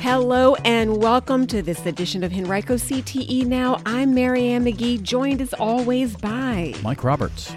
Hello 0.00 0.54
and 0.64 0.98
welcome 0.98 1.46
to 1.46 1.62
this 1.62 1.86
edition 1.86 2.22
of 2.22 2.32
Henrico 2.32 2.74
CTE 2.74 3.46
Now. 3.46 3.80
I'm 3.86 4.14
Marianne 4.14 4.64
McGee, 4.64 5.02
joined 5.02 5.40
as 5.40 5.54
always 5.54 6.14
by 6.14 6.74
Mike 6.82 7.02
Roberts. 7.02 7.54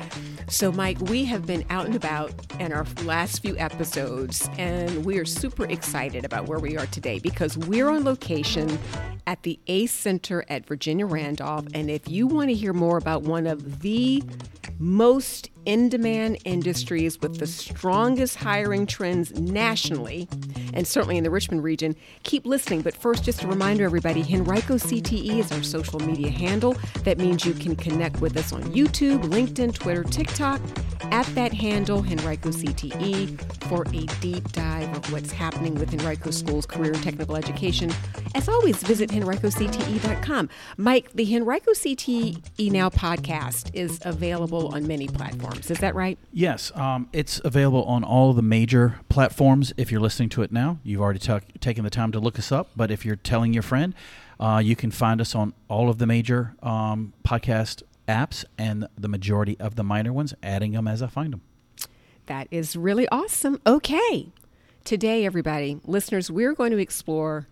So, 0.49 0.71
Mike, 0.71 0.97
we 1.01 1.25
have 1.25 1.45
been 1.45 1.65
out 1.69 1.87
and 1.87 1.95
about 1.95 2.31
in 2.57 2.71
our 2.71 2.85
last 3.03 3.41
few 3.41 3.57
episodes, 3.57 4.49
and 4.57 5.03
we 5.03 5.17
are 5.17 5.25
super 5.25 5.65
excited 5.65 6.23
about 6.23 6.47
where 6.47 6.59
we 6.59 6.77
are 6.77 6.85
today 6.85 7.19
because 7.19 7.57
we're 7.57 7.89
on 7.89 8.05
location 8.05 8.79
at 9.27 9.43
the 9.43 9.59
ACE 9.67 9.91
Center 9.91 10.45
at 10.49 10.65
Virginia 10.65 11.05
Randolph. 11.05 11.67
And 11.73 11.91
if 11.91 12.09
you 12.09 12.25
want 12.25 12.49
to 12.49 12.55
hear 12.55 12.73
more 12.73 12.97
about 12.97 13.23
one 13.23 13.45
of 13.45 13.81
the 13.81 14.23
most 14.79 15.51
in 15.67 15.89
demand 15.89 16.37
industries 16.45 17.19
with 17.19 17.39
the 17.39 17.45
strongest 17.45 18.37
hiring 18.37 18.87
trends 18.87 19.37
nationally, 19.37 20.27
and 20.73 20.87
certainly 20.87 21.17
in 21.17 21.25
the 21.25 21.29
Richmond 21.29 21.61
region, 21.61 21.93
keep 22.23 22.45
listening. 22.45 22.81
But 22.81 22.95
first, 22.95 23.25
just 23.25 23.43
a 23.43 23.47
reminder, 23.47 23.83
everybody 23.83 24.21
Henrico 24.33 24.75
CTE 24.75 25.39
is 25.39 25.51
our 25.51 25.61
social 25.61 25.99
media 25.99 26.29
handle. 26.29 26.77
That 27.03 27.17
means 27.17 27.45
you 27.45 27.53
can 27.53 27.75
connect 27.75 28.21
with 28.21 28.37
us 28.37 28.53
on 28.53 28.63
YouTube, 28.63 29.23
LinkedIn, 29.23 29.73
Twitter, 29.73 30.05
TikTok 30.05 30.61
at 31.11 31.25
that 31.35 31.53
handle, 31.53 31.99
Henrico 31.99 32.49
CTE, 32.49 33.37
for 33.65 33.83
a 33.87 34.05
deep 34.21 34.49
dive 34.53 34.95
of 34.95 35.11
what's 35.11 35.33
happening 35.33 35.75
with 35.75 35.93
Henrico 35.93 36.31
School's 36.31 36.65
career 36.65 36.93
and 36.93 37.03
technical 37.03 37.35
education. 37.35 37.91
As 38.35 38.47
always, 38.47 38.77
visit 38.83 39.09
henricocte.com. 39.09 40.49
Mike, 40.77 41.11
the 41.13 41.35
Henrico 41.35 41.71
CTE 41.71 42.71
Now 42.71 42.89
podcast 42.89 43.73
is 43.73 43.99
available 44.05 44.69
on 44.69 44.87
many 44.87 45.07
platforms. 45.09 45.56
Is 45.59 45.79
that 45.79 45.95
right? 45.95 46.17
Yes, 46.31 46.71
um, 46.75 47.09
it's 47.11 47.41
available 47.43 47.83
on 47.83 48.03
all 48.03 48.33
the 48.33 48.41
major 48.41 48.99
platforms. 49.09 49.73
If 49.77 49.91
you're 49.91 50.01
listening 50.01 50.29
to 50.29 50.43
it 50.43 50.51
now, 50.51 50.79
you've 50.83 51.01
already 51.01 51.19
t- 51.19 51.39
taken 51.59 51.83
the 51.83 51.89
time 51.89 52.11
to 52.13 52.19
look 52.19 52.39
us 52.39 52.51
up. 52.51 52.69
But 52.75 52.91
if 52.91 53.05
you're 53.05 53.15
telling 53.15 53.53
your 53.53 53.63
friend, 53.63 53.93
uh, 54.39 54.61
you 54.63 54.75
can 54.75 54.91
find 54.91 55.19
us 55.19 55.35
on 55.35 55.53
all 55.67 55.89
of 55.89 55.97
the 55.97 56.05
major 56.05 56.55
um, 56.61 57.13
podcast 57.25 57.83
apps 58.07 58.45
and 58.57 58.87
the 58.97 59.07
majority 59.07 59.59
of 59.59 59.75
the 59.75 59.83
minor 59.83 60.13
ones, 60.13 60.33
adding 60.41 60.71
them 60.71 60.87
as 60.87 61.01
I 61.01 61.07
find 61.07 61.33
them. 61.33 61.41
That 62.27 62.47
is 62.51 62.75
really 62.75 63.07
awesome. 63.09 63.59
Okay. 63.65 64.29
Today, 64.83 65.25
everybody, 65.25 65.79
listeners, 65.85 66.31
we're 66.31 66.53
going 66.53 66.71
to 66.71 66.77
explore 66.77 67.47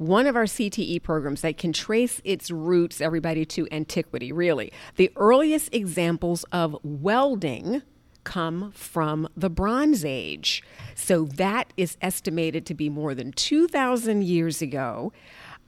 one 0.00 0.26
of 0.26 0.34
our 0.34 0.44
CTE 0.44 1.02
programs 1.02 1.42
that 1.42 1.58
can 1.58 1.74
trace 1.74 2.22
its 2.24 2.50
roots, 2.50 3.02
everybody, 3.02 3.44
to 3.44 3.68
antiquity, 3.70 4.32
really. 4.32 4.72
The 4.96 5.12
earliest 5.14 5.74
examples 5.74 6.42
of 6.44 6.74
welding 6.82 7.82
come 8.24 8.72
from 8.72 9.28
the 9.36 9.50
Bronze 9.50 10.02
Age. 10.02 10.62
So 10.94 11.24
that 11.24 11.74
is 11.76 11.98
estimated 12.00 12.64
to 12.66 12.74
be 12.74 12.88
more 12.88 13.14
than 13.14 13.32
2,000 13.32 14.24
years 14.24 14.62
ago. 14.62 15.12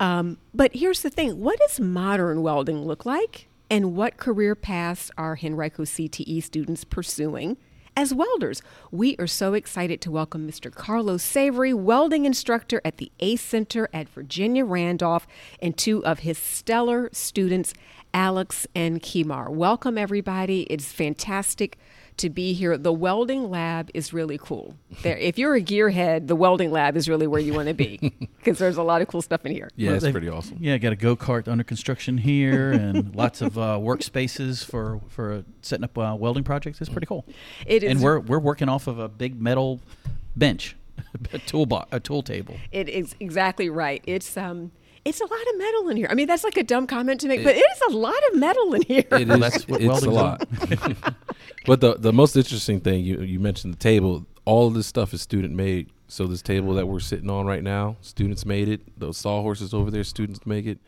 Um, 0.00 0.38
but 0.54 0.74
here's 0.74 1.02
the 1.02 1.10
thing 1.10 1.38
what 1.38 1.58
does 1.58 1.78
modern 1.78 2.40
welding 2.40 2.86
look 2.86 3.04
like? 3.04 3.48
And 3.68 3.94
what 3.94 4.16
career 4.16 4.54
paths 4.54 5.10
are 5.18 5.38
Henrico 5.44 5.82
CTE 5.82 6.42
students 6.42 6.84
pursuing? 6.84 7.58
As 7.94 8.14
welders. 8.14 8.62
We 8.90 9.16
are 9.18 9.26
so 9.26 9.52
excited 9.52 10.00
to 10.00 10.10
welcome 10.10 10.48
Mr. 10.48 10.74
Carlos 10.74 11.22
Savory, 11.22 11.74
welding 11.74 12.24
instructor 12.24 12.80
at 12.86 12.96
the 12.96 13.12
ACE 13.20 13.42
Center 13.42 13.86
at 13.92 14.08
Virginia 14.08 14.64
Randolph, 14.64 15.26
and 15.60 15.76
two 15.76 16.02
of 16.06 16.20
his 16.20 16.38
stellar 16.38 17.10
students, 17.12 17.74
Alex 18.14 18.66
and 18.74 19.02
Kamir. 19.02 19.50
Welcome, 19.50 19.98
everybody. 19.98 20.62
It's 20.70 20.90
fantastic 20.90 21.76
to 22.18 22.30
be 22.30 22.52
here. 22.52 22.76
The 22.76 22.92
welding 22.92 23.50
lab 23.50 23.90
is 23.94 24.12
really 24.12 24.38
cool. 24.38 24.76
There, 25.02 25.16
if 25.16 25.38
you're 25.38 25.54
a 25.54 25.60
gearhead, 25.60 26.26
the 26.26 26.36
welding 26.36 26.70
lab 26.70 26.96
is 26.96 27.08
really 27.08 27.26
where 27.26 27.40
you 27.40 27.54
want 27.54 27.68
to 27.68 27.74
be 27.74 27.98
because 28.38 28.58
there's 28.58 28.76
a 28.76 28.82
lot 28.82 29.02
of 29.02 29.08
cool 29.08 29.22
stuff 29.22 29.44
in 29.44 29.52
here. 29.52 29.70
Yeah, 29.76 29.92
it's 29.92 30.08
pretty 30.08 30.28
awesome. 30.28 30.58
Yeah, 30.60 30.78
got 30.78 30.92
a 30.92 30.96
go 30.96 31.16
kart 31.16 31.48
under 31.48 31.64
construction 31.64 32.18
here, 32.18 32.72
and 32.72 33.14
lots 33.16 33.40
of 33.40 33.58
uh, 33.58 33.78
workspaces 33.78 34.64
for 34.64 35.00
for 35.08 35.44
setting 35.62 35.84
up 35.84 35.96
uh, 35.96 36.14
welding 36.18 36.44
projects. 36.44 36.80
It's 36.80 36.90
pretty 36.90 37.06
cool. 37.06 37.24
It 37.66 37.82
is, 37.82 37.90
and 37.92 38.00
we're 38.00 38.20
we're 38.20 38.38
working 38.38 38.68
off 38.68 38.86
of 38.86 38.98
a 38.98 39.08
big 39.08 39.40
metal 39.40 39.80
bench, 40.36 40.76
a 41.32 41.38
tool 41.38 41.66
bo- 41.66 41.86
a 41.90 42.00
tool 42.00 42.22
table. 42.22 42.56
It 42.70 42.88
is 42.88 43.14
exactly 43.20 43.68
right. 43.68 44.02
It's 44.06 44.36
um 44.36 44.72
it's 45.04 45.20
a 45.20 45.24
lot 45.24 45.40
of 45.48 45.58
metal 45.58 45.88
in 45.88 45.96
here. 45.96 46.06
I 46.10 46.14
mean, 46.14 46.28
that's 46.28 46.44
like 46.44 46.56
a 46.56 46.62
dumb 46.62 46.86
comment 46.86 47.20
to 47.22 47.28
make, 47.28 47.40
it, 47.40 47.44
but 47.44 47.56
it 47.56 47.58
is 47.58 47.94
a 47.94 47.96
lot 47.96 48.18
of 48.30 48.38
metal 48.38 48.74
in 48.74 48.82
here. 48.82 49.04
It 49.12 49.28
is. 49.28 49.40
that's 49.40 49.68
what 49.68 49.80
it's 49.80 50.02
a 50.02 50.10
lot. 50.10 50.48
but 51.66 51.80
the 51.80 51.96
the 51.98 52.12
most 52.12 52.36
interesting 52.36 52.80
thing 52.80 53.04
you 53.04 53.20
you 53.20 53.40
mentioned 53.40 53.74
the 53.74 53.78
table. 53.78 54.26
All 54.44 54.66
of 54.66 54.74
this 54.74 54.86
stuff 54.86 55.14
is 55.14 55.22
student 55.22 55.54
made. 55.54 55.90
So 56.08 56.26
this 56.26 56.42
table 56.42 56.74
that 56.74 56.86
we're 56.86 57.00
sitting 57.00 57.30
on 57.30 57.46
right 57.46 57.62
now, 57.62 57.96
students 58.00 58.44
made 58.44 58.68
it. 58.68 58.98
Those 58.98 59.16
sawhorses 59.16 59.72
over 59.72 59.90
there, 59.90 60.04
students 60.04 60.44
make 60.44 60.66
it. 60.66 60.78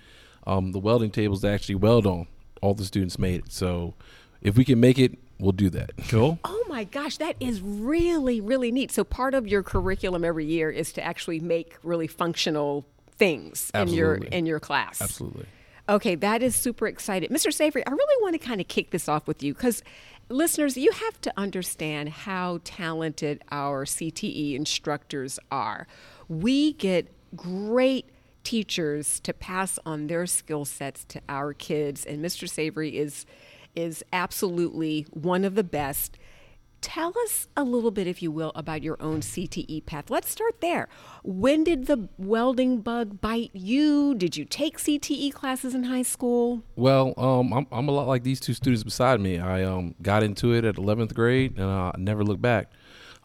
Um, 0.46 0.72
the 0.72 0.78
welding 0.78 1.10
tables 1.10 1.40
they 1.40 1.54
actually 1.54 1.76
weld 1.76 2.06
on, 2.06 2.26
all 2.60 2.74
the 2.74 2.84
students 2.84 3.18
made 3.18 3.44
it. 3.44 3.52
So 3.52 3.94
if 4.42 4.56
we 4.56 4.64
can 4.64 4.80
make 4.80 4.98
it, 4.98 5.18
we'll 5.38 5.52
do 5.52 5.70
that. 5.70 5.92
Cool. 6.08 6.38
Oh 6.44 6.64
my 6.68 6.84
gosh, 6.84 7.16
that 7.18 7.36
is 7.40 7.62
really 7.62 8.40
really 8.40 8.70
neat. 8.70 8.92
So 8.92 9.02
part 9.02 9.34
of 9.34 9.46
your 9.46 9.62
curriculum 9.62 10.24
every 10.24 10.44
year 10.44 10.70
is 10.70 10.92
to 10.92 11.02
actually 11.02 11.40
make 11.40 11.76
really 11.82 12.06
functional 12.06 12.84
things 13.16 13.70
Absolutely. 13.74 13.92
in 13.92 13.98
your 13.98 14.14
in 14.38 14.46
your 14.46 14.60
class. 14.60 15.00
Absolutely. 15.00 15.46
Okay, 15.88 16.14
that 16.14 16.42
is 16.42 16.56
super 16.56 16.86
excited. 16.86 17.30
Mr. 17.30 17.52
Savory, 17.52 17.86
I 17.86 17.90
really 17.90 18.22
want 18.22 18.32
to 18.32 18.38
kind 18.38 18.60
of 18.60 18.68
kick 18.68 18.90
this 18.90 19.06
off 19.08 19.26
with 19.28 19.42
you 19.42 19.52
because 19.52 19.82
listeners, 20.30 20.78
you 20.78 20.90
have 20.92 21.20
to 21.22 21.32
understand 21.36 22.08
how 22.08 22.60
talented 22.64 23.42
our 23.50 23.84
CTE 23.84 24.54
instructors 24.54 25.38
are. 25.50 25.86
We 26.28 26.72
get 26.72 27.12
great 27.36 28.08
teachers 28.44 29.20
to 29.20 29.32
pass 29.32 29.78
on 29.84 30.06
their 30.06 30.26
skill 30.26 30.64
sets 30.64 31.04
to 31.04 31.20
our 31.28 31.52
kids 31.52 32.04
and 32.04 32.24
Mr. 32.24 32.48
Savory 32.48 32.96
is 32.96 33.26
is 33.74 34.04
absolutely 34.12 35.04
one 35.10 35.44
of 35.44 35.56
the 35.56 35.64
best. 35.64 36.16
Tell 36.84 37.14
us 37.24 37.48
a 37.56 37.64
little 37.64 37.90
bit, 37.90 38.06
if 38.06 38.20
you 38.20 38.30
will, 38.30 38.52
about 38.54 38.82
your 38.82 38.98
own 39.00 39.22
CTE 39.22 39.86
path. 39.86 40.10
Let's 40.10 40.30
start 40.30 40.60
there. 40.60 40.86
When 41.22 41.64
did 41.64 41.86
the 41.86 42.10
welding 42.18 42.82
bug 42.82 43.22
bite 43.22 43.50
you? 43.54 44.14
Did 44.14 44.36
you 44.36 44.44
take 44.44 44.76
CTE 44.76 45.32
classes 45.32 45.74
in 45.74 45.84
high 45.84 46.02
school? 46.02 46.62
Well, 46.76 47.14
um, 47.16 47.54
I'm, 47.54 47.66
I'm 47.72 47.88
a 47.88 47.90
lot 47.90 48.06
like 48.06 48.22
these 48.22 48.38
two 48.38 48.52
students 48.52 48.84
beside 48.84 49.18
me. 49.18 49.38
I 49.38 49.62
um, 49.62 49.94
got 50.02 50.22
into 50.22 50.52
it 50.52 50.66
at 50.66 50.74
11th 50.74 51.14
grade 51.14 51.56
and 51.56 51.70
I 51.70 51.94
never 51.96 52.22
looked 52.22 52.42
back. 52.42 52.70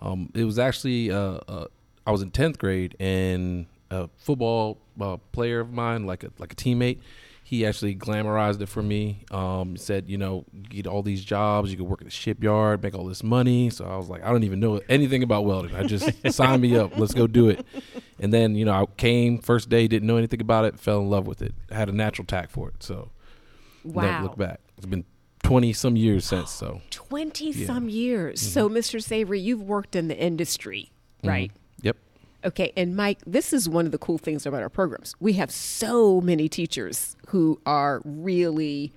Um, 0.01 0.31
it 0.33 0.45
was 0.45 0.57
actually, 0.57 1.11
uh, 1.11 1.39
uh, 1.49 1.65
I 2.07 2.11
was 2.11 2.21
in 2.21 2.31
10th 2.31 2.59
grade 2.59 2.95
and 2.97 3.65
a 3.91 4.07
football 4.15 4.77
uh, 5.01 5.17
player 5.33 5.59
of 5.59 5.73
mine, 5.73 6.05
like 6.05 6.23
a, 6.23 6.31
like 6.37 6.53
a 6.53 6.55
teammate, 6.55 6.99
he 7.49 7.65
actually 7.65 7.95
glamorized 7.95 8.61
it 8.61 8.69
for 8.69 8.83
me. 8.83 9.25
Um, 9.31 9.75
said, 9.75 10.07
you 10.07 10.19
know, 10.19 10.45
get 10.69 10.85
all 10.85 11.01
these 11.01 11.25
jobs, 11.25 11.71
you 11.71 11.77
could 11.77 11.87
work 11.87 11.99
at 11.99 12.05
the 12.05 12.11
shipyard, 12.11 12.83
make 12.83 12.93
all 12.93 13.07
this 13.07 13.23
money. 13.23 13.71
So 13.71 13.85
I 13.85 13.97
was 13.97 14.07
like, 14.07 14.23
I 14.23 14.31
don't 14.31 14.43
even 14.43 14.59
know 14.59 14.79
anything 14.87 15.23
about 15.23 15.45
welding. 15.45 15.75
I 15.75 15.81
just 15.81 16.11
sign 16.31 16.61
me 16.61 16.77
up, 16.77 16.95
let's 16.95 17.15
go 17.15 17.25
do 17.25 17.49
it. 17.49 17.65
And 18.19 18.31
then, 18.31 18.53
you 18.53 18.65
know, 18.65 18.73
I 18.73 18.85
came 18.97 19.39
first 19.39 19.67
day, 19.67 19.87
didn't 19.87 20.05
know 20.05 20.17
anything 20.17 20.41
about 20.41 20.65
it, 20.65 20.79
fell 20.79 20.99
in 20.99 21.09
love 21.09 21.25
with 21.25 21.41
it. 21.41 21.55
I 21.71 21.73
had 21.73 21.89
a 21.89 21.91
natural 21.91 22.27
tack 22.27 22.51
for 22.51 22.69
it. 22.69 22.83
So 22.83 23.09
wow. 23.83 24.03
never 24.03 24.23
look 24.25 24.37
back. 24.37 24.59
It's 24.77 24.85
been 24.85 25.05
20 25.41 25.73
some 25.73 25.95
years 25.95 26.25
since. 26.25 26.51
So 26.51 26.81
20 26.91 27.45
yeah. 27.45 27.65
some 27.65 27.89
years. 27.89 28.41
Mm-hmm. 28.43 28.51
So, 28.51 28.69
Mr. 28.69 29.01
Savory, 29.01 29.39
you've 29.39 29.63
worked 29.63 29.95
in 29.95 30.07
the 30.07 30.15
industry, 30.15 30.91
mm-hmm. 31.17 31.27
right? 31.27 31.49
Mm-hmm. 31.49 31.68
Okay, 32.45 32.71
and 32.77 32.95
Mike, 32.95 33.19
this 33.25 33.51
is 33.51 33.67
one 33.67 33.85
of 33.85 33.91
the 33.91 33.97
cool 33.97 34.17
things 34.17 34.45
about 34.45 34.61
our 34.61 34.69
programs. 34.69 35.13
We 35.19 35.33
have 35.33 35.51
so 35.51 36.21
many 36.21 36.47
teachers 36.47 37.17
who 37.27 37.59
are 37.65 38.01
really 38.05 38.93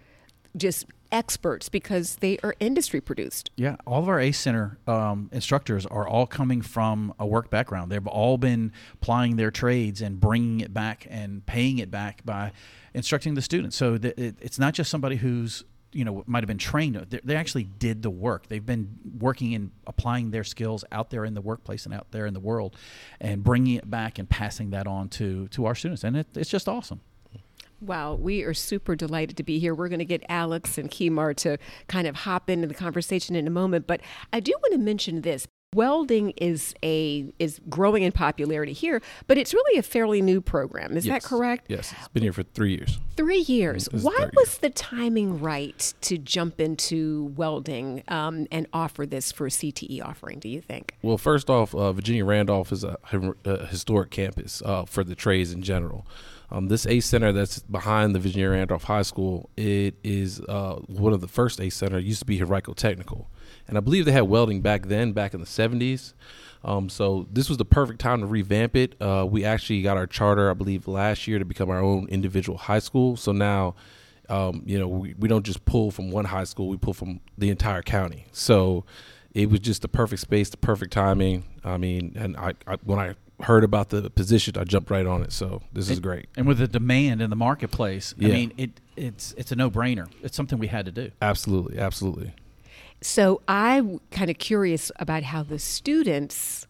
just 0.57 0.87
experts 1.11 1.69
because 1.69 2.17
they 2.17 2.39
are 2.43 2.55
industry 2.59 3.01
produced. 3.01 3.51
Yeah, 3.57 3.77
all 3.87 4.01
of 4.03 4.09
our 4.09 4.19
ACE 4.19 4.39
Center 4.39 4.79
um, 4.87 5.29
instructors 5.33 5.85
are 5.87 6.09
all 6.09 6.27
coming 6.27 6.63
from 6.63 7.15
a 7.19 7.27
work 7.27 7.51
background. 7.51 7.93
They've 7.93 8.07
all 8.07 8.39
been 8.39 8.73
plying 9.01 9.37
their 9.37 9.51
trades 9.51 10.01
and 10.01 10.19
bringing 10.19 10.61
it 10.61 10.73
back 10.73 11.07
and 11.11 11.45
paying 11.45 11.79
it 11.79 11.91
back 11.91 12.25
by 12.25 12.53
instructing 12.95 13.35
the 13.35 13.43
students. 13.43 13.77
So 13.77 13.95
it, 13.95 14.37
it's 14.41 14.59
not 14.59 14.73
just 14.75 14.91
somebody 14.91 15.17
who's 15.17 15.65
you 15.93 16.05
know 16.05 16.25
might 16.27 16.43
have 16.43 16.49
been 16.49 16.59
trained. 16.59 16.97
They, 17.25 17.37
actually 17.37 17.65
did 17.65 18.03
the 18.03 18.11
work. 18.11 18.49
They've 18.49 18.65
been 18.65 18.99
working 19.19 19.55
and 19.55 19.71
applying 19.87 20.31
their 20.31 20.45
skills 20.45 20.85
out 20.93 21.11
there 21.11 21.25
in 21.25 21.35
the 21.35 21.41
workplace 21.41 21.85
and 21.85 21.95
out 21.95 22.09
there 22.11 22.27
in 22.27 22.35
the 22.35 22.41
world 22.41 22.77
and 23.21 23.43
bringing 23.43 23.75
it 23.75 23.91
back 23.91 24.19
and 24.19 24.29
passing 24.29 24.71
that 24.71 24.87
on 24.87 25.09
to 25.11 25.49
to 25.49 25.67
our 25.67 25.75
students. 25.75 26.05
And 26.05 26.17
it, 26.17 26.27
it's 26.35 26.51
just 26.51 26.69
awesome. 26.69 27.01
Wow, 27.81 28.15
we 28.15 28.43
are 28.43 28.55
super 28.55 28.95
delighted 28.95 29.37
to 29.39 29.43
be 29.43 29.59
here. 29.59 29.75
We're 29.75 29.89
going 29.89 29.99
to 29.99 30.05
get 30.05 30.23
Alex 30.29 30.79
and 30.79 30.89
Kamir 30.89 31.35
to 31.39 31.59
kind 31.89 32.07
of 32.07 32.15
hop 32.15 32.49
into 32.49 32.69
the 32.69 32.75
conversation 32.75 33.35
in 33.35 33.45
a 33.49 33.51
moment, 33.51 33.89
but 33.89 34.01
I 34.33 34.39
do 34.39 34.53
want 34.63 34.73
to 34.75 34.79
mention 34.79 35.23
this 35.23 35.49
Welding 35.75 36.31
is 36.37 36.75
a 36.83 37.33
is 37.39 37.59
growing 37.71 38.03
in 38.03 38.13
popularity 38.13 38.75
here, 38.75 39.01
but 39.27 39.39
it's 39.39 39.55
really 39.55 39.79
a 39.79 39.83
fairly 39.83 40.21
new 40.21 40.43
program. 40.43 40.99
Is 40.99 41.07
Yes. 41.07 41.23
that 41.23 41.29
correct? 41.29 41.65
Yes, 41.69 41.95
it's 41.99 42.09
been 42.09 42.23
here 42.23 42.33
for 42.35 42.43
three 42.43 42.73
years. 42.73 42.99
Three 43.17 43.39
years. 43.41 43.89
Why 43.91 44.29
was 44.37 44.59
the 44.59 44.69
timing 44.69 45.41
right 45.41 45.95
to 46.03 46.19
jump 46.19 46.61
into 46.61 47.33
welding 47.37 48.03
um, 48.09 48.47
and 48.53 48.67
offer 48.75 49.07
this 49.07 49.33
for 49.33 49.47
a 49.47 49.51
CTE 49.51 50.03
offering? 50.05 50.41
Do 50.41 50.51
you 50.51 50.61
think? 50.61 50.95
Well, 51.01 51.17
first 51.17 51.49
off, 51.49 51.75
uh, 51.75 51.93
Virginia 51.95 52.27
Randolph 52.27 52.71
is 52.71 52.85
a, 52.85 52.99
a 53.47 53.65
historic 53.67 54.11
campus 54.11 54.61
uh, 54.67 54.85
for 54.85 55.03
the 55.03 55.15
trades 55.15 55.53
in 55.53 55.63
general. 55.63 56.07
Um, 56.53 56.69
this 56.69 56.87
ACE 56.87 57.07
Center 57.07 57.33
that's 57.33 57.61
behind 57.61 58.15
the 58.15 58.19
Virginia 58.19 58.51
Randolph 58.51 58.85
High 58.85 59.03
School, 59.03 59.49
it 59.57 59.95
is 60.05 60.39
uh, 60.43 60.75
one 60.87 61.15
of 61.15 61.23
the 61.23 61.27
first 61.27 61.59
ACE 61.63 61.75
Center. 61.75 61.97
It 61.97 62.05
used 62.05 62.21
to 62.21 62.27
be 62.27 62.41
Henrico 62.43 62.75
Technical, 62.75 63.31
and 63.67 63.79
I 63.79 63.81
believe 63.81 64.05
they 64.05 64.13
had 64.13 64.25
welding 64.25 64.61
back 64.61 64.87
then, 64.87 65.13
back 65.13 65.33
in 65.33 65.41
the 65.41 65.47
'70s. 65.47 66.13
Um, 66.63 66.91
so 66.91 67.27
this 67.33 67.49
was 67.49 67.57
the 67.57 67.65
perfect 67.65 68.01
time 68.01 68.21
to 68.21 68.27
revamp 68.27 68.77
it. 68.77 69.01
Uh, 69.01 69.27
we 69.29 69.47
actually 69.47 69.81
got 69.81 69.97
our 69.97 70.07
charter, 70.07 70.51
I 70.51 70.53
believe, 70.53 70.87
last 70.87 71.27
year 71.27 71.39
to 71.39 71.45
become 71.47 71.71
our 71.71 71.81
own 71.81 72.07
individual 72.09 72.59
high 72.59 72.79
school. 72.81 73.17
So 73.17 73.33
now, 73.33 73.75
um, 74.29 74.63
you 74.67 74.79
know, 74.79 74.87
we, 74.89 75.15
we 75.15 75.29
don't 75.29 75.47
just 75.47 75.65
pull 75.65 75.91
from 75.91 76.11
one 76.11 76.27
high 76.27 76.45
school; 76.45 76.69
we 76.69 76.77
pull 76.77 76.95
from 76.95 77.21
the 77.39 77.49
entire 77.49 77.81
county. 77.81 78.27
So 78.31 78.85
it 79.33 79.49
was 79.49 79.61
just 79.61 79.81
the 79.81 79.89
perfect 79.89 80.21
space, 80.21 80.51
the 80.51 80.59
perfect 80.59 80.93
timing. 80.93 81.45
I 81.65 81.79
mean, 81.79 82.13
and 82.15 82.37
I, 82.37 82.53
I 82.67 82.77
when 82.85 82.99
I 82.99 83.15
heard 83.41 83.65
about 83.65 83.89
the 83.89 84.11
position, 84.11 84.57
I 84.57 84.65
jumped 84.65 84.91
right 84.91 85.07
on 85.07 85.23
it. 85.23 85.33
So 85.33 85.63
this 85.73 85.91
is 85.91 86.01
great. 86.01 86.29
And 86.37 86.47
with 86.47 86.59
the 86.59 86.69
demand 86.69 87.21
in 87.23 87.31
the 87.31 87.37
marketplace, 87.37 88.15
I 88.21 88.27
mean, 88.27 88.53
it 88.57 88.81
it's 88.97 89.35
it's 89.37 89.53
a 89.53 89.57
no 89.57 89.71
brainer. 89.71 90.09
It's 90.23 90.37
something 90.37 90.59
we 90.59 90.69
had 90.69 90.87
to 90.87 90.93
do. 90.93 91.11
Absolutely, 91.21 91.79
absolutely. 91.79 92.35
So 93.01 93.43
I'm 93.49 94.01
kind 94.13 94.31
of 94.31 94.39
curious 94.39 94.93
about 94.97 95.25
how 95.25 95.43
the 95.43 95.59
students 95.59 96.69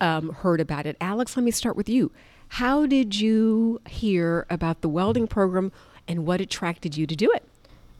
um, 0.00 0.30
heard 0.30 0.60
about 0.60 0.86
it. 0.86 0.96
Alex, 1.00 1.36
let 1.36 1.42
me 1.42 1.50
start 1.50 1.76
with 1.76 1.88
you. 1.88 2.10
How 2.48 2.86
did 2.86 3.20
you 3.20 3.80
hear 3.86 4.46
about 4.48 4.80
the 4.80 4.88
welding 4.88 5.26
program, 5.26 5.70
and 6.06 6.24
what 6.24 6.40
attracted 6.40 6.96
you 6.96 7.06
to 7.06 7.14
do 7.14 7.30
it? 7.32 7.44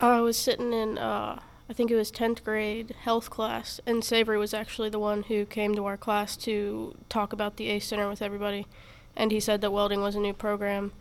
I 0.01 0.21
was 0.21 0.39
sitting 0.39 0.73
in, 0.73 0.97
uh, 0.97 1.41
I 1.69 1.75
think 1.75 1.91
it 1.91 1.97
was 1.97 2.11
10th 2.11 2.43
grade 2.45 2.95
health 3.03 3.29
class, 3.29 3.79
and 3.87 4.03
Savory 4.03 4.39
was 4.39 4.55
actually 4.55 4.89
the 4.89 4.99
one 4.99 5.25
who 5.25 5.45
came 5.45 5.75
to 5.75 5.85
our 5.85 5.99
class 5.99 6.37
to 6.39 6.95
talk 7.11 7.33
about 7.33 7.57
the 7.57 7.69
ACE 7.69 7.85
Center 7.87 8.09
with 8.09 8.23
everybody. 8.23 8.67
And 9.15 9.31
he 9.33 9.41
said 9.41 9.61
that 9.61 9.71
welding 9.73 10.01
was 10.01 10.15
a 10.15 10.21
new 10.21 10.33
program, 10.33 10.93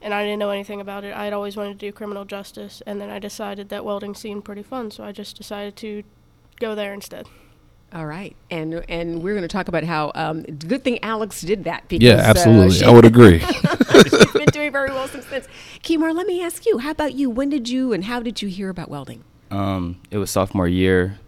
and 0.00 0.14
I 0.14 0.22
didn't 0.22 0.38
know 0.38 0.50
anything 0.50 0.80
about 0.80 1.02
it. 1.02 1.14
I 1.14 1.24
had 1.24 1.32
always 1.32 1.56
wanted 1.56 1.80
to 1.80 1.86
do 1.86 1.90
criminal 1.92 2.24
justice, 2.24 2.80
and 2.86 3.00
then 3.00 3.10
I 3.10 3.18
decided 3.18 3.70
that 3.70 3.84
welding 3.84 4.14
seemed 4.14 4.44
pretty 4.44 4.62
fun, 4.62 4.90
so 4.92 5.02
I 5.02 5.10
just 5.10 5.36
decided 5.36 5.74
to 5.76 6.04
go 6.60 6.74
there 6.76 6.92
instead. 6.94 7.26
All 7.92 8.06
right, 8.06 8.34
and 8.50 8.84
and 8.88 9.22
we're 9.22 9.34
going 9.34 9.42
to 9.42 9.48
talk 9.48 9.68
about 9.68 9.84
how 9.84 10.10
um, 10.14 10.42
good 10.42 10.82
thing 10.82 10.98
Alex 11.02 11.40
did 11.42 11.64
that 11.64 11.88
because 11.88 12.04
Yeah, 12.06 12.16
uh, 12.16 12.30
absolutely. 12.30 12.70
she- 12.74 12.84
I 12.84 12.90
would 12.90 13.04
agree. 13.04 13.38
she's 13.92 14.32
been 14.32 14.46
doing 14.46 14.72
very 14.72 14.90
well 14.90 15.06
since 15.06 15.26
then. 15.26 15.42
Kamir, 15.82 16.12
let 16.12 16.26
me 16.26 16.42
ask 16.42 16.66
you: 16.66 16.78
How 16.78 16.90
about 16.90 17.14
you? 17.14 17.30
When 17.30 17.50
did 17.50 17.68
you 17.68 17.92
and 17.92 18.04
how 18.04 18.20
did 18.20 18.42
you 18.42 18.48
hear 18.48 18.68
about 18.68 18.88
welding? 18.90 19.22
Um, 19.50 20.00
it 20.10 20.18
was 20.18 20.30
sophomore 20.30 20.66
year, 20.68 21.18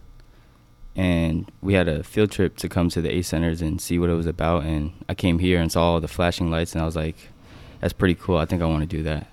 and 0.95 1.49
we 1.61 1.73
had 1.73 1.87
a 1.87 2.03
field 2.03 2.31
trip 2.31 2.57
to 2.57 2.69
come 2.69 2.89
to 2.89 3.01
the 3.01 3.13
ACE 3.13 3.27
centers 3.27 3.61
and 3.61 3.79
see 3.79 3.99
what 3.99 4.09
it 4.09 4.13
was 4.15 4.25
about. 4.25 4.63
And 4.63 4.93
I 5.07 5.13
came 5.13 5.39
here 5.39 5.59
and 5.59 5.71
saw 5.71 5.83
all 5.93 6.01
the 6.01 6.07
flashing 6.07 6.49
lights, 6.51 6.73
and 6.73 6.81
I 6.81 6.85
was 6.85 6.95
like, 6.95 7.15
"That's 7.79 7.93
pretty 7.93 8.15
cool. 8.15 8.37
I 8.37 8.45
think 8.45 8.61
I 8.61 8.65
want 8.65 8.81
to 8.89 8.97
do 8.97 9.03
that." 9.03 9.27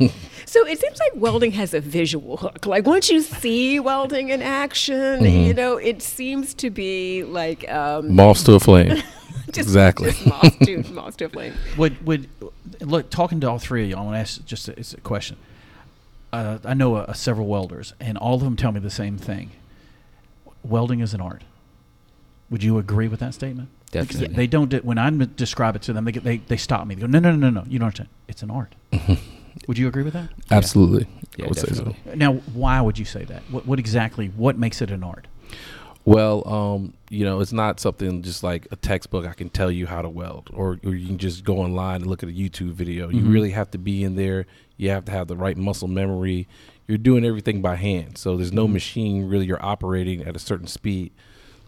So 0.46 0.66
it 0.66 0.80
seems 0.80 0.98
like 0.98 1.12
welding 1.14 1.52
has 1.52 1.74
a 1.74 1.80
visual 1.80 2.36
hook. 2.38 2.66
Like 2.66 2.84
once 2.84 3.08
you 3.08 3.20
see 3.20 3.78
welding 3.78 4.30
in 4.30 4.42
action, 4.42 5.20
Mm-hmm. 5.20 5.46
you 5.46 5.54
know, 5.54 5.76
it 5.76 6.02
seems 6.02 6.54
to 6.54 6.70
be 6.70 7.22
like 7.22 7.70
um, 7.70 8.16
Moths 8.16 8.42
to 8.44 8.54
a 8.54 8.60
flame. 8.60 8.88
just, 9.46 9.58
exactly. 9.58 10.10
just 10.10 10.26
moth 10.26 10.58
to, 10.58 10.82
moth 10.92 11.16
to 11.18 11.26
a 11.26 11.28
flame. 11.28 11.54
Would 11.76 12.04
would 12.04 12.28
look 12.80 13.10
talking 13.10 13.38
to 13.42 13.48
all 13.50 13.60
three 13.60 13.84
of 13.84 13.90
y'all? 13.90 14.00
I 14.00 14.02
want 14.02 14.14
to 14.16 14.20
ask 14.20 14.44
just 14.44 14.66
a, 14.68 14.76
it's 14.76 14.92
a 14.92 15.00
question. 15.02 15.36
Uh, 16.32 16.58
I 16.64 16.74
know 16.74 16.94
uh, 16.96 17.12
several 17.12 17.46
welders, 17.46 17.94
and 18.00 18.16
all 18.16 18.34
of 18.34 18.40
them 18.42 18.56
tell 18.56 18.72
me 18.72 18.80
the 18.80 18.90
same 18.90 19.18
thing. 19.18 19.50
Welding 20.62 21.00
is 21.00 21.14
an 21.14 21.20
art. 21.20 21.42
Would 22.50 22.62
you 22.62 22.78
agree 22.78 23.08
with 23.08 23.20
that 23.20 23.34
statement? 23.34 23.68
Because 23.90 24.08
Definitely. 24.08 24.36
They 24.36 24.46
don't. 24.46 24.68
do- 24.68 24.78
When 24.78 24.98
I 24.98 25.10
describe 25.10 25.74
it 25.76 25.82
to 25.82 25.92
them, 25.92 26.04
they 26.04 26.12
get, 26.12 26.22
they 26.24 26.36
they 26.38 26.56
stop 26.56 26.86
me. 26.86 26.94
They 26.94 27.00
go, 27.00 27.06
no, 27.08 27.18
no, 27.18 27.32
no, 27.32 27.50
no, 27.50 27.50
no. 27.50 27.64
You 27.68 27.78
don't 27.78 27.86
understand. 27.86 28.08
It's 28.28 28.42
an 28.42 28.50
art. 28.50 28.74
would 29.66 29.78
you 29.78 29.88
agree 29.88 30.04
with 30.04 30.12
that? 30.12 30.28
Absolutely. 30.50 31.06
Yeah, 31.36 31.46
I 31.46 31.48
would 31.48 31.58
say 31.58 31.72
so. 31.72 31.94
Now, 32.14 32.34
why 32.54 32.80
would 32.80 32.98
you 32.98 33.04
say 33.04 33.24
that? 33.24 33.42
What, 33.50 33.66
what 33.66 33.78
exactly? 33.80 34.28
What 34.28 34.56
makes 34.58 34.80
it 34.80 34.90
an 34.90 35.02
art? 35.02 35.26
Well, 36.04 36.48
um, 36.48 36.94
you 37.10 37.24
know, 37.24 37.40
it's 37.40 37.52
not 37.52 37.78
something 37.78 38.22
just 38.22 38.42
like 38.42 38.66
a 38.70 38.76
textbook. 38.76 39.26
I 39.26 39.32
can 39.34 39.50
tell 39.50 39.70
you 39.70 39.86
how 39.86 40.00
to 40.02 40.08
weld, 40.08 40.50
or, 40.52 40.78
or 40.84 40.94
you 40.94 41.06
can 41.06 41.18
just 41.18 41.44
go 41.44 41.58
online 41.58 41.96
and 41.96 42.06
look 42.06 42.22
at 42.22 42.28
a 42.28 42.32
YouTube 42.32 42.72
video. 42.72 43.10
You 43.10 43.22
Mhm. 43.22 43.32
really 43.32 43.50
have 43.50 43.70
to 43.72 43.78
be 43.78 44.02
in 44.02 44.16
there. 44.16 44.46
You 44.76 44.90
have 44.90 45.04
to 45.06 45.12
have 45.12 45.28
the 45.28 45.36
right 45.36 45.56
muscle 45.56 45.88
memory. 45.88 46.48
You're 46.88 46.98
doing 46.98 47.24
everything 47.24 47.60
by 47.60 47.76
hand, 47.76 48.16
so 48.18 48.36
there's 48.36 48.52
no 48.52 48.66
machine 48.66 49.26
really. 49.28 49.46
You're 49.46 49.64
operating 49.64 50.22
at 50.22 50.34
a 50.34 50.38
certain 50.38 50.66
speed. 50.66 51.12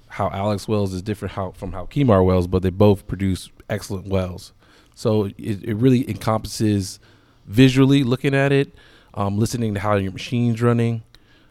How 0.09 0.29
Alex 0.31 0.67
wells 0.67 0.93
is 0.93 1.03
different 1.03 1.33
how, 1.33 1.53
from 1.53 1.73
how 1.73 1.87
Kamir 1.87 2.25
wells, 2.25 2.47
but 2.47 2.63
they 2.63 2.71
both 2.71 3.07
produce 3.07 3.51
excellent 3.71 4.09
wells. 4.09 4.53
So 4.95 5.25
it, 5.39 5.63
it 5.63 5.77
really 5.77 6.09
encompasses 6.09 6.99
visually 7.47 8.03
looking 8.03 8.35
at 8.35 8.51
it, 8.53 8.75
um, 9.15 9.39
listening 9.39 9.75
to 9.75 9.81
how 9.81 9.97
your 9.97 10.13
machine's 10.13 10.61
running, 10.61 11.03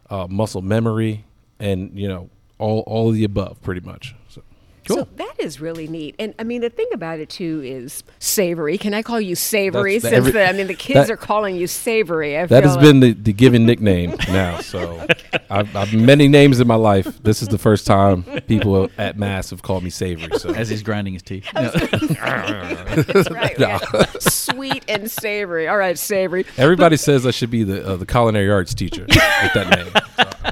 uh, 0.10 0.28
muscle 0.30 0.62
memory, 0.62 1.26
and 1.60 1.92
you 1.98 2.08
know 2.08 2.30
all 2.62 2.80
all 2.88 3.10
of 3.10 3.16
the 3.16 3.24
above, 3.26 3.62
pretty 3.62 3.82
much. 3.82 4.16
So 4.30 4.42
So 4.88 5.08
that 5.18 5.36
is 5.40 5.62
really 5.62 5.88
neat. 5.88 6.16
And 6.20 6.34
I 6.40 6.44
mean, 6.44 6.62
the 6.62 6.70
thing 6.70 6.88
about 6.94 7.20
it 7.20 7.30
too 7.30 7.62
is 7.64 8.04
savory. 8.20 8.78
Can 8.78 8.94
I 8.94 9.02
call 9.04 9.22
you 9.22 9.36
savory? 9.36 9.94
That's 10.00 10.04
the 10.04 10.10
since 10.10 10.18
every- 10.28 10.32
the, 10.32 10.50
I 10.50 10.52
mean, 10.54 10.68
the 10.68 10.74
kids 10.88 11.08
that- 11.08 11.12
are 11.14 11.18
calling 11.18 11.56
you 11.56 11.68
savory. 11.68 12.38
I 12.38 12.46
that 12.48 12.64
has 12.64 12.76
like- 12.76 12.84
been 12.84 13.00
the, 13.00 13.12
the 13.14 13.32
given 13.34 13.66
nickname 13.66 14.16
now. 14.30 14.60
So 14.62 15.06
I've, 15.50 15.74
I've 15.76 15.94
many 15.94 16.28
names 16.28 16.60
in 16.60 16.68
my 16.68 16.76
life. 16.76 17.22
This 17.24 17.42
is 17.42 17.48
the 17.50 17.58
first 17.60 17.86
time 17.88 18.24
people 18.48 18.90
at 18.98 19.18
mass 19.18 19.52
have 19.52 19.62
called 19.62 19.84
me 19.84 19.90
savory. 19.92 20.38
So 20.40 20.50
As 20.50 20.68
he's 20.70 20.84
grinding 20.84 21.14
his 21.14 21.24
teeth. 21.24 21.46
That's 21.54 23.30
right. 23.32 23.58
yeah. 23.60 23.80
Sweet 24.20 24.84
and 24.88 25.10
savory. 25.10 25.68
All 25.68 25.78
right, 25.78 25.98
savory. 25.98 26.46
everybody 26.58 26.98
says 26.98 27.26
I 27.26 27.32
should 27.32 27.52
be 27.52 27.64
the 27.64 27.88
uh, 27.88 27.96
the 27.98 28.06
culinary 28.06 28.50
arts 28.50 28.74
teacher 28.74 29.06
with 29.08 29.54
that 29.54 29.70
name. 29.76 29.92
So, 30.18 30.24
You 30.24 30.26
I 30.26 30.51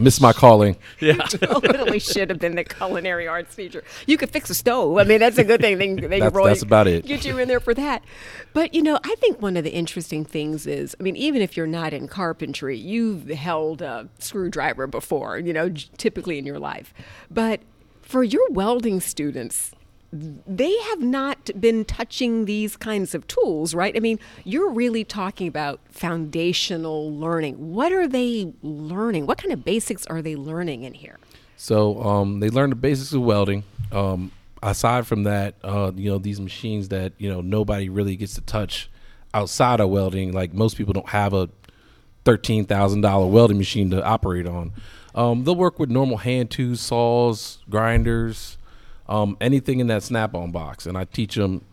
miss 0.00 0.20
my 0.20 0.32
calling. 0.32 0.76
Yeah. 1.00 1.12
You 1.14 1.18
totally 1.38 1.98
should 1.98 2.30
have 2.30 2.38
been 2.38 2.54
the 2.56 2.64
culinary 2.64 3.28
arts 3.28 3.54
teacher. 3.54 3.84
You 4.06 4.16
could 4.16 4.30
fix 4.30 4.50
a 4.50 4.54
stove. 4.54 4.98
I 4.98 5.04
mean, 5.04 5.20
that's 5.20 5.38
a 5.38 5.44
good 5.44 5.60
thing. 5.60 5.78
They, 5.78 5.88
they 5.94 6.00
could 6.00 6.10
That's- 6.10 6.32
really 6.32 6.50
that's 6.50 6.62
about 6.62 6.86
it. 6.86 7.06
Get 7.06 7.24
you 7.24 7.38
in 7.38 7.48
there 7.48 7.60
for 7.60 7.74
that. 7.74 8.02
But 8.52 8.74
you 8.74 8.82
know, 8.82 8.98
I 9.04 9.14
think 9.16 9.42
one 9.42 9.56
of 9.56 9.64
the 9.64 9.70
interesting 9.72 10.24
things 10.24 10.66
is, 10.66 10.96
I 10.98 11.02
mean, 11.02 11.16
even 11.16 11.42
if 11.42 11.56
you're 11.56 11.66
not 11.66 11.92
in 11.92 12.08
carpentry, 12.08 12.76
you've 12.78 13.28
held 13.28 13.82
a 13.82 14.08
screwdriver 14.18 14.86
before. 14.86 15.38
You 15.38 15.52
know, 15.52 15.70
typically 15.96 16.38
in 16.38 16.46
your 16.46 16.58
life. 16.58 16.94
But 17.30 17.60
for 18.02 18.22
your 18.22 18.48
welding 18.50 19.00
students, 19.00 19.73
they 20.14 20.76
have 20.78 21.00
not 21.00 21.50
been 21.60 21.84
touching 21.84 22.44
these 22.44 22.76
kinds 22.76 23.14
of 23.14 23.26
tools, 23.26 23.74
right? 23.74 23.96
I 23.96 24.00
mean, 24.00 24.20
you're 24.44 24.70
really 24.70 25.02
talking 25.02 25.48
about 25.48 25.80
foundational 25.90 27.12
learning. 27.12 27.72
What 27.72 27.92
are 27.92 28.06
they 28.06 28.52
learning? 28.62 29.26
What 29.26 29.38
kind 29.38 29.52
of 29.52 29.64
basics 29.64 30.06
are 30.06 30.22
they 30.22 30.36
learning 30.36 30.84
in 30.84 30.94
here? 30.94 31.18
So 31.56 32.00
um, 32.00 32.38
they 32.38 32.48
learn 32.48 32.70
the 32.70 32.76
basics 32.76 33.12
of 33.12 33.22
welding. 33.22 33.64
Um, 33.90 34.30
aside 34.62 35.06
from 35.06 35.24
that, 35.24 35.56
uh, 35.64 35.90
you 35.96 36.10
know, 36.10 36.18
these 36.18 36.40
machines 36.40 36.88
that 36.90 37.12
you 37.18 37.28
know 37.28 37.40
nobody 37.40 37.88
really 37.88 38.14
gets 38.14 38.34
to 38.34 38.40
touch 38.40 38.88
outside 39.32 39.80
of 39.80 39.90
welding. 39.90 40.32
Like 40.32 40.54
most 40.54 40.76
people 40.76 40.92
don't 40.92 41.08
have 41.08 41.32
a 41.32 41.48
thirteen 42.24 42.66
thousand 42.66 43.00
dollar 43.00 43.26
welding 43.26 43.58
machine 43.58 43.90
to 43.90 44.04
operate 44.04 44.46
on. 44.46 44.72
Um, 45.14 45.44
they'll 45.44 45.56
work 45.56 45.78
with 45.78 45.90
normal 45.90 46.18
hand 46.18 46.50
tools, 46.50 46.80
saws, 46.80 47.58
grinders, 47.68 48.58
um, 49.08 49.36
anything 49.40 49.80
in 49.80 49.86
that 49.88 50.02
snap-on 50.02 50.50
box, 50.50 50.86
and 50.86 50.96
I 50.96 51.04
teach 51.04 51.34
them 51.34 51.64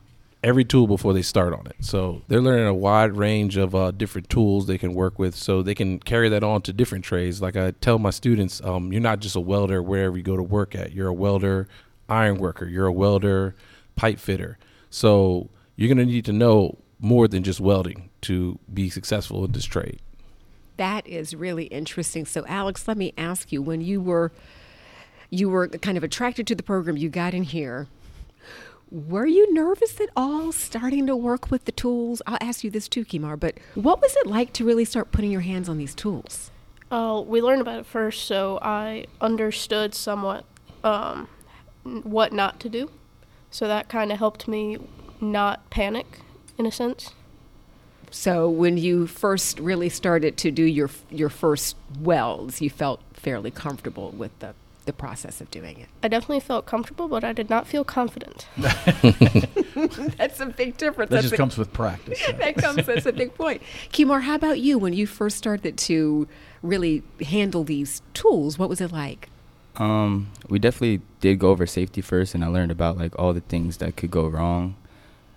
every 0.43 0.65
tool 0.65 0.87
before 0.87 1.13
they 1.13 1.21
start 1.21 1.53
on 1.53 1.67
it. 1.67 1.75
So 1.81 2.23
they're 2.27 2.41
learning 2.41 2.65
a 2.65 2.73
wide 2.73 3.15
range 3.15 3.57
of 3.57 3.75
uh, 3.75 3.91
different 3.91 4.29
tools 4.29 4.65
they 4.65 4.77
can 4.77 4.93
work 4.93 5.19
with, 5.19 5.35
so 5.35 5.61
they 5.61 5.75
can 5.75 5.99
carry 5.99 6.29
that 6.29 6.43
on 6.43 6.61
to 6.63 6.73
different 6.73 7.05
trades. 7.05 7.41
Like 7.41 7.55
I 7.55 7.71
tell 7.71 7.99
my 7.99 8.09
students, 8.09 8.61
um, 8.63 8.91
you're 8.91 9.01
not 9.01 9.19
just 9.19 9.35
a 9.35 9.39
welder 9.39 9.81
wherever 9.81 10.17
you 10.17 10.23
go 10.23 10.35
to 10.35 10.43
work 10.43 10.75
at. 10.75 10.93
You're 10.93 11.09
a 11.09 11.13
welder, 11.13 11.67
iron 12.09 12.37
worker. 12.37 12.65
You're 12.65 12.87
a 12.87 12.93
welder, 12.93 13.55
pipe 13.95 14.19
fitter. 14.19 14.57
So 14.89 15.49
you're 15.75 15.87
going 15.87 16.05
to 16.05 16.11
need 16.11 16.25
to 16.25 16.33
know 16.33 16.77
more 16.99 17.27
than 17.27 17.43
just 17.43 17.59
welding 17.59 18.09
to 18.21 18.59
be 18.71 18.89
successful 18.89 19.45
in 19.45 19.51
this 19.51 19.65
trade. 19.65 19.99
That 20.77 21.05
is 21.07 21.35
really 21.35 21.65
interesting. 21.65 22.25
So, 22.25 22.45
Alex, 22.47 22.87
let 22.87 22.97
me 22.97 23.13
ask 23.17 23.51
you: 23.51 23.61
when 23.61 23.81
you 23.81 24.01
were 24.01 24.31
you 25.31 25.49
were 25.49 25.67
kind 25.67 25.97
of 25.97 26.03
attracted 26.03 26.45
to 26.47 26.55
the 26.55 26.61
program, 26.61 26.97
you 26.97 27.09
got 27.09 27.33
in 27.33 27.43
here. 27.43 27.87
Were 28.91 29.25
you 29.25 29.51
nervous 29.53 29.99
at 29.99 30.09
all 30.15 30.51
starting 30.51 31.07
to 31.07 31.15
work 31.15 31.49
with 31.49 31.65
the 31.65 31.71
tools? 31.71 32.21
I'll 32.27 32.37
ask 32.41 32.63
you 32.63 32.69
this 32.69 32.87
too, 32.87 33.05
Kamir. 33.05 33.39
But 33.39 33.57
what 33.73 34.01
was 34.01 34.15
it 34.17 34.27
like 34.27 34.51
to 34.53 34.65
really 34.65 34.85
start 34.85 35.11
putting 35.11 35.31
your 35.31 35.41
hands 35.41 35.67
on 35.69 35.77
these 35.77 35.95
tools? 35.95 36.51
Uh, 36.91 37.23
we 37.25 37.41
learned 37.41 37.61
about 37.61 37.79
it 37.79 37.85
first, 37.85 38.25
so 38.25 38.59
I 38.61 39.05
understood 39.21 39.95
somewhat. 39.95 40.45
um, 40.83 41.27
what 41.83 42.31
not 42.31 42.59
to 42.59 42.69
do. 42.69 42.89
So 43.49 43.67
that 43.67 43.89
kind 43.89 44.11
of 44.11 44.17
helped 44.19 44.47
me 44.47 44.77
not 45.19 45.69
panic 45.69 46.19
in 46.57 46.65
a 46.65 46.71
sense. 46.71 47.11
So 48.11 48.49
when 48.49 48.77
you 48.77 49.07
first 49.07 49.59
really 49.59 49.89
started 49.89 50.37
to 50.37 50.51
do 50.51 50.63
your 50.63 50.89
your 51.09 51.29
first 51.29 51.75
welds, 51.99 52.61
you 52.61 52.69
felt 52.69 53.01
fairly 53.13 53.51
comfortable 53.51 54.11
with 54.11 54.37
the 54.39 54.53
the 54.85 54.93
process 54.93 55.41
of 55.41 55.51
doing 55.51 55.79
it. 55.79 55.87
I 56.01 56.07
definitely 56.07 56.39
felt 56.39 56.65
comfortable, 56.65 57.07
but 57.07 57.23
I 57.23 57.33
did 57.33 57.49
not 57.49 57.67
feel 57.67 57.83
confident. 57.83 58.47
That's 60.17 60.39
a 60.39 60.47
big 60.47 60.77
difference. 60.77 61.09
That 61.09 61.15
That's 61.17 61.23
just 61.23 61.33
a- 61.33 61.37
comes 61.37 61.57
with 61.57 61.71
practice. 61.73 62.19
so. 62.19 62.31
that 62.33 62.55
comes. 62.57 62.85
That's 62.85 63.05
a 63.05 63.13
big 63.13 63.33
point. 63.35 63.61
Kamir, 63.91 64.21
how 64.21 64.35
about 64.35 64.59
you? 64.59 64.77
When 64.77 64.93
you 64.93 65.05
first 65.07 65.37
started 65.37 65.77
to 65.79 66.27
really 66.61 67.03
handle 67.21 67.63
these 67.63 68.01
tools, 68.13 68.57
what 68.57 68.69
was 68.69 68.81
it 68.81 68.91
like? 68.91 69.29
Um, 69.77 70.31
we 70.49 70.59
definitely 70.59 71.01
did 71.21 71.39
go 71.39 71.49
over 71.49 71.65
safety 71.65 72.01
first, 72.01 72.35
and 72.35 72.43
I 72.43 72.47
learned 72.47 72.71
about 72.71 72.97
like 72.97 73.17
all 73.17 73.33
the 73.33 73.41
things 73.41 73.77
that 73.77 73.95
could 73.95 74.11
go 74.11 74.27
wrong, 74.27 74.75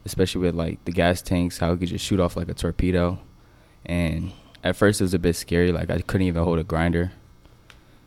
especially 0.05 0.41
with 0.43 0.55
like 0.55 0.85
the 0.85 0.93
gas 0.93 1.23
tanks, 1.23 1.59
how 1.59 1.73
it 1.73 1.79
could 1.79 1.89
just 1.89 2.05
shoot 2.05 2.19
off 2.21 2.37
like 2.37 2.49
a 2.49 2.55
torpedo. 2.55 3.19
And 3.87 4.33
at 4.65 4.77
first, 4.77 5.01
it 5.01 5.05
was 5.05 5.15
a 5.15 5.19
bit 5.19 5.37
scary. 5.37 5.71
Like 5.71 5.91
I 5.91 6.01
couldn't 6.01 6.27
even 6.27 6.43
hold 6.43 6.59
a 6.59 6.65
grinder, 6.65 7.13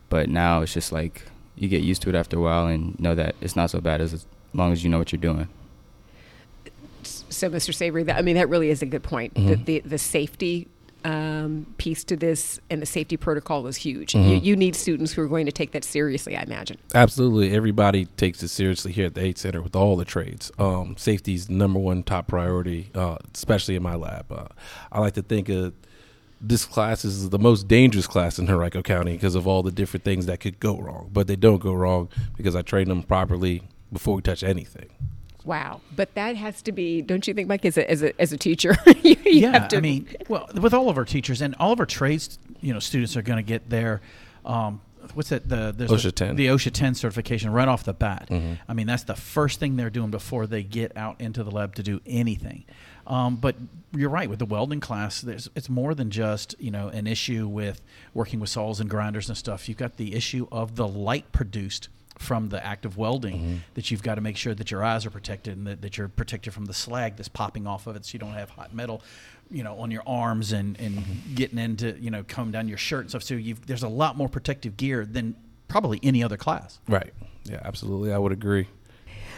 but 0.09 0.29
now 0.29 0.61
it's 0.61 0.73
just 0.73 0.91
like 0.91 1.23
you 1.55 1.67
get 1.67 1.81
used 1.81 2.01
to 2.03 2.09
it 2.09 2.15
after 2.15 2.37
a 2.37 2.41
while 2.41 2.67
and 2.67 2.99
know 2.99 3.15
that 3.15 3.35
it's 3.41 3.55
not 3.55 3.69
so 3.69 3.79
bad 3.81 3.99
as, 4.01 4.13
as 4.13 4.25
long 4.53 4.71
as 4.71 4.83
you 4.83 4.89
know 4.89 4.97
what 4.99 5.11
you're 5.11 5.19
doing. 5.21 5.47
So, 7.03 7.49
Mr. 7.49 7.73
Savory, 7.73 8.03
that, 8.03 8.17
I 8.17 8.21
mean, 8.21 8.35
that 8.35 8.49
really 8.49 8.69
is 8.69 8.81
a 8.81 8.85
good 8.85 9.03
point. 9.03 9.33
The, 9.35 9.41
Mhm. 9.41 9.65
the 9.65 9.79
the 9.81 9.97
safety 9.97 10.67
um, 11.05 11.65
piece 11.77 12.03
to 12.03 12.17
this 12.17 12.59
and 12.69 12.81
the 12.81 12.85
safety 12.85 13.15
protocol 13.15 13.65
is 13.67 13.77
huge. 13.77 14.13
You, 14.13 14.19
Mhm. 14.21 14.43
you 14.43 14.55
need 14.57 14.75
students 14.75 15.13
who 15.13 15.21
are 15.21 15.27
going 15.27 15.45
to 15.45 15.51
take 15.53 15.71
that 15.71 15.85
seriously. 15.85 16.35
I 16.35 16.41
imagine. 16.41 16.77
Absolutely, 16.93 17.53
everybody 17.55 18.05
takes 18.17 18.43
it 18.43 18.49
seriously 18.49 18.91
here 18.91 19.05
at 19.05 19.13
the 19.13 19.23
ACE 19.23 19.39
Center 19.39 19.61
with 19.61 19.73
all 19.75 19.95
the 19.95 20.03
trades. 20.03 20.51
Um, 20.59 20.95
safety 20.97 21.33
is 21.35 21.49
number 21.49 21.79
one 21.79 22.03
top 22.03 22.27
priority, 22.27 22.89
uh, 22.93 23.17
especially 23.33 23.75
in 23.77 23.83
my 23.83 23.95
lab. 23.95 24.29
Uh, 24.29 24.47
I 24.91 24.99
like 24.99 25.13
to 25.13 25.21
think 25.21 25.47
of 25.47 25.73
this 26.39 26.65
class 26.65 27.03
is 27.03 27.29
the 27.29 27.39
most 27.39 27.67
dangerous 27.67 28.08
class 28.08 28.38
in 28.39 28.50
Henrico 28.50 28.82
County 28.82 29.13
because 29.13 29.36
of 29.36 29.48
all 29.48 29.63
the 29.63 29.72
different 29.72 30.03
things 30.03 30.25
that 30.27 30.39
could 30.39 30.60
go 30.60 30.77
wrong, 30.77 31.10
but 31.12 31.27
they 31.27 31.36
don't 31.36 31.60
go 31.60 31.74
wrong 31.74 32.10
because 32.36 32.56
I 32.56 32.62
train 32.62 32.88
them 32.89 33.03
properly 33.03 33.63
before 33.91 34.15
we 34.15 34.22
touch 34.22 34.44
anything. 34.44 34.89
Wow, 35.46 35.79
but 35.96 36.13
that 36.15 36.36
has 36.36 36.62
to 36.63 36.72
be, 36.74 37.01
don't 37.01 37.25
you 37.27 37.34
think, 37.34 37.48
Mike? 37.48 37.63
As 37.65 37.77
a 37.77 37.89
as 37.89 38.03
a, 38.03 38.20
as 38.22 38.34
a 38.34 38.38
teacher, 38.38 38.75
you 39.01 39.15
yeah, 39.25 39.51
have 39.53 39.67
to. 39.70 39.77
I 39.77 39.79
mean, 39.82 40.08
well, 40.27 40.50
with 40.62 40.74
all 40.74 40.89
of 40.89 40.98
our 40.98 41.06
teachers 41.06 41.41
and 41.41 41.56
all 41.58 41.72
of 41.72 41.79
our 41.79 41.86
trades, 41.86 42.38
you 42.60 42.74
know, 42.74 42.79
students 42.79 43.15
are 43.15 43.22
going 43.22 43.38
to 43.38 43.44
get 43.48 43.70
their, 43.70 44.01
um, 44.46 44.82
what's 45.13 45.29
that? 45.29 45.48
The 45.48 45.74
there's 45.75 45.89
OSHA 45.89 46.08
a- 46.08 46.12
10. 46.12 46.36
the 46.36 46.48
OSHA 46.48 46.74
10 46.74 46.96
certification 46.96 47.51
right 47.51 47.67
off 47.70 47.86
the 47.86 47.94
bat. 47.94 48.27
Mhm. 48.29 48.58
I 48.67 48.74
mean, 48.74 48.88
that's 48.88 49.03
the 49.03 49.15
first 49.15 49.62
thing 49.62 49.77
they're 49.77 49.89
doing 49.89 50.12
before 50.12 50.48
they 50.48 50.63
get 50.63 50.96
out 50.98 51.22
into 51.22 51.46
the 51.46 51.51
lab 51.51 51.75
to 51.75 51.84
do 51.84 52.01
anything. 52.06 52.65
Um, 53.07 53.37
but 53.37 53.55
you're 53.95 54.09
right 54.09 54.29
with 54.29 54.39
the 54.39 54.45
welding 54.45 54.79
class. 54.81 55.21
There's 55.21 55.49
it's 55.55 55.69
more 55.69 55.95
than 55.95 56.11
just 56.11 56.55
you 56.59 56.71
know 56.71 56.89
an 56.89 57.07
issue 57.07 57.47
with 57.47 57.81
working 58.13 58.39
with 58.39 58.49
saws 58.49 58.79
and 58.79 58.89
grinders 58.89 59.29
and 59.29 59.37
stuff. 59.37 59.67
You've 59.69 59.77
got 59.77 59.97
the 59.97 60.13
issue 60.13 60.47
of 60.51 60.75
the 60.75 60.87
light 60.87 61.31
produced 61.31 61.87
from 62.19 62.49
the 62.49 62.63
act 62.65 62.83
of 62.83 62.97
welding 62.97 63.39
Mhm. 63.39 63.57
that 63.75 63.91
you've 63.91 64.01
got 64.01 64.15
to 64.15 64.21
make 64.21 64.37
sure 64.37 64.53
that 64.55 64.71
your 64.71 64.83
eyes 64.83 65.05
are 65.05 65.11
protected 65.11 65.55
and 65.55 65.67
that, 65.67 65.81
that 65.83 65.97
you're 65.99 66.07
protected 66.07 66.51
from 66.51 66.65
the 66.65 66.73
slag 66.73 67.15
that's 67.15 67.29
popping 67.29 67.67
off 67.67 67.85
of 67.85 67.95
it 67.95 68.05
so 68.05 68.13
you 68.13 68.19
don't 68.19 68.33
have 68.33 68.49
hot 68.49 68.73
metal 68.73 69.03
you 69.51 69.63
know 69.63 69.79
on 69.79 69.91
your 69.91 70.01
arms 70.07 70.51
and, 70.51 70.79
and 70.79 71.03
getting 71.35 71.59
into 71.59 71.95
you 71.99 72.09
know 72.09 72.23
coming 72.27 72.51
down 72.51 72.67
your 72.67 72.77
shirt 72.79 73.01
and 73.01 73.09
stuff 73.11 73.21
so 73.21 73.35
you've 73.35 73.63
there's 73.67 73.83
a 73.83 73.87
lot 73.87 74.17
more 74.17 74.27
protective 74.27 74.75
gear 74.77 75.05
than 75.05 75.35
probably 75.67 75.99
any 76.01 76.23
other 76.23 76.37
class 76.37 76.79
Right. 76.87 77.13
Yeah, 77.43 77.61
absolutely. 77.63 78.11
I 78.11 78.17
would 78.17 78.31
agree. 78.33 78.67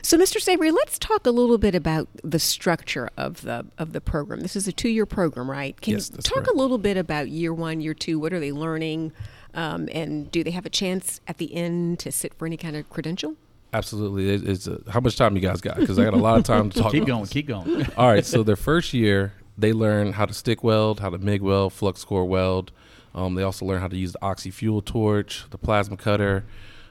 So, 0.01 0.17
Mr. 0.17 0.39
Savory, 0.39 0.71
let's 0.71 0.97
talk 0.97 1.25
a 1.25 1.31
little 1.31 1.57
bit 1.57 1.75
about 1.75 2.07
the 2.23 2.39
structure 2.39 3.09
of 3.17 3.41
the 3.41 3.65
of 3.77 3.93
the 3.93 4.01
program. 4.01 4.39
This 4.41 4.55
is 4.55 4.67
a 4.67 4.71
two 4.71 4.89
year 4.89 5.05
program, 5.05 5.49
right? 5.49 5.79
Can 5.81 5.93
Yes, 5.93 6.09
you 6.11 6.17
talk 6.21 6.35
correct. 6.45 6.49
a 6.49 6.53
little 6.53 6.77
bit 6.77 6.97
about 6.97 7.29
year 7.29 7.53
one, 7.53 7.81
year 7.81 7.93
two? 7.93 8.19
What 8.19 8.31
are 8.33 8.39
they 8.39 8.51
learning, 8.51 9.11
um, 9.53 9.89
and 9.91 10.31
do 10.31 10.43
they 10.43 10.51
have 10.51 10.65
a 10.65 10.69
chance 10.69 11.19
at 11.27 11.37
the 11.37 11.53
end 11.53 11.99
to 11.99 12.11
sit 12.11 12.33
for 12.33 12.45
any 12.45 12.57
kind 12.57 12.75
of 12.75 12.89
credential? 12.89 13.35
Absolutely. 13.73 14.29
It- 14.29 14.47
It's 14.47 14.67
uh 14.67 14.79
how 14.89 14.99
much 14.99 15.17
time 15.17 15.35
you 15.35 15.41
guys 15.41 15.61
got? 15.61 15.77
Because 15.77 15.99
I 15.99 16.03
got 16.05 16.13
a 16.13 16.17
lot 16.17 16.37
of 16.37 16.43
time 16.43 16.69
to 16.71 16.79
talk. 16.81 16.91
keep 16.91 17.03
about 17.03 17.07
going 17.07 17.21
this. 17.23 17.29
keep 17.33 17.47
going 17.47 17.85
All 17.97 18.07
right, 18.07 18.25
so 18.25 18.41
their 18.43 18.55
first 18.55 18.93
year, 18.93 19.33
they 19.57 19.73
learn 19.73 20.13
how 20.13 20.25
to 20.25 20.33
stick 20.33 20.63
weld, 20.63 21.01
how 21.01 21.09
to 21.09 21.17
MIG 21.17 21.41
weld, 21.41 21.73
flux 21.73 22.03
core 22.03 22.25
weld. 22.25 22.71
Um, 23.13 23.35
they 23.35 23.43
also 23.43 23.65
learn 23.65 23.81
how 23.81 23.87
to 23.87 23.97
use 23.97 24.13
the 24.13 24.23
oxy 24.23 24.49
fuel 24.51 24.81
torch, 24.81 25.43
the 25.49 25.57
plasma 25.57 25.97
cutter. 25.97 26.45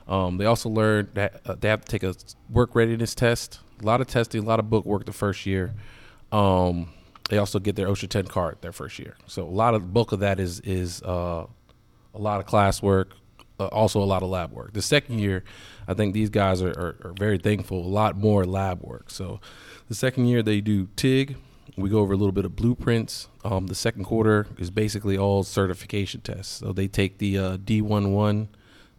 Um, 0.09 0.39
they 0.39 0.47
also 0.47 0.69
learn 0.69 1.11
that 1.15 1.41
uh, 1.45 1.55
they 1.59 1.69
have 1.69 1.85
to 1.85 1.89
take 1.89 2.03
a 2.03 2.15
work 2.51 2.75
readiness 2.75 3.15
test. 3.15 3.61
A 3.83 3.87
lot 3.87 4.01
of 4.01 4.07
testing, 4.07 4.43
a 4.43 4.47
lot 4.47 4.59
of 4.59 4.71
book 4.71 4.85
work 4.85 5.05
the 5.05 5.13
first 5.13 5.47
year. 5.47 5.75
Um, 6.33 6.91
they 7.29 7.39
also 7.39 7.59
get 7.59 7.77
their 7.77 7.89
OSHA 7.89 8.09
10 8.09 8.27
card 8.27 8.59
their 8.63 8.73
first 8.73 8.99
year. 8.99 9.17
So 9.27 9.45
a 9.45 9.51
lot 9.51 9.75
of 9.75 9.83
the 9.83 9.89
bulk 9.89 10.13
of 10.13 10.21
that 10.21 10.41
is 10.41 10.61
is 10.61 11.03
uh, 11.03 11.47
a 12.15 12.19
lot 12.19 12.41
of 12.41 12.47
classwork, 12.47 13.13
uh, 13.61 13.67
also 13.67 14.01
a 14.03 14.05
lot 14.05 14.23
of 14.23 14.31
lab 14.31 14.53
work. 14.53 14.73
The 14.73 14.83
second 14.83 15.19
year, 15.19 15.45
I 15.87 15.95
think 15.95 16.15
these 16.15 16.31
guys 16.31 16.63
are, 16.63 16.71
are, 16.71 16.97
are 17.05 17.15
very 17.19 17.39
thankful. 17.39 17.79
A 17.79 17.87
lot 17.87 18.17
more 18.17 18.45
lab 18.45 18.83
work. 18.83 19.11
So 19.11 19.41
the 19.89 19.95
second 19.95 20.27
year 20.27 20.43
they 20.43 20.61
do 20.61 20.89
TIG. 20.97 21.37
We 21.77 21.91
go 21.91 21.99
over 21.99 22.15
a 22.15 22.17
little 22.17 22.33
bit 22.33 22.45
of 22.45 22.57
blueprints. 22.57 23.29
Um, 23.45 23.67
the 23.67 23.75
second 23.75 24.05
quarter 24.05 24.47
is 24.59 24.71
basically 24.71 25.17
all 25.17 25.45
certification 25.45 26.23
tests. 26.23 26.59
So 26.59 26.73
they 26.73 26.89
take 26.89 27.19
the 27.19 27.39
uh, 27.39 27.57
D11 27.59 28.49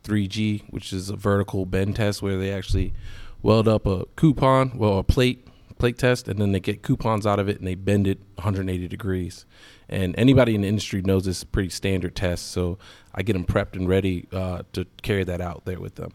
3G, 0.03 0.63
which 0.70 0.94
is 0.94 1.10
a 1.10 1.15
vertical 1.15 1.65
bend 1.65 1.96
test 1.96 2.22
where 2.22 2.38
they 2.38 2.51
actually 2.51 2.94
weld 3.41 3.68
up 3.68 3.86
a 3.86 4.06
coupon, 4.15 4.77
well, 4.77 5.00
a 5.00 5.03
plate 5.03 5.46
plate 5.77 5.98
test, 5.98 6.27
and 6.27 6.39
then 6.39 6.51
they 6.51 6.60
get 6.60 6.84
coupons 6.84 7.25
out 7.25 7.39
of 7.39 7.48
it 7.48 7.58
and 7.58 7.65
they 7.65 7.74
bend 7.74 8.06
it 8.06 8.20
180 8.36 8.88
degrees. 8.88 9.46
And 9.88 10.13
anybody 10.18 10.53
in 10.53 10.62
the 10.62 10.68
industry 10.68 11.01
knows 11.01 11.25
this 11.25 11.38
is 11.38 11.44
a 11.44 11.48
pretty 11.48 11.70
standard 11.70 12.15
test, 12.15 12.51
so 12.51 12.77
I 13.15 13.24
get 13.24 13.34
them 13.34 13.46
prepped 13.46 13.75
and 13.75 13.88
ready 13.88 14.27
uh, 14.32 14.63
to 14.74 14.86
carry 15.01 15.24
that 15.24 15.41
out 15.41 15.65
there 15.65 15.79
with 15.79 15.96
them. 15.96 16.12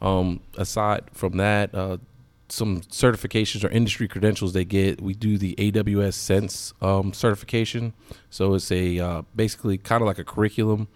Um, 0.00 0.40
aside 0.56 1.04
from 1.12 1.36
that, 1.36 1.74
uh, 1.74 1.98
some 2.48 2.80
certifications 2.82 3.64
or 3.64 3.68
industry 3.68 4.08
credentials 4.08 4.52
they 4.52 4.64
get. 4.64 5.00
We 5.00 5.14
do 5.14 5.38
the 5.38 5.54
AWS 5.56 6.14
Sense 6.14 6.72
um, 6.82 7.12
certification, 7.12 7.94
so 8.30 8.54
it's 8.54 8.70
a 8.70 8.98
uh, 8.98 9.22
basically 9.34 9.78
kind 9.78 10.02
of 10.02 10.06
like 10.06 10.18
a 10.18 10.24
curriculum 10.24 10.88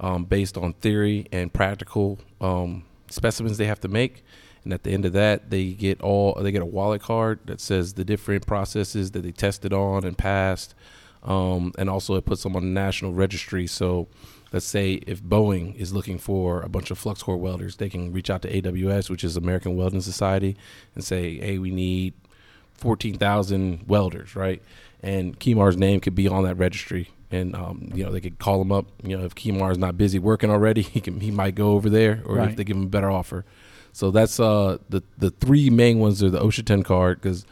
um, 0.00 0.24
based 0.24 0.56
on 0.56 0.72
theory 0.74 1.26
and 1.30 1.52
practical 1.52 2.18
um, 2.40 2.84
specimens 3.10 3.58
they 3.58 3.66
have 3.66 3.80
to 3.80 3.88
make. 3.88 4.24
And 4.64 4.72
at 4.72 4.82
the 4.82 4.90
end 4.92 5.04
of 5.04 5.12
that, 5.12 5.50
they 5.50 5.72
get 5.72 6.00
all 6.02 6.34
they 6.34 6.52
get 6.52 6.62
a 6.62 6.66
wallet 6.66 7.02
card 7.02 7.40
that 7.46 7.60
says 7.60 7.94
the 7.94 8.04
different 8.04 8.46
processes 8.46 9.12
that 9.12 9.22
they 9.22 9.32
tested 9.32 9.72
on 9.72 10.04
and 10.04 10.18
passed, 10.18 10.74
um, 11.22 11.72
and 11.78 11.88
also 11.88 12.14
it 12.16 12.26
puts 12.26 12.42
them 12.42 12.56
on 12.56 12.62
the 12.62 12.68
national 12.68 13.14
registry. 13.14 13.66
So, 13.66 14.08
let's 14.52 14.66
say 14.66 14.94
if 15.06 15.22
Boeing 15.22 15.74
is 15.76 15.94
looking 15.94 16.18
for 16.18 16.60
a 16.60 16.68
bunch 16.68 16.90
of 16.90 16.98
flux 16.98 17.22
core 17.22 17.38
welders, 17.38 17.76
they 17.76 17.88
can 17.88 18.12
reach 18.12 18.28
out 18.28 18.42
to 18.42 18.52
AWS, 18.52 19.08
which 19.08 19.24
is 19.24 19.34
American 19.34 19.76
Welding 19.76 20.02
Society, 20.02 20.56
and 20.94 21.02
say, 21.02 21.38
"Hey, 21.38 21.58
we 21.58 21.70
need 21.70 22.12
fourteen 22.80 23.16
thousand 23.18 23.84
welders, 23.86 24.34
right?" 24.34 24.60
And 25.02 25.38
Kamir's 25.38 25.76
name 25.76 26.00
could 26.00 26.14
be 26.14 26.28
on 26.28 26.44
that 26.44 26.56
registry, 26.56 27.08
and 27.30 27.54
um, 27.54 27.90
you 27.94 28.04
know 28.04 28.10
they 28.12 28.20
could 28.20 28.38
call 28.38 28.60
him 28.60 28.72
up. 28.72 28.86
You 29.02 29.16
know, 29.16 29.24
if 29.24 29.34
Kamir's 29.34 29.78
not 29.78 29.96
busy 29.96 30.18
working 30.18 30.50
already, 30.50 30.82
he 30.96 31.00
can 31.00 31.20
he 31.20 31.30
might 31.30 31.54
go 31.54 31.72
over 31.72 31.88
there, 31.88 32.22
or 32.26 32.36
Right. 32.36 32.50
if 32.50 32.56
they 32.56 32.64
give 32.64 32.76
him 32.76 32.84
a 32.84 32.88
better 32.88 33.10
offer. 33.10 33.44
So 33.92 34.10
that's 34.10 34.38
uh 34.40 34.78
the 34.88 35.02
the 35.18 35.30
three 35.30 35.68
main 35.70 35.98
ones 35.98 36.22
are 36.22 36.30
the 36.30 36.40
OSHA 36.40 36.64
10 36.66 36.82
card 36.84 37.20
because 37.20 37.44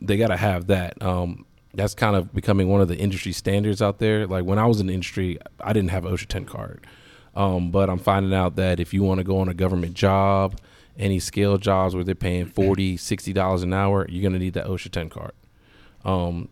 they 0.00 0.16
got 0.16 0.28
to 0.28 0.36
have 0.36 0.66
that. 0.68 1.00
Um, 1.02 1.44
that's 1.74 1.94
kind 1.94 2.16
of 2.16 2.32
becoming 2.34 2.68
one 2.68 2.80
of 2.80 2.88
the 2.88 2.96
industry 2.96 3.32
standards 3.32 3.82
out 3.82 3.98
there. 3.98 4.26
Like 4.26 4.44
when 4.46 4.58
I 4.58 4.64
was 4.66 4.80
in 4.80 4.86
the 4.86 4.94
industry, 4.94 5.38
I 5.60 5.74
didn't 5.74 5.90
have 5.90 6.06
an 6.06 6.12
OSHA 6.12 6.28
10 6.28 6.44
card, 6.46 6.86
um, 7.34 7.70
but 7.70 7.90
I'm 7.90 7.98
finding 7.98 8.32
out 8.32 8.56
that 8.56 8.80
if 8.80 8.94
you 8.94 9.02
want 9.02 9.18
to 9.18 9.24
go 9.24 9.38
on 9.40 9.48
a 9.50 9.54
government 9.54 9.92
job, 9.94 10.58
any 10.98 11.18
scale 11.18 11.58
jobs 11.58 11.94
where 11.94 12.04
they're 12.04 12.14
paying 12.14 12.46
40 12.46 12.96
60 12.96 13.32
dollars 13.32 13.62
an 13.62 13.72
hour, 13.72 14.06
you're 14.08 14.22
gonna 14.22 14.38
need 14.38 14.54
that 14.54 14.66
OSHA 14.66 14.90
10 14.90 15.08
card. 15.10 15.32
Um, 16.04 16.48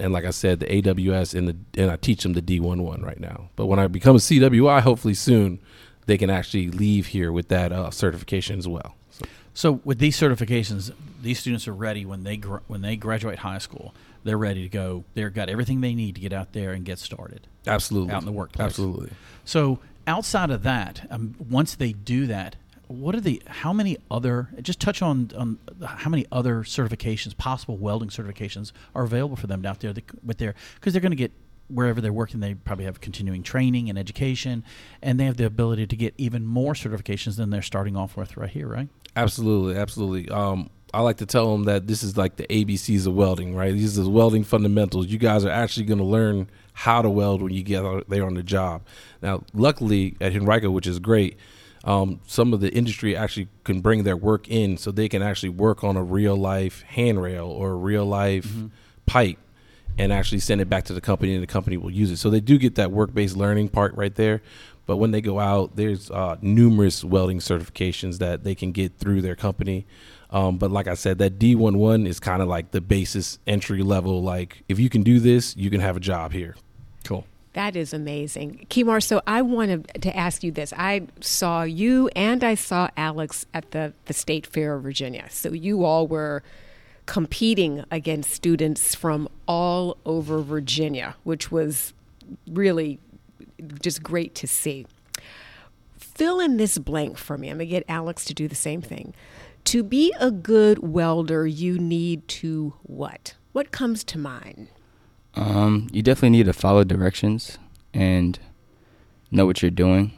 and 0.00 0.12
like 0.12 0.24
I 0.24 0.30
said, 0.30 0.60
the 0.60 0.66
AWS 0.66 1.34
and 1.36 1.48
the 1.48 1.56
and 1.82 1.90
I 1.90 1.96
teach 1.96 2.22
them 2.22 2.34
the 2.34 2.42
D11 2.42 3.02
right 3.04 3.18
now. 3.18 3.50
But 3.56 3.66
when 3.66 3.78
I 3.78 3.86
become 3.88 4.16
a 4.16 4.20
CWI, 4.20 4.80
hopefully 4.82 5.14
soon, 5.14 5.60
they 6.06 6.16
can 6.18 6.30
actually 6.30 6.70
leave 6.70 7.08
here 7.08 7.32
with 7.32 7.48
that 7.48 7.72
uh, 7.72 7.90
certification 7.90 8.58
as 8.58 8.68
well. 8.68 8.94
So, 9.10 9.26
So 9.54 9.80
with 9.84 9.98
these 9.98 10.18
certifications, 10.18 10.92
these 11.22 11.38
students 11.40 11.66
are 11.66 11.74
ready 11.74 12.04
when 12.04 12.22
they 12.24 12.36
gr- 12.36 12.58
when 12.68 12.82
they 12.82 12.96
graduate 12.96 13.40
high 13.40 13.58
school. 13.58 13.94
They're 14.24 14.38
ready 14.38 14.62
to 14.62 14.68
go. 14.68 15.04
They've 15.14 15.32
got 15.32 15.48
everything 15.48 15.80
they 15.80 15.94
need 15.94 16.14
to 16.16 16.20
get 16.20 16.32
out 16.32 16.52
there 16.52 16.72
and 16.72 16.84
get 16.84 16.98
started 16.98 17.46
absolutely, 17.66 18.12
out 18.12 18.22
in 18.22 18.26
the 18.26 18.32
workplace. 18.32 18.66
absolutely. 18.66 19.10
So 19.44 19.78
outside 20.06 20.50
of 20.50 20.62
that, 20.64 21.06
um, 21.10 21.34
once 21.38 21.74
they 21.76 21.92
do 21.92 22.26
that, 22.26 22.56
what 22.88 23.14
are 23.14 23.20
the 23.20 23.42
how 23.46 23.72
many 23.72 23.98
other? 24.10 24.48
Just 24.60 24.80
touch 24.80 25.02
on 25.02 25.30
on 25.36 25.58
how 25.84 26.10
many 26.10 26.26
other 26.32 26.62
certifications, 26.62 27.36
possible 27.36 27.76
welding 27.76 28.08
certifications, 28.08 28.72
are 28.94 29.04
available 29.04 29.36
for 29.36 29.46
them 29.46 29.64
out 29.64 29.80
there 29.80 29.94
with 30.24 30.38
their 30.38 30.54
because 30.74 30.92
they're 30.92 31.02
going 31.02 31.12
to 31.12 31.16
get 31.16 31.32
wherever 31.68 32.00
they're 32.00 32.12
working, 32.12 32.40
they 32.40 32.54
probably 32.54 32.86
have 32.86 33.00
continuing 33.00 33.42
training 33.42 33.88
and 33.88 33.98
education, 33.98 34.64
and 35.02 35.20
they 35.20 35.26
have 35.26 35.36
the 35.36 35.44
ability 35.44 35.86
to 35.86 35.96
get 35.96 36.14
even 36.16 36.46
more 36.46 36.72
certifications 36.72 37.36
than 37.36 37.50
they're 37.50 37.62
starting 37.62 37.96
off 37.96 38.16
with 38.16 38.36
right 38.36 38.50
here, 38.50 38.66
right? 38.66 38.88
Absolutely, 39.14 39.76
absolutely. 39.76 40.30
Um, 40.30 40.70
I 40.94 41.02
like 41.02 41.18
to 41.18 41.26
tell 41.26 41.52
them 41.52 41.64
that 41.64 41.86
this 41.86 42.02
is 42.02 42.16
like 42.16 42.36
the 42.36 42.46
ABCs 42.46 43.06
of 43.06 43.14
welding, 43.14 43.54
right? 43.54 43.72
These 43.72 43.98
are 43.98 44.08
welding 44.08 44.44
fundamentals. 44.44 45.08
You 45.08 45.18
guys 45.18 45.44
are 45.44 45.50
actually 45.50 45.84
going 45.84 45.98
to 45.98 46.04
learn 46.04 46.48
how 46.72 47.02
to 47.02 47.10
weld 47.10 47.42
when 47.42 47.52
you 47.52 47.62
get 47.62 47.82
there 48.08 48.24
on 48.24 48.34
the 48.34 48.42
job. 48.42 48.82
Now, 49.20 49.42
luckily 49.52 50.16
at 50.20 50.34
Henrico, 50.34 50.70
which 50.70 50.86
is 50.86 50.98
great, 50.98 51.36
um, 51.84 52.20
some 52.26 52.52
of 52.52 52.60
the 52.60 52.72
industry 52.72 53.16
actually 53.16 53.48
can 53.64 53.80
bring 53.80 54.02
their 54.02 54.16
work 54.16 54.48
in 54.48 54.76
so 54.76 54.90
they 54.90 55.08
can 55.08 55.22
actually 55.22 55.50
work 55.50 55.84
on 55.84 55.96
a 55.96 56.02
real 56.02 56.36
life 56.36 56.82
handrail 56.82 57.46
or 57.46 57.70
a 57.70 57.76
real 57.76 58.04
life 58.04 58.46
mm-hmm. 58.46 58.68
pipe 59.06 59.38
and 59.96 60.12
actually 60.12 60.38
send 60.38 60.60
it 60.60 60.68
back 60.68 60.84
to 60.84 60.92
the 60.92 61.00
company 61.00 61.34
and 61.34 61.42
the 61.42 61.46
company 61.46 61.76
will 61.76 61.90
use 61.90 62.10
it. 62.10 62.16
So 62.18 62.30
they 62.30 62.40
do 62.40 62.58
get 62.58 62.76
that 62.76 62.90
work 62.92 63.12
based 63.12 63.36
learning 63.36 63.68
part 63.68 63.94
right 63.96 64.14
there. 64.14 64.42
But 64.86 64.96
when 64.96 65.10
they 65.10 65.20
go 65.20 65.38
out, 65.38 65.76
there's 65.76 66.10
uh, 66.10 66.36
numerous 66.40 67.04
welding 67.04 67.40
certifications 67.40 68.18
that 68.18 68.42
they 68.42 68.54
can 68.54 68.72
get 68.72 68.96
through 68.96 69.20
their 69.20 69.36
company. 69.36 69.86
Um, 70.30 70.56
but 70.56 70.70
like 70.70 70.86
I 70.86 70.94
said, 70.94 71.18
that 71.18 71.38
D11 71.38 72.06
is 72.06 72.20
kind 72.20 72.40
of 72.40 72.48
like 72.48 72.70
the 72.70 72.80
basis 72.80 73.38
entry 73.46 73.82
level. 73.82 74.22
Like 74.22 74.62
if 74.68 74.78
you 74.78 74.88
can 74.88 75.02
do 75.02 75.20
this, 75.20 75.56
you 75.56 75.68
can 75.68 75.80
have 75.80 75.96
a 75.96 76.00
job 76.00 76.32
here. 76.32 76.56
That 77.58 77.74
is 77.74 77.92
amazing. 77.92 78.68
Kamir, 78.70 79.02
so 79.02 79.20
I 79.26 79.42
wanted 79.42 79.90
to 80.02 80.16
ask 80.16 80.44
you 80.44 80.52
this. 80.52 80.72
I 80.76 81.08
saw 81.20 81.64
you 81.64 82.08
and 82.14 82.44
I 82.44 82.54
saw 82.54 82.88
Alex 82.96 83.46
at 83.52 83.72
the, 83.72 83.94
the 84.04 84.12
State 84.12 84.46
Fair 84.46 84.76
of 84.76 84.84
Virginia. 84.84 85.26
So 85.28 85.52
you 85.52 85.84
all 85.84 86.06
were 86.06 86.44
competing 87.06 87.84
against 87.90 88.30
students 88.30 88.94
from 88.94 89.28
all 89.48 89.96
over 90.06 90.40
Virginia, 90.40 91.16
which 91.24 91.50
was 91.50 91.94
really 92.48 93.00
just 93.82 94.04
great 94.04 94.36
to 94.36 94.46
see. 94.46 94.86
Fill 95.98 96.38
in 96.38 96.58
this 96.58 96.78
blank 96.78 97.18
for 97.18 97.36
me. 97.36 97.48
I'm 97.48 97.56
going 97.56 97.66
to 97.66 97.72
get 97.72 97.82
Alex 97.88 98.24
to 98.26 98.34
do 98.34 98.46
the 98.46 98.54
same 98.54 98.82
thing. 98.82 99.14
To 99.64 99.82
be 99.82 100.14
a 100.20 100.30
good 100.30 100.78
welder, 100.78 101.44
you 101.44 101.76
need 101.76 102.28
to 102.28 102.74
what? 102.84 103.34
What 103.50 103.72
comes 103.72 104.04
to 104.04 104.16
mind? 104.16 104.68
Um, 105.38 105.86
you 105.92 106.02
definitely 106.02 106.36
need 106.36 106.46
to 106.46 106.52
follow 106.52 106.82
directions 106.82 107.58
and 107.94 108.38
know 109.30 109.46
what 109.46 109.62
you're 109.62 109.70
doing. 109.70 110.12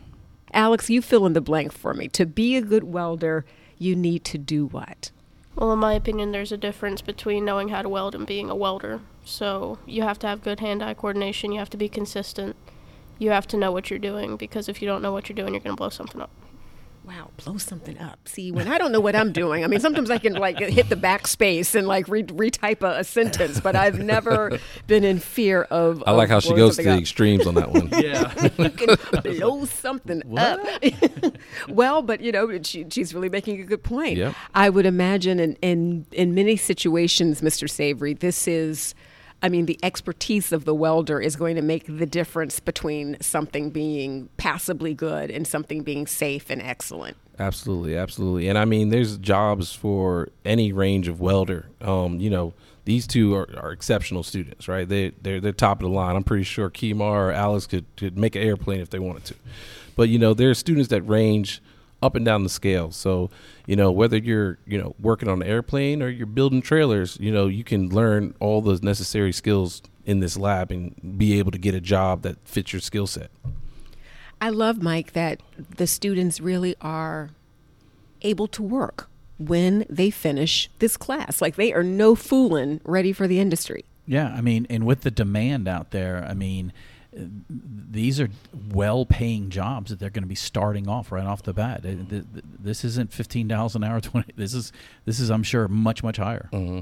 Alex, 0.54 0.88
you 0.88 1.02
fill 1.02 1.26
in 1.26 1.34
the 1.34 1.42
blank 1.42 1.72
for 1.72 1.92
me. 1.92 2.08
To 2.08 2.24
be 2.24 2.56
a 2.56 2.62
good 2.62 2.84
welder, 2.84 3.44
you 3.78 3.94
need 3.94 4.24
to 4.24 4.38
do 4.38 4.66
what? 4.66 5.10
Well, 5.54 5.72
in 5.72 5.78
my 5.78 5.92
opinion, 5.92 6.32
there's 6.32 6.52
a 6.52 6.56
difference 6.56 7.02
between 7.02 7.44
knowing 7.44 7.68
how 7.68 7.82
to 7.82 7.88
weld 7.88 8.14
and 8.14 8.26
being 8.26 8.48
a 8.48 8.56
welder. 8.56 9.00
So 9.22 9.78
you 9.84 10.02
have 10.02 10.18
to 10.20 10.26
have 10.26 10.42
good 10.42 10.60
hand 10.60 10.82
eye 10.82 10.94
coordination, 10.94 11.52
you 11.52 11.58
have 11.58 11.70
to 11.70 11.76
be 11.76 11.88
consistent, 11.88 12.56
you 13.18 13.30
have 13.30 13.46
to 13.48 13.58
know 13.58 13.70
what 13.70 13.90
you're 13.90 13.98
doing 13.98 14.36
because 14.36 14.70
if 14.70 14.80
you 14.80 14.88
don't 14.88 15.02
know 15.02 15.12
what 15.12 15.28
you're 15.28 15.36
doing, 15.36 15.52
you're 15.52 15.60
going 15.60 15.76
to 15.76 15.80
blow 15.80 15.90
something 15.90 16.20
up 16.20 16.30
wow, 17.10 17.30
blow 17.42 17.56
something 17.56 17.98
up. 17.98 18.28
See, 18.28 18.52
when 18.52 18.68
I 18.68 18.78
don't 18.78 18.92
know 18.92 19.00
what 19.00 19.16
I'm 19.16 19.32
doing, 19.32 19.64
I 19.64 19.66
mean, 19.66 19.80
sometimes 19.80 20.10
I 20.10 20.18
can 20.18 20.34
like 20.34 20.60
hit 20.60 20.88
the 20.88 20.96
backspace 20.96 21.74
and 21.74 21.88
like 21.88 22.06
re- 22.06 22.22
retype 22.22 22.82
a, 22.82 23.00
a, 23.00 23.04
sentence, 23.04 23.58
but 23.58 23.74
I've 23.74 23.98
never 23.98 24.60
been 24.86 25.02
in 25.02 25.18
fear 25.18 25.62
of. 25.62 26.04
I 26.06 26.12
like 26.12 26.26
of 26.26 26.30
how 26.30 26.40
she 26.40 26.54
goes 26.54 26.76
to 26.76 26.84
the 26.84 26.96
extremes 26.96 27.48
on 27.48 27.54
that 27.56 27.72
one. 27.72 27.88
yeah, 27.92 28.48
you 28.58 28.70
can 28.70 28.96
blow 29.22 29.64
something 29.64 30.22
what? 30.24 30.84
up. 30.84 31.34
well, 31.68 32.02
but 32.02 32.20
you 32.20 32.30
know, 32.30 32.62
she, 32.62 32.86
she's 32.88 33.12
really 33.12 33.28
making 33.28 33.60
a 33.60 33.64
good 33.64 33.82
point. 33.82 34.16
Yep. 34.16 34.34
I 34.54 34.70
would 34.70 34.86
imagine 34.86 35.40
in 35.40 35.54
in 35.62 36.06
in 36.12 36.34
many 36.34 36.56
situations, 36.56 37.40
Mr. 37.40 37.68
Savory, 37.68 38.14
this 38.14 38.46
is 38.46 38.94
I 39.42 39.48
mean, 39.48 39.66
the 39.66 39.78
expertise 39.82 40.52
of 40.52 40.64
the 40.64 40.74
welder 40.74 41.20
is 41.20 41.36
going 41.36 41.56
to 41.56 41.62
make 41.62 41.84
the 41.86 42.06
difference 42.06 42.60
between 42.60 43.16
something 43.20 43.70
being 43.70 44.28
passably 44.36 44.92
good 44.92 45.30
and 45.30 45.46
something 45.46 45.82
being 45.82 46.06
safe 46.06 46.50
and 46.50 46.60
excellent. 46.60 47.16
Absolutely, 47.38 47.96
absolutely. 47.96 48.48
And 48.48 48.58
I 48.58 48.66
mean, 48.66 48.90
there's 48.90 49.16
jobs 49.16 49.72
for 49.72 50.28
any 50.44 50.72
range 50.72 51.08
of 51.08 51.20
welder. 51.20 51.68
Um, 51.80 52.20
you 52.20 52.28
know, 52.28 52.52
these 52.84 53.06
two 53.06 53.34
are, 53.34 53.48
are, 53.58 53.72
exceptional 53.72 54.22
students, 54.22 54.68
right? 54.68 54.86
They 54.86 55.10
they're 55.22 55.40
they're 55.40 55.52
top 55.52 55.78
of 55.78 55.88
the 55.88 55.94
line. 55.94 56.16
I'm 56.16 56.24
pretty 56.24 56.44
sure 56.44 56.68
Kamir 56.68 57.00
or 57.00 57.32
Alex 57.32 57.66
could 57.66 57.84
could 57.96 58.18
make 58.18 58.36
an 58.36 58.42
airplane 58.42 58.80
if 58.80 58.90
they 58.90 58.98
wanted 58.98 59.24
to. 59.26 59.34
But 59.96 60.08
you 60.08 60.18
know, 60.18 60.34
there 60.34 60.50
are 60.50 60.54
students 60.54 60.88
that 60.88 61.02
range 61.02 61.62
up 62.02 62.14
and 62.14 62.24
down 62.24 62.42
the 62.42 62.48
scale. 62.48 62.90
So, 62.90 63.30
you 63.66 63.76
know, 63.76 63.90
whether 63.90 64.16
you're, 64.16 64.58
you 64.66 64.78
know, 64.78 64.94
working 65.00 65.28
on 65.28 65.42
an 65.42 65.48
airplane 65.48 66.02
or 66.02 66.08
you're 66.08 66.26
building 66.26 66.62
trailers, 66.62 67.18
you 67.20 67.32
know, 67.32 67.46
you 67.46 67.64
can 67.64 67.88
learn 67.88 68.34
all 68.40 68.60
those 68.60 68.82
necessary 68.82 69.32
skills 69.32 69.82
in 70.04 70.20
this 70.20 70.36
lab 70.36 70.70
and 70.70 71.18
be 71.18 71.38
able 71.38 71.50
to 71.50 71.58
get 71.58 71.74
a 71.74 71.80
job 71.80 72.22
that 72.22 72.36
fits 72.44 72.72
your 72.72 72.80
skill 72.80 73.06
set. 73.06 73.30
I 74.40 74.48
love, 74.48 74.82
Mike, 74.82 75.12
that 75.12 75.42
the 75.76 75.86
students 75.86 76.40
really 76.40 76.74
are 76.80 77.30
able 78.22 78.48
to 78.48 78.62
work 78.62 79.08
when 79.38 79.84
they 79.88 80.10
finish 80.10 80.70
this 80.78 80.96
class. 80.96 81.42
Like 81.42 81.56
they 81.56 81.72
are 81.72 81.82
no 81.82 82.14
fooling 82.14 82.80
ready 82.84 83.12
for 83.12 83.26
the 83.26 83.38
industry. 83.40 83.84
Yeah, 84.06 84.34
I 84.34 84.40
mean, 84.40 84.66
and 84.68 84.86
with 84.86 85.02
the 85.02 85.10
demand 85.10 85.68
out 85.68 85.90
there, 85.90 86.26
I 86.28 86.34
mean, 86.34 86.72
these 87.12 88.20
are 88.20 88.28
well-paying 88.70 89.50
jobs 89.50 89.90
that 89.90 89.98
they're 89.98 90.10
going 90.10 90.22
to 90.22 90.28
be 90.28 90.34
starting 90.34 90.88
off 90.88 91.10
right 91.10 91.26
off 91.26 91.42
the 91.42 91.52
bat. 91.52 91.80
This 91.82 92.84
isn't 92.84 93.12
fifteen 93.12 93.48
dollars 93.48 93.74
an 93.74 93.84
hour. 93.84 94.00
Twenty. 94.00 94.32
This 94.36 94.54
is 94.54 94.72
this 95.04 95.18
is 95.20 95.30
I'm 95.30 95.42
sure 95.42 95.68
much 95.68 96.02
much 96.02 96.18
higher. 96.18 96.48
Mm-hmm. 96.52 96.80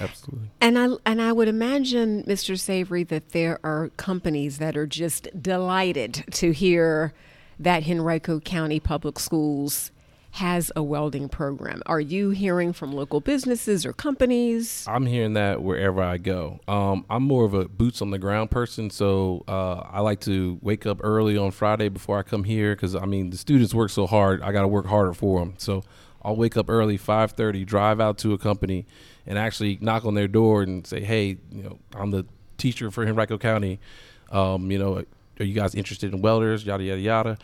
Absolutely. 0.00 0.50
And 0.60 0.78
I 0.78 0.88
and 1.06 1.22
I 1.22 1.32
would 1.32 1.48
imagine, 1.48 2.24
Mr. 2.24 2.58
Savory, 2.58 3.04
that 3.04 3.30
there 3.30 3.58
are 3.64 3.90
companies 3.96 4.58
that 4.58 4.76
are 4.76 4.86
just 4.86 5.28
delighted 5.40 6.24
to 6.32 6.52
hear 6.52 7.12
that 7.58 7.88
Henrico 7.88 8.40
County 8.40 8.78
Public 8.80 9.18
Schools 9.18 9.90
has 10.32 10.70
a 10.76 10.82
welding 10.82 11.28
program. 11.28 11.82
Are 11.86 12.00
you 12.00 12.30
hearing 12.30 12.72
from 12.72 12.92
local 12.92 13.20
businesses 13.20 13.86
or 13.86 13.92
companies? 13.92 14.84
I'm 14.86 15.06
hearing 15.06 15.32
that 15.34 15.62
wherever 15.62 16.02
I 16.02 16.18
go. 16.18 16.60
Um, 16.68 17.04
I'm 17.08 17.22
more 17.22 17.44
of 17.44 17.54
a 17.54 17.66
boots 17.66 18.02
on 18.02 18.10
the 18.10 18.18
ground 18.18 18.50
person, 18.50 18.90
so 18.90 19.44
uh, 19.48 19.82
I 19.90 20.00
like 20.00 20.20
to 20.20 20.58
wake 20.62 20.86
up 20.86 21.00
early 21.02 21.36
on 21.36 21.50
Friday 21.50 21.88
before 21.88 22.18
I 22.18 22.22
come 22.22 22.44
here 22.44 22.74
because 22.74 22.94
I 22.94 23.06
mean 23.06 23.30
the 23.30 23.36
students 23.36 23.74
work 23.74 23.90
so 23.90 24.06
hard. 24.06 24.42
I 24.42 24.52
got 24.52 24.62
to 24.62 24.68
work 24.68 24.86
harder 24.86 25.14
for 25.14 25.40
them. 25.40 25.54
So 25.58 25.82
I'll 26.22 26.36
wake 26.36 26.56
up 26.56 26.68
early, 26.68 26.98
5:30, 26.98 27.64
drive 27.64 28.00
out 28.00 28.18
to 28.18 28.32
a 28.32 28.38
company, 28.38 28.86
and 29.26 29.38
actually 29.38 29.78
knock 29.80 30.04
on 30.04 30.14
their 30.14 30.28
door 30.28 30.62
and 30.62 30.86
say, 30.86 31.00
"Hey, 31.00 31.38
you 31.50 31.62
know, 31.62 31.78
I'm 31.94 32.10
the 32.10 32.26
teacher 32.58 32.90
for 32.90 33.04
Henrico 33.04 33.38
County. 33.38 33.80
Um, 34.30 34.70
you 34.70 34.78
know, 34.78 35.04
are 35.40 35.44
you 35.44 35.54
guys 35.54 35.74
interested 35.74 36.12
in 36.12 36.20
welders? 36.20 36.66
Yada 36.66 36.84
yada 36.84 37.00
yada." 37.00 37.38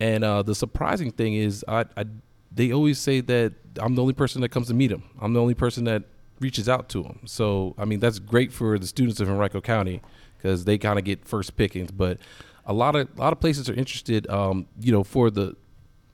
And 0.00 0.24
uh, 0.24 0.42
the 0.42 0.54
surprising 0.54 1.10
thing 1.10 1.34
is, 1.34 1.62
I, 1.68 1.84
I 1.94 2.06
they 2.52 2.72
always 2.72 2.98
say 2.98 3.20
that 3.20 3.52
I'm 3.80 3.94
the 3.94 4.02
only 4.02 4.14
person 4.14 4.40
that 4.42 4.48
comes 4.50 4.68
to 4.68 4.74
meet 4.74 4.88
them. 4.88 5.04
I'm 5.20 5.32
the 5.32 5.40
only 5.40 5.54
person 5.54 5.84
that 5.84 6.04
reaches 6.40 6.68
out 6.68 6.88
to 6.90 7.02
them. 7.02 7.20
So 7.26 7.74
I 7.78 7.84
mean 7.84 8.00
that's 8.00 8.18
great 8.18 8.52
for 8.52 8.78
the 8.78 8.86
students 8.86 9.20
of 9.20 9.28
Henrico 9.28 9.60
County 9.60 10.00
because 10.36 10.64
they 10.64 10.78
kind 10.78 10.98
of 10.98 11.04
get 11.04 11.24
first 11.24 11.56
pickings. 11.56 11.90
But 11.90 12.18
a 12.66 12.72
lot 12.72 12.96
of 12.96 13.08
a 13.16 13.20
lot 13.20 13.32
of 13.32 13.40
places 13.40 13.68
are 13.68 13.74
interested, 13.74 14.28
um, 14.28 14.66
you 14.80 14.92
know, 14.92 15.04
for 15.04 15.30
the 15.30 15.56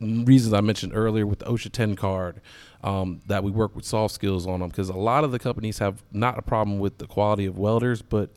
reasons 0.01 0.53
I 0.53 0.61
mentioned 0.61 0.92
earlier 0.94 1.27
with 1.27 1.38
the 1.38 1.46
OSHA 1.46 1.72
10 1.72 1.96
card. 1.96 2.40
Um, 2.85 3.22
that 3.27 3.42
we 3.42 3.51
work 3.51 3.75
with 3.75 3.85
soft 3.85 4.14
skills 4.14 4.46
on 4.46 4.61
them 4.61 4.68
because 4.68 4.90
a 4.90 4.94
lot 4.94 5.25
of 5.25 5.33
the 5.33 5.40
companies 5.40 5.79
have 5.79 6.05
not 6.12 6.38
a 6.38 6.42
problem 6.42 6.79
with 6.79 6.99
the 6.99 7.07
quality 7.09 7.44
of 7.44 7.59
welders, 7.59 8.01
but 8.01 8.31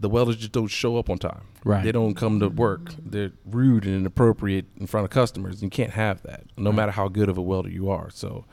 the 0.00 0.08
welders 0.08 0.36
just 0.36 0.52
don't 0.52 0.68
show 0.68 0.96
up 0.96 1.10
on 1.10 1.18
time. 1.18 1.42
Right. 1.64 1.84
They 1.84 1.92
don't 1.92 2.14
come 2.14 2.40
to 2.40 2.48
work. 2.48 2.94
They're 2.98 3.32
rude 3.44 3.84
and 3.84 3.94
inappropriate 3.94 4.66
in 4.78 4.86
front 4.86 5.04
of 5.04 5.10
customers. 5.10 5.62
You 5.62 5.68
can't 5.68 5.92
have 5.92 6.22
that, 6.22 6.44
no 6.56 6.70
right. 6.70 6.76
matter 6.76 6.92
how 6.92 7.08
good 7.08 7.28
of 7.28 7.36
a 7.36 7.42
welder 7.42 7.68
you 7.68 7.90
are. 7.90 8.08
So, 8.10 8.46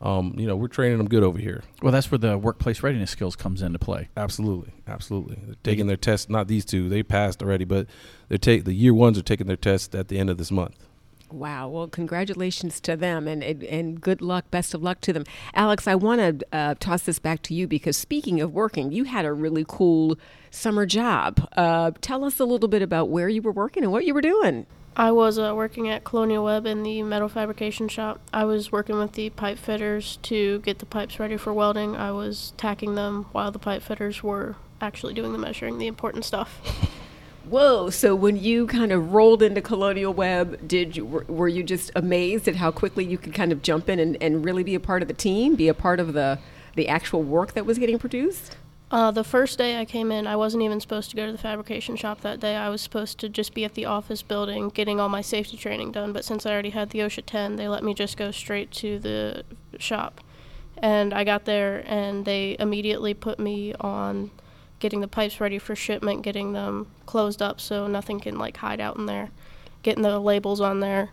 um, 0.00 0.34
you 0.36 0.46
know, 0.46 0.56
we're 0.56 0.68
training 0.68 0.98
them 0.98 1.08
good 1.08 1.22
over 1.22 1.38
here. 1.38 1.62
Well, 1.82 1.92
that's 1.92 2.10
where 2.10 2.18
the 2.18 2.36
workplace 2.36 2.82
readiness 2.82 3.10
skills 3.10 3.36
comes 3.36 3.62
into 3.62 3.78
play. 3.78 4.08
Absolutely, 4.16 4.72
absolutely. 4.86 5.38
They're 5.44 5.54
taking 5.62 5.86
their 5.86 5.96
test. 5.96 6.28
Not 6.28 6.48
these 6.48 6.64
two; 6.64 6.88
they 6.88 7.02
passed 7.02 7.42
already, 7.42 7.64
but 7.64 7.86
they're 8.28 8.38
take 8.38 8.64
the 8.64 8.74
year 8.74 8.94
ones 8.94 9.18
are 9.18 9.22
taking 9.22 9.46
their 9.46 9.56
test 9.56 9.94
at 9.94 10.08
the 10.08 10.18
end 10.18 10.30
of 10.30 10.38
this 10.38 10.50
month. 10.50 10.87
Wow. 11.30 11.68
Well, 11.68 11.88
congratulations 11.88 12.80
to 12.80 12.96
them 12.96 13.28
and, 13.28 13.42
and, 13.42 13.62
and, 13.64 14.00
good 14.00 14.22
luck. 14.22 14.50
Best 14.50 14.72
of 14.72 14.82
luck 14.82 15.00
to 15.02 15.12
them. 15.12 15.24
Alex, 15.54 15.86
I 15.86 15.94
want 15.94 16.20
to 16.40 16.46
uh, 16.56 16.74
toss 16.80 17.02
this 17.02 17.18
back 17.18 17.42
to 17.42 17.54
you 17.54 17.66
because 17.66 17.96
speaking 17.96 18.40
of 18.40 18.54
working, 18.54 18.92
you 18.92 19.04
had 19.04 19.26
a 19.26 19.32
really 19.32 19.64
cool 19.68 20.18
summer 20.50 20.86
job. 20.86 21.46
Uh, 21.56 21.90
tell 22.00 22.24
us 22.24 22.40
a 22.40 22.44
little 22.44 22.68
bit 22.68 22.80
about 22.80 23.10
where 23.10 23.28
you 23.28 23.42
were 23.42 23.52
working 23.52 23.82
and 23.82 23.92
what 23.92 24.06
you 24.06 24.14
were 24.14 24.22
doing. 24.22 24.66
I 24.96 25.12
was 25.12 25.38
uh, 25.38 25.52
working 25.54 25.88
at 25.88 26.02
Colonial 26.02 26.44
Webb 26.44 26.66
in 26.66 26.82
the 26.82 27.02
metal 27.02 27.28
fabrication 27.28 27.88
shop. 27.88 28.20
I 28.32 28.44
was 28.44 28.72
working 28.72 28.98
with 28.98 29.12
the 29.12 29.30
pipe 29.30 29.58
fitters 29.58 30.18
to 30.22 30.58
get 30.60 30.80
the 30.80 30.86
pipes 30.86 31.20
ready 31.20 31.36
for 31.36 31.52
welding. 31.52 31.94
I 31.94 32.10
was 32.10 32.52
tacking 32.56 32.94
them 32.94 33.26
while 33.32 33.52
the 33.52 33.60
pipe 33.60 33.82
fitters 33.82 34.22
were 34.22 34.56
actually 34.80 35.14
doing 35.14 35.32
the 35.32 35.38
measuring, 35.38 35.78
the 35.78 35.86
important 35.86 36.24
stuff. 36.24 36.60
Whoa! 37.48 37.88
So 37.88 38.14
when 38.14 38.36
you 38.36 38.66
kind 38.66 38.92
of 38.92 39.14
rolled 39.14 39.42
into 39.42 39.62
Colonial 39.62 40.12
Webb, 40.12 40.68
did 40.68 40.96
you 40.96 41.06
were, 41.06 41.48
you 41.48 41.62
just 41.62 41.90
amazed 41.96 42.46
at 42.46 42.56
how 42.56 42.70
quickly 42.70 43.06
you 43.06 43.16
could 43.16 43.32
kind 43.32 43.52
of 43.52 43.62
jump 43.62 43.88
in 43.88 43.98
and, 43.98 44.18
and 44.20 44.44
really 44.44 44.62
be 44.62 44.74
a 44.74 44.80
part 44.80 45.00
of 45.00 45.08
the 45.08 45.14
team, 45.14 45.54
be 45.54 45.68
a 45.68 45.74
part 45.74 45.98
of 45.98 46.12
the 46.12 46.38
the 46.76 46.88
actual 46.88 47.22
work 47.22 47.54
that 47.54 47.64
was 47.64 47.78
getting 47.78 47.98
produced? 47.98 48.56
Uh, 48.90 49.10
the 49.10 49.24
first 49.24 49.58
day 49.58 49.78
I 49.78 49.84
came 49.84 50.12
in, 50.12 50.26
I 50.26 50.36
wasn't 50.36 50.62
even 50.62 50.80
supposed 50.80 51.10
to 51.10 51.16
go 51.16 51.26
to 51.26 51.32
the 51.32 51.38
fabrication 51.38 51.96
shop 51.96 52.20
that 52.22 52.40
day. 52.40 52.56
I 52.56 52.68
was 52.68 52.80
supposed 52.80 53.18
to 53.20 53.28
just 53.28 53.52
be 53.52 53.64
at 53.64 53.74
the 53.74 53.84
office 53.84 54.22
building 54.22 54.68
getting 54.68 55.00
all 55.00 55.08
my 55.08 55.20
safety 55.20 55.56
training 55.56 55.92
done. 55.92 56.12
But 56.12 56.24
since 56.24 56.46
I 56.46 56.52
already 56.52 56.70
had 56.70 56.90
the 56.90 57.00
OSHA 57.00 57.24
10, 57.26 57.56
they 57.56 57.68
let 57.68 57.84
me 57.84 57.92
just 57.92 58.16
go 58.16 58.30
straight 58.30 58.70
to 58.72 58.98
the 58.98 59.44
shop. 59.78 60.22
And 60.78 61.12
I 61.12 61.24
got 61.24 61.44
there, 61.44 61.82
and 61.86 62.24
they 62.24 62.56
immediately 62.58 63.12
put 63.12 63.38
me 63.38 63.74
on 63.74 64.30
getting 64.78 65.00
the 65.00 65.08
pipes 65.08 65.40
ready 65.40 65.58
for 65.58 65.74
shipment, 65.74 66.22
getting 66.22 66.52
them 66.52 66.86
closed 67.06 67.42
up 67.42 67.60
so 67.60 67.86
nothing 67.86 68.20
can 68.20 68.38
like 68.38 68.56
hide 68.58 68.80
out 68.80 68.96
in 68.96 69.06
there, 69.06 69.30
getting 69.82 70.02
the 70.02 70.18
labels 70.18 70.60
on 70.60 70.80
there. 70.80 71.10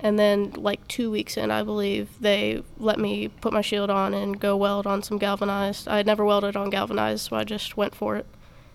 And 0.00 0.16
then, 0.16 0.52
like 0.52 0.86
two 0.86 1.10
weeks 1.10 1.36
in, 1.36 1.50
I 1.50 1.64
believe 1.64 2.08
they 2.20 2.62
let 2.78 3.00
me 3.00 3.28
put 3.28 3.52
my 3.52 3.62
shield 3.62 3.90
on 3.90 4.14
and 4.14 4.38
go 4.38 4.56
weld 4.56 4.86
on 4.86 5.02
some 5.02 5.18
galvanized. 5.18 5.88
I 5.88 5.96
had 5.96 6.06
never 6.06 6.24
welded 6.24 6.54
on 6.54 6.70
galvanized, 6.70 7.28
so 7.28 7.36
I 7.36 7.42
just 7.42 7.76
went 7.76 7.96
for 7.96 8.14
it, 8.14 8.26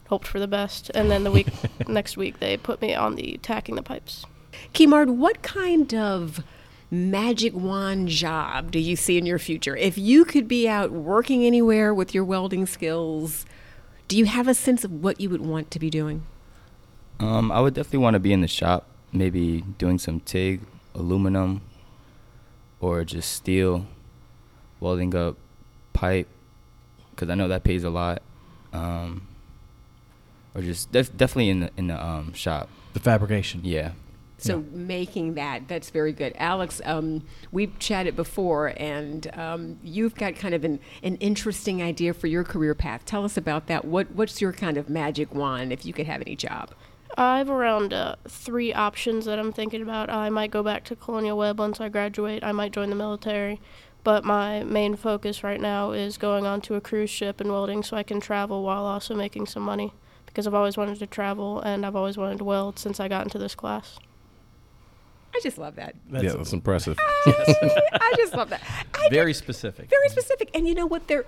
hoped 0.09 0.27
for 0.27 0.39
the 0.39 0.49
best. 0.49 0.91
And 0.93 1.09
then 1.09 1.23
the 1.23 1.31
week 1.31 1.47
next 1.87 2.17
week, 2.17 2.39
they 2.41 2.57
put 2.57 2.81
me 2.81 2.93
on 2.93 3.15
the 3.15 3.39
tacking 3.41 3.75
the 3.75 3.83
pipes. 3.83 4.25
Kimard, 4.73 5.15
what 5.15 5.41
kind 5.41 5.93
of 5.93 6.43
magic 6.91 7.53
wand 7.55 8.09
job 8.09 8.71
do 8.71 8.79
you 8.79 8.97
see 8.97 9.17
in 9.17 9.25
your 9.25 9.39
future? 9.39 9.77
If 9.77 9.97
you 9.97 10.25
could 10.25 10.47
be 10.47 10.67
out 10.67 10.91
working 10.91 11.45
anywhere 11.45 11.93
with 11.93 12.13
your 12.13 12.25
welding 12.25 12.65
skills, 12.65 13.45
do 14.07 14.17
you 14.17 14.25
have 14.25 14.47
a 14.47 14.53
sense 14.53 14.83
of 14.83 14.91
what 14.91 15.19
you 15.19 15.29
would 15.29 15.41
want 15.41 15.71
to 15.71 15.79
be 15.79 15.89
doing? 15.89 16.23
Um, 17.19 17.51
I 17.51 17.59
would 17.59 17.73
definitely 17.73 17.99
want 17.99 18.15
to 18.15 18.19
be 18.19 18.33
in 18.33 18.41
the 18.41 18.47
shop, 18.47 18.87
maybe 19.11 19.61
doing 19.77 19.97
some 19.99 20.19
TIG, 20.19 20.61
aluminum, 20.93 21.61
or 22.79 23.03
just 23.03 23.31
steel, 23.31 23.85
welding 24.79 25.15
up 25.15 25.37
pipe, 25.93 26.27
because 27.11 27.29
I 27.29 27.35
know 27.35 27.47
that 27.47 27.63
pays 27.63 27.83
a 27.83 27.89
lot. 27.89 28.21
Um, 28.73 29.27
or 30.55 30.61
just 30.61 30.91
def- 30.91 31.15
definitely 31.15 31.49
in 31.49 31.59
the 31.61 31.71
in 31.77 31.87
the 31.87 32.03
um, 32.03 32.33
shop. 32.33 32.69
The 32.93 32.99
fabrication. 32.99 33.61
Yeah. 33.63 33.91
So 34.43 34.63
making 34.71 35.35
that, 35.35 35.67
that's 35.69 35.89
very 35.89 36.11
good. 36.11 36.33
Alex, 36.37 36.81
um, 36.83 37.23
we've 37.51 37.77
chatted 37.79 38.15
before, 38.15 38.73
and 38.75 39.27
um, 39.37 39.79
you've 39.81 40.15
got 40.15 40.35
kind 40.35 40.53
of 40.53 40.65
an, 40.65 40.79
an 41.01 41.15
interesting 41.17 41.81
idea 41.81 42.13
for 42.13 42.27
your 42.27 42.43
career 42.43 42.75
path. 42.75 43.05
Tell 43.05 43.23
us 43.23 43.37
about 43.37 43.67
that. 43.67 43.85
What 43.85 44.11
What's 44.11 44.41
your 44.41 44.51
kind 44.51 44.77
of 44.77 44.89
magic 44.89 45.33
wand 45.33 45.71
if 45.71 45.85
you 45.85 45.93
could 45.93 46.07
have 46.07 46.21
any 46.21 46.35
job? 46.35 46.71
I 47.17 47.37
have 47.37 47.49
around 47.49 47.93
uh, 47.93 48.15
three 48.27 48.73
options 48.73 49.25
that 49.25 49.39
I'm 49.39 49.53
thinking 49.53 49.81
about. 49.81 50.09
I 50.09 50.29
might 50.29 50.51
go 50.51 50.61
back 50.61 50.83
to 50.85 50.95
Colonial 50.95 51.37
Webb 51.37 51.59
once 51.59 51.79
I 51.79 51.87
graduate. 51.87 52.43
I 52.43 52.51
might 52.51 52.73
join 52.73 52.89
the 52.89 52.95
military. 52.95 53.61
But 54.03 54.25
my 54.25 54.63
main 54.63 54.97
focus 54.97 55.43
right 55.43 55.61
now 55.61 55.91
is 55.91 56.17
going 56.17 56.45
onto 56.45 56.73
a 56.73 56.81
cruise 56.81 57.09
ship 57.09 57.39
and 57.39 57.49
welding 57.49 57.83
so 57.83 57.95
I 57.95 58.03
can 58.03 58.19
travel 58.19 58.63
while 58.63 58.83
also 58.83 59.15
making 59.15 59.45
some 59.45 59.63
money. 59.63 59.93
Because 60.25 60.47
I've 60.47 60.53
always 60.53 60.75
wanted 60.75 60.99
to 60.99 61.07
travel 61.07 61.61
and 61.61 61.85
I've 61.85 61.95
always 61.95 62.17
wanted 62.17 62.39
to 62.39 62.43
weld 62.43 62.77
since 62.77 62.99
I 62.99 63.07
got 63.07 63.23
into 63.23 63.37
this 63.37 63.55
class. 63.55 63.99
I 65.35 65.39
just 65.41 65.57
love 65.57 65.75
that. 65.75 65.95
That's 66.09 66.23
yeah, 66.23 66.33
that's 66.33 66.53
impressive. 66.53 66.97
I 66.99 68.13
just 68.17 68.33
love 68.35 68.49
that. 68.49 68.61
I 68.93 69.09
very 69.09 69.33
specific. 69.33 69.89
very 69.89 70.09
specific. 70.09 70.49
And 70.53 70.67
you 70.67 70.75
know 70.75 70.85
what? 70.85 71.07
There, 71.07 71.25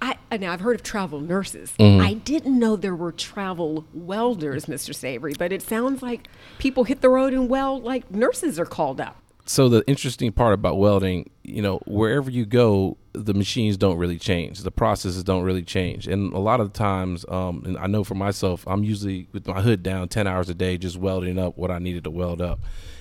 I 0.00 0.16
now 0.38 0.52
I've 0.52 0.60
heard 0.60 0.76
of 0.76 0.82
travel 0.82 1.20
nurses. 1.20 1.72
Mm-hmm. 1.78 2.00
I 2.06 2.14
didn't 2.14 2.58
know 2.58 2.76
there 2.76 2.94
were 2.94 3.12
travel 3.12 3.84
welders, 3.92 4.66
Mr. 4.66 4.94
Savory. 4.94 5.34
But 5.36 5.52
it 5.52 5.62
sounds 5.62 6.02
like 6.02 6.28
people 6.58 6.84
hit 6.84 7.00
the 7.00 7.08
road 7.08 7.32
and 7.32 7.48
weld 7.48 7.82
like 7.84 8.10
nurses 8.10 8.58
are 8.60 8.66
called 8.66 9.00
up. 9.00 9.16
so 9.44 9.68
the 9.68 9.82
interesting 9.88 10.30
part 10.30 10.54
about 10.54 10.78
welding, 10.78 11.30
you 11.42 11.62
know, 11.62 11.78
wherever 11.86 12.30
you 12.30 12.44
go, 12.46 12.96
the 13.12 13.34
machines 13.34 13.76
don't 13.76 13.96
really 13.98 14.18
change. 14.18 14.60
The 14.60 14.70
processes 14.70 15.24
don't 15.24 15.42
really 15.42 15.62
change. 15.64 16.06
And 16.06 16.32
a 16.32 16.38
lot 16.38 16.60
of 16.60 16.72
the 16.72 16.78
times, 16.78 17.24
um, 17.28 17.62
and 17.66 17.76
I 17.78 17.86
know 17.88 18.04
for 18.04 18.14
myself, 18.14 18.64
I'm 18.68 18.84
usually 18.84 19.26
with 19.32 19.48
my 19.48 19.60
hood 19.60 19.82
down 19.82 20.08
10 20.08 20.26
hours 20.28 20.48
a 20.48 20.54
day, 20.54 20.78
just 20.78 20.96
welding 20.98 21.38
up 21.38 21.56
what 21.58 21.70
I 21.72 21.78
needed 21.80 22.04
to 22.04 22.10
weld 22.10 22.40
up. 22.40 22.60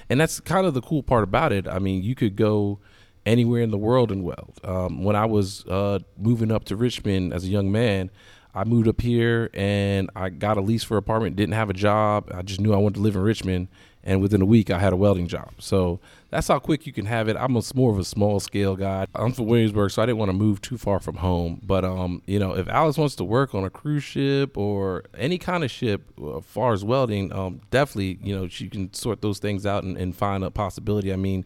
And 0.09 0.19
that's 0.19 0.39
kind 0.39 0.65
of 0.65 0.73
the 0.73 0.81
cool 0.81 1.03
part 1.03 1.23
about 1.23 1.51
it. 1.51 1.67
I 1.67 1.79
mean, 1.79 2.03
you 2.03 2.15
could 2.15 2.35
go 2.35 2.79
anywhere 3.25 3.61
in 3.61 3.71
the 3.71 3.77
world 3.77 4.11
and 4.11 4.23
weld. 4.23 4.59
Um, 4.63 5.03
when 5.03 5.15
I 5.15 5.25
was 5.25 5.65
uh, 5.67 5.99
moving 6.17 6.51
up 6.51 6.65
to 6.65 6.75
Richmond 6.75 7.33
as 7.33 7.43
a 7.43 7.47
young 7.47 7.71
man, 7.71 8.09
I 8.55 8.63
moved 8.63 8.87
up 8.87 9.01
here 9.01 9.49
and 9.53 10.09
I 10.15 10.29
got 10.29 10.57
a 10.57 10.61
lease 10.61 10.83
for 10.83 10.95
an 10.95 10.99
apartment, 10.99 11.35
didn't 11.35 11.53
have 11.53 11.69
a 11.69 11.73
job. 11.73 12.31
I 12.33 12.41
just 12.41 12.59
knew 12.59 12.73
I 12.73 12.77
wanted 12.77 12.95
to 12.95 13.01
live 13.01 13.15
in 13.15 13.21
Richmond. 13.21 13.67
And 14.03 14.21
within 14.21 14.41
a 14.41 14.45
week, 14.45 14.71
I 14.71 14.79
had 14.79 14.93
a 14.93 14.95
welding 14.95 15.27
job. 15.27 15.51
So 15.59 15.99
that's 16.29 16.47
how 16.47 16.59
quick 16.59 16.85
you 16.85 16.93
can 16.93 17.05
have 17.05 17.29
it. 17.29 17.37
I'm 17.37 17.55
a, 17.55 17.61
more 17.73 17.91
of 17.91 17.99
a 17.99 18.03
small 18.03 18.39
scale 18.39 18.75
guy. 18.75 19.07
I'm 19.15 19.31
from 19.31 19.45
Williamsburg, 19.45 19.91
so 19.91 20.01
I 20.01 20.05
didn't 20.05 20.17
want 20.17 20.29
to 20.29 20.37
move 20.37 20.61
too 20.61 20.77
far 20.77 20.99
from 20.99 21.17
home. 21.17 21.61
But, 21.63 21.85
um, 21.85 22.21
you 22.25 22.39
know, 22.39 22.55
if 22.55 22.67
Alex 22.67 22.97
wants 22.97 23.15
to 23.15 23.23
work 23.23 23.55
on 23.55 23.63
a 23.63 23.69
cruise 23.69 24.03
ship 24.03 24.57
or 24.57 25.05
any 25.17 25.37
kind 25.37 25.63
of 25.63 25.71
ship, 25.71 26.03
uh, 26.21 26.37
as 26.37 26.45
far 26.45 26.73
as 26.73 26.83
welding, 26.83 27.31
um, 27.31 27.61
definitely, 27.71 28.19
you 28.21 28.35
know, 28.35 28.47
she 28.47 28.69
can 28.69 28.93
sort 28.93 29.21
those 29.21 29.39
things 29.39 29.65
out 29.65 29.83
and, 29.83 29.97
and 29.97 30.15
find 30.15 30.43
a 30.43 30.51
possibility. 30.51 31.13
I 31.13 31.17
mean, 31.17 31.45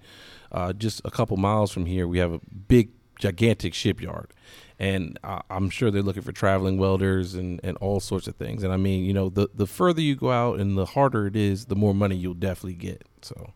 uh, 0.52 0.74
just 0.74 1.02
a 1.06 1.12
couple 1.12 1.38
miles 1.38 1.72
from 1.72 1.86
here, 1.86 2.08
we 2.08 2.18
have 2.18 2.34
a 2.34 2.40
big, 2.68 2.90
gigantic 3.20 3.74
shipyard 3.74 4.34
and 4.82 5.20
I'm 5.52 5.70
sure 5.70 5.92
they're 5.92 6.02
looking 6.02 6.24
for 6.24 6.32
traveling 6.32 6.80
welders 6.80 7.36
and, 7.36 7.60
and 7.64 7.78
all 7.78 8.00
sorts 8.00 8.28
of 8.28 8.36
things. 8.36 8.64
And 8.64 8.74
I 8.74 8.78
mean, 8.78 9.06
you 9.06 9.14
know, 9.14 9.30
the 9.30 9.48
the 9.54 9.68
further 9.68 10.02
you 10.02 10.16
go 10.16 10.32
out 10.32 10.60
and 10.60 10.76
the 10.76 10.88
harder 10.88 11.28
it 11.28 11.36
is, 11.36 11.66
the 11.66 11.76
more 11.76 11.94
money 11.94 12.16
you'll 12.16 12.34
definitely 12.34 12.74
get. 12.74 13.06
So 13.22 13.54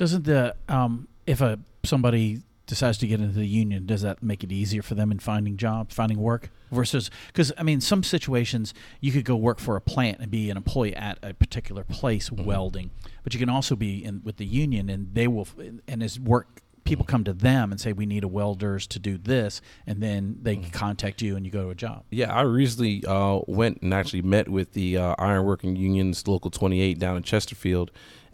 Doesn't 0.00 0.24
the 0.24 0.56
um, 0.66 1.08
if 1.26 1.42
a 1.42 1.58
somebody 1.84 2.40
decides 2.64 2.96
to 2.96 3.06
get 3.06 3.20
into 3.20 3.34
the 3.34 3.46
union, 3.46 3.84
does 3.84 4.00
that 4.00 4.22
make 4.22 4.42
it 4.42 4.50
easier 4.50 4.80
for 4.80 4.94
them 4.94 5.12
in 5.12 5.18
finding 5.18 5.58
jobs, 5.58 5.94
finding 5.94 6.18
work? 6.18 6.48
Versus, 6.72 7.10
because 7.26 7.52
I 7.58 7.64
mean, 7.64 7.82
some 7.82 8.02
situations 8.02 8.72
you 9.02 9.12
could 9.12 9.26
go 9.26 9.36
work 9.36 9.58
for 9.58 9.76
a 9.76 9.80
plant 9.82 10.20
and 10.20 10.30
be 10.30 10.48
an 10.48 10.56
employee 10.56 10.96
at 10.96 11.18
a 11.22 11.34
particular 11.34 11.84
place 11.84 12.32
welding, 12.32 12.92
but 13.24 13.34
you 13.34 13.38
can 13.38 13.50
also 13.50 13.76
be 13.76 14.02
in 14.02 14.22
with 14.24 14.38
the 14.38 14.46
union 14.46 14.88
and 14.88 15.14
they 15.14 15.28
will, 15.28 15.46
and 15.86 16.02
as 16.02 16.18
work 16.18 16.62
people 16.84 17.04
come 17.04 17.22
to 17.24 17.32
them 17.34 17.70
and 17.70 17.80
say 17.80 17.92
we 17.92 18.06
need 18.06 18.24
a 18.24 18.28
welders 18.28 18.86
to 18.86 18.98
do 18.98 19.18
this, 19.18 19.60
and 19.86 20.02
then 20.02 20.38
they 20.40 20.56
contact 20.56 21.20
you 21.20 21.36
and 21.36 21.44
you 21.44 21.52
go 21.52 21.64
to 21.64 21.70
a 21.70 21.74
job. 21.74 22.04
yeah, 22.10 22.34
I 22.34 22.40
recently 22.40 23.04
uh, 23.06 23.40
went 23.46 23.82
and 23.82 23.92
actually 23.92 24.22
met 24.22 24.48
with 24.48 24.72
the 24.72 24.96
uh, 24.96 25.14
Ironworking 25.16 25.76
Union's 25.76 26.26
Local 26.26 26.50
28 26.50 26.98
down 26.98 27.18
in 27.18 27.22
Chesterfield, 27.22 27.90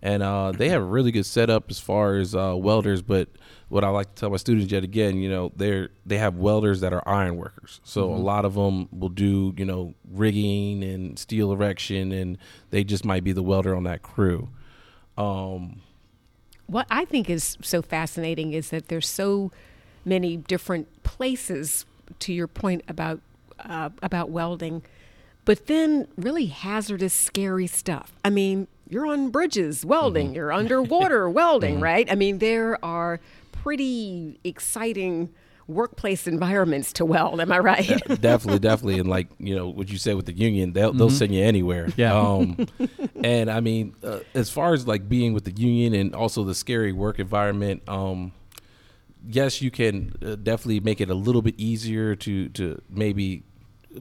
and 0.06 0.22
uh, 0.22 0.52
they 0.52 0.68
have 0.68 0.82
a 0.82 0.84
really 0.84 1.10
good 1.10 1.26
setup 1.26 1.68
as 1.68 1.80
far 1.80 2.14
as 2.14 2.32
uh, 2.32 2.54
welders. 2.56 3.02
But 3.02 3.28
what 3.68 3.82
I 3.82 3.88
like 3.88 4.14
to 4.14 4.20
tell 4.20 4.30
my 4.30 4.36
students 4.36 4.70
yet 4.70 4.84
again, 4.84 5.18
you 5.18 5.28
know, 5.28 5.50
they're 5.56 5.88
they 6.06 6.18
have 6.18 6.36
welders 6.36 6.80
that 6.80 6.92
are 6.92 7.02
iron 7.08 7.36
workers. 7.36 7.80
So 7.82 8.14
a 8.14 8.22
lot 8.32 8.44
of 8.44 8.54
them 8.54 8.88
will 8.92 9.08
do 9.08 9.52
you 9.56 9.64
know 9.64 9.94
rigging 10.08 10.84
and 10.84 11.18
steel 11.18 11.50
erection, 11.50 12.12
and 12.12 12.38
they 12.70 12.84
just 12.84 13.04
might 13.04 13.24
be 13.24 13.32
the 13.32 13.42
welder 13.42 13.74
on 13.74 13.82
that 13.82 14.02
crew. 14.02 14.48
Um, 15.18 15.82
What 16.68 16.86
I 16.88 17.04
think 17.04 17.28
is 17.28 17.58
so 17.60 17.82
fascinating 17.82 18.52
is 18.52 18.70
that 18.70 18.86
there's 18.86 19.08
so 19.08 19.50
many 20.04 20.36
different 20.36 20.86
places. 21.02 21.84
To 22.20 22.32
your 22.32 22.46
point 22.46 22.84
about 22.86 23.18
uh, 23.58 23.90
about 24.00 24.30
welding, 24.30 24.82
but 25.44 25.66
then 25.66 26.06
really 26.16 26.46
hazardous, 26.46 27.12
scary 27.12 27.66
stuff. 27.66 28.12
I 28.24 28.30
mean, 28.30 28.68
you're 28.88 29.06
on 29.06 29.30
bridges 29.30 29.84
welding, 29.84 30.34
you're 30.34 30.52
underwater 30.52 31.28
welding, 31.30 31.80
right? 31.80 32.10
I 32.10 32.14
mean, 32.14 32.38
there 32.38 32.82
are 32.84 33.20
pretty 33.52 34.38
exciting 34.44 35.30
workplace 35.68 36.26
environments 36.28 36.92
to 36.94 37.04
weld. 37.04 37.40
Am 37.40 37.50
I 37.50 37.58
right? 37.58 37.88
definitely, 38.20 38.60
definitely, 38.60 39.00
and 39.00 39.08
like 39.08 39.28
you 39.38 39.54
know 39.56 39.68
what 39.68 39.88
you 39.88 39.98
said 39.98 40.16
with 40.16 40.26
the 40.26 40.32
union, 40.32 40.72
they'll 40.72 40.92
they'll 40.92 41.10
send 41.10 41.34
you 41.34 41.42
anywhere. 41.42 41.88
Yeah. 41.96 42.18
Um, 42.18 42.66
and 43.24 43.50
I 43.50 43.60
mean, 43.60 43.94
uh, 44.02 44.20
as 44.34 44.50
far 44.50 44.74
as 44.74 44.86
like 44.86 45.08
being 45.08 45.32
with 45.32 45.44
the 45.44 45.52
union 45.52 45.94
and 45.94 46.14
also 46.14 46.44
the 46.44 46.54
scary 46.54 46.92
work 46.92 47.18
environment, 47.18 47.82
um, 47.88 48.32
yes, 49.28 49.60
you 49.60 49.70
can 49.70 50.12
uh, 50.24 50.36
definitely 50.36 50.80
make 50.80 51.00
it 51.00 51.10
a 51.10 51.14
little 51.14 51.42
bit 51.42 51.54
easier 51.58 52.14
to 52.16 52.48
to 52.50 52.80
maybe 52.88 53.42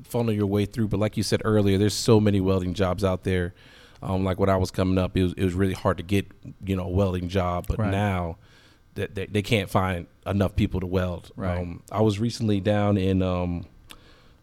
funnel 0.04 0.34
your 0.34 0.48
way 0.48 0.66
through. 0.66 0.88
But 0.88 1.00
like 1.00 1.18
you 1.18 1.24
said 1.24 1.42
earlier, 1.46 1.78
there's 1.78 1.94
so 1.94 2.20
many 2.20 2.42
welding 2.42 2.74
jobs 2.74 3.04
out 3.04 3.24
there. 3.24 3.54
Um, 4.02 4.24
like 4.24 4.40
when 4.40 4.50
I 4.50 4.58
was 4.58 4.72
coming 4.72 4.98
up, 4.98 5.16
it 5.18 5.24
was 5.24 5.34
it 5.34 5.44
was 5.44 5.54
really 5.54 5.74
hard 5.74 5.98
to 5.98 6.04
get 6.04 6.28
you 6.64 6.76
know 6.76 6.84
a 6.86 6.90
welding 6.90 7.30
job. 7.30 7.66
But 7.68 7.80
Right. 7.80 7.92
now 7.92 8.38
that 8.96 9.16
they, 9.16 9.26
they 9.26 9.42
can't 9.42 9.70
find 9.70 10.08
enough 10.26 10.56
people 10.56 10.80
to 10.80 10.86
weld. 10.86 11.32
Right. 11.36 11.58
Um, 11.58 11.84
I 11.92 12.02
was 12.02 12.20
recently 12.20 12.62
down 12.62 12.98
in 12.98 13.22
um, 13.22 13.66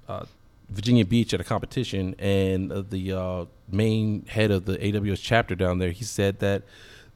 uh, 0.08 0.24
Virginia 0.68 1.04
Beach 1.04 1.32
at 1.32 1.40
a 1.40 1.44
competition, 1.44 2.14
and 2.18 2.70
uh, 2.72 2.82
the 2.88 3.12
uh, 3.12 3.44
main 3.70 4.26
head 4.26 4.50
of 4.50 4.64
the 4.66 4.76
AWS 4.78 5.20
chapter 5.22 5.54
down 5.54 5.78
there, 5.78 5.90
he 5.90 6.04
said 6.04 6.38
that 6.40 6.62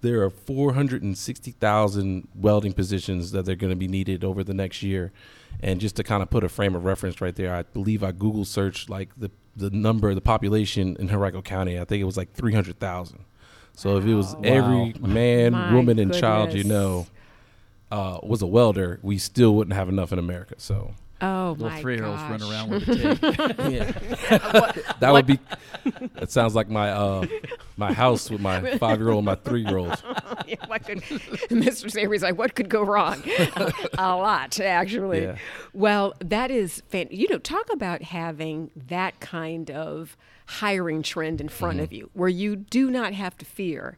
there 0.02 0.22
are 0.22 0.30
460,000 0.30 2.28
welding 2.34 2.72
positions 2.72 3.32
that 3.32 3.44
they're 3.44 3.54
going 3.56 3.70
to 3.70 3.76
be 3.76 3.88
needed 3.88 4.24
over 4.24 4.44
the 4.44 4.54
next 4.54 4.82
year. 4.82 5.12
And 5.60 5.80
just 5.80 5.96
to 5.96 6.04
kind 6.04 6.22
of 6.22 6.30
put 6.30 6.44
a 6.44 6.48
frame 6.48 6.74
of 6.74 6.84
reference 6.84 7.20
right 7.20 7.34
there, 7.34 7.54
I 7.54 7.62
believe 7.62 8.02
I 8.02 8.12
Google 8.12 8.44
searched 8.44 8.90
like 8.90 9.08
the 9.16 9.30
the 9.56 9.70
number, 9.70 10.14
the 10.14 10.20
population 10.20 10.96
in 11.00 11.08
Henrico 11.10 11.40
County. 11.42 11.78
I 11.80 11.84
think 11.84 12.00
it 12.00 12.04
was 12.04 12.16
like 12.16 12.32
300,000. 12.34 13.24
So 13.74 13.96
if 13.96 14.04
it 14.04 14.14
was 14.14 14.34
Wow. 14.34 14.40
every 14.44 14.94
man, 15.00 15.52
My 15.52 15.74
woman, 15.74 15.98
and 15.98 16.12
child 16.12 16.52
you 16.52 16.64
know 16.64 17.06
uh, 17.90 18.18
was 18.22 18.42
a 18.42 18.46
welder, 18.46 18.98
we 19.02 19.18
still 19.18 19.54
wouldn't 19.54 19.74
have 19.74 19.88
enough 19.88 20.12
in 20.12 20.18
America. 20.18 20.54
So 20.58 20.94
Oh 21.20 21.56
Little 21.58 21.70
my 21.70 21.80
three 21.80 21.96
year 21.96 22.04
olds 22.04 22.20
run 22.22 22.42
around 22.42 22.70
with 22.70 22.88
a 22.88 22.94
TIG. 22.94 23.22
yeah. 23.72 24.72
that 25.00 25.12
would 25.12 25.26
be. 25.26 25.38
That 26.14 26.32
sounds 26.32 26.56
like 26.56 26.68
my 26.68 26.90
uh, 26.90 27.26
my 27.76 27.92
house 27.92 28.28
with 28.28 28.40
my 28.40 28.76
five 28.78 28.98
year 28.98 29.10
old, 29.10 29.18
and 29.18 29.26
my 29.26 29.36
three 29.36 29.64
year 29.64 29.76
old. 29.76 30.02
Yeah, 30.48 30.56
what 30.66 30.84
could, 30.84 31.00
Mr. 31.02 31.88
Savory's 31.88 32.22
like, 32.24 32.36
what 32.36 32.56
could 32.56 32.68
go 32.68 32.82
wrong? 32.82 33.22
a 33.96 34.16
lot, 34.16 34.58
actually. 34.58 35.22
Yeah. 35.22 35.36
Well, 35.72 36.14
that 36.18 36.50
is, 36.50 36.82
fan- 36.88 37.06
you 37.12 37.28
know, 37.28 37.38
talk 37.38 37.72
about 37.72 38.02
having 38.02 38.70
that 38.88 39.20
kind 39.20 39.70
of 39.70 40.16
hiring 40.46 41.02
trend 41.02 41.40
in 41.40 41.48
front 41.48 41.78
of 41.80 41.92
you 41.92 42.10
where 42.14 42.28
you 42.28 42.56
do 42.56 42.90
not 42.90 43.12
have 43.14 43.36
to 43.38 43.44
fear 43.44 43.96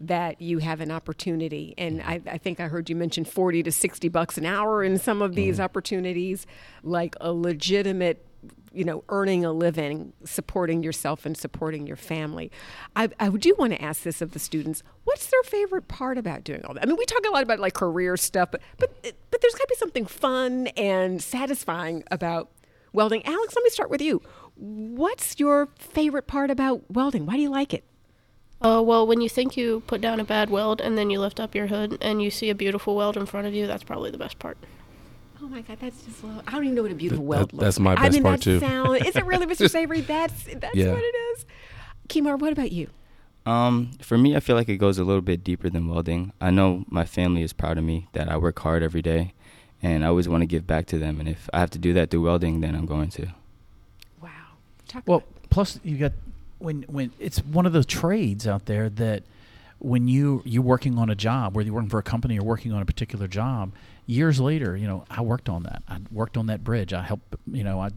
that 0.00 0.40
you 0.40 0.58
have 0.58 0.80
an 0.80 0.90
opportunity. 0.90 1.74
And 1.76 2.00
I, 2.02 2.20
I 2.26 2.38
think 2.38 2.58
I 2.58 2.68
heard 2.68 2.88
you 2.88 2.96
mention 2.96 3.24
40 3.24 3.62
to 3.64 3.72
60 3.72 4.08
bucks 4.08 4.38
an 4.38 4.46
hour 4.46 4.82
in 4.82 4.98
some 4.98 5.20
of 5.20 5.34
these 5.34 5.56
mm-hmm. 5.56 5.64
opportunities, 5.64 6.46
like 6.82 7.14
a 7.20 7.32
legitimate 7.32 8.26
you 8.72 8.84
know, 8.84 9.02
earning 9.08 9.44
a 9.44 9.52
living, 9.52 10.12
supporting 10.24 10.82
yourself 10.82 11.26
and 11.26 11.36
supporting 11.36 11.86
your 11.88 11.96
family. 11.96 12.52
I, 12.94 13.08
I 13.18 13.28
do 13.28 13.54
want 13.58 13.72
to 13.72 13.82
ask 13.82 14.04
this 14.04 14.22
of 14.22 14.30
the 14.30 14.38
students: 14.38 14.82
What's 15.04 15.26
their 15.26 15.42
favorite 15.42 15.88
part 15.88 16.18
about 16.18 16.44
doing 16.44 16.64
all 16.64 16.74
that? 16.74 16.84
I 16.84 16.86
mean, 16.86 16.96
we 16.96 17.04
talk 17.04 17.24
a 17.26 17.30
lot 17.30 17.42
about 17.42 17.58
like 17.58 17.74
career 17.74 18.16
stuff, 18.16 18.50
but 18.52 18.60
but 18.78 18.92
but 19.02 19.40
there's 19.40 19.54
got 19.54 19.64
to 19.64 19.68
be 19.68 19.74
something 19.74 20.06
fun 20.06 20.68
and 20.68 21.20
satisfying 21.20 22.04
about 22.10 22.50
welding. 22.92 23.26
Alex, 23.26 23.54
let 23.56 23.64
me 23.64 23.70
start 23.70 23.90
with 23.90 24.00
you. 24.00 24.22
What's 24.54 25.40
your 25.40 25.68
favorite 25.76 26.26
part 26.26 26.50
about 26.50 26.88
welding? 26.90 27.26
Why 27.26 27.34
do 27.34 27.42
you 27.42 27.50
like 27.50 27.74
it? 27.74 27.84
Uh, 28.62 28.82
well, 28.84 29.06
when 29.06 29.20
you 29.22 29.28
think 29.28 29.56
you 29.56 29.82
put 29.86 30.00
down 30.00 30.20
a 30.20 30.24
bad 30.24 30.50
weld 30.50 30.80
and 30.80 30.98
then 30.98 31.08
you 31.08 31.18
lift 31.18 31.40
up 31.40 31.54
your 31.54 31.68
hood 31.68 31.96
and 32.02 32.22
you 32.22 32.30
see 32.30 32.50
a 32.50 32.54
beautiful 32.54 32.94
weld 32.94 33.16
in 33.16 33.24
front 33.26 33.46
of 33.46 33.54
you, 33.54 33.66
that's 33.66 33.82
probably 33.82 34.10
the 34.10 34.18
best 34.18 34.38
part. 34.38 34.58
Oh 35.42 35.48
my 35.48 35.62
God, 35.62 35.78
that's 35.80 36.02
just. 36.02 36.22
Low. 36.22 36.42
I 36.46 36.50
don't 36.52 36.64
even 36.64 36.74
know 36.74 36.82
what 36.82 36.92
a 36.92 36.94
beautiful 36.94 37.24
That- 37.24 37.28
weld 37.28 37.52
looks. 37.54 37.64
that's 37.64 37.78
my 37.80 37.94
like. 37.94 38.00
I 38.00 38.08
mean, 38.10 38.22
part, 38.22 38.40
that 38.40 38.44
too. 38.44 38.60
Sound, 38.60 39.06
is 39.06 39.16
it 39.16 39.24
really, 39.24 39.46
Mr. 39.46 39.70
Savory? 39.76 40.02
That's 40.02 40.44
that's 40.56 40.74
Yeah. 40.76 40.92
what 40.92 41.02
it 41.02 41.14
is. 41.16 41.46
Kamir, 42.08 42.36
what 42.38 42.52
about 42.52 42.72
you? 42.72 42.88
Um, 43.46 43.92
for 44.02 44.18
me, 44.18 44.36
I 44.36 44.40
feel 44.40 44.54
like 44.54 44.68
it 44.68 44.76
goes 44.76 44.98
a 44.98 45.04
little 45.04 45.22
bit 45.22 45.42
deeper 45.42 45.70
than 45.70 45.88
welding. 45.88 46.32
I 46.42 46.50
know 46.50 46.84
my 46.88 47.06
family 47.06 47.40
is 47.42 47.54
proud 47.54 47.78
of 47.78 47.84
me 47.84 48.08
that 48.12 48.28
I 48.30 48.36
work 48.36 48.58
hard 48.58 48.82
every 48.82 49.00
day, 49.00 49.32
and 49.82 50.04
I 50.04 50.08
always 50.08 50.28
want 50.28 50.42
to 50.42 50.46
give 50.46 50.66
back 50.66 50.84
to 50.88 50.98
them. 50.98 51.18
And 51.18 51.26
if 51.28 51.48
I 51.54 51.60
have 51.60 51.70
to 51.70 51.78
do 51.78 51.94
that 51.94 52.10
through 52.10 52.24
welding, 52.24 52.60
then 52.60 52.74
I'm 52.74 52.84
going 52.84 53.08
to. 53.12 53.28
Wow. 54.20 54.28
Talk 54.88 55.04
Well, 55.06 55.22
plus 55.48 55.80
you 55.82 55.96
got 55.96 56.12
when 56.60 56.82
when 56.82 57.12
it's 57.18 57.38
one 57.40 57.66
of 57.66 57.72
those 57.72 57.86
trades 57.86 58.46
out 58.46 58.66
there 58.66 58.88
that 58.90 59.24
when 59.78 60.06
you 60.08 60.42
you're 60.44 60.62
working 60.62 60.98
on 60.98 61.10
a 61.10 61.14
job, 61.14 61.56
whether 61.56 61.66
you're 61.66 61.74
working 61.74 61.88
for 61.90 61.98
a 61.98 62.02
company 62.02 62.38
or 62.38 62.44
working 62.44 62.72
on 62.72 62.82
a 62.82 62.84
particular 62.84 63.26
job, 63.26 63.72
years 64.06 64.38
later, 64.40 64.76
you 64.76 64.86
know, 64.86 65.04
I 65.10 65.22
worked 65.22 65.48
on 65.48 65.62
that. 65.64 65.82
I 65.88 65.98
worked 66.12 66.36
on 66.36 66.46
that 66.46 66.62
bridge. 66.62 66.92
I 66.92 67.02
helped, 67.02 67.34
you 67.50 67.64
know, 67.64 67.80
I 67.80 67.88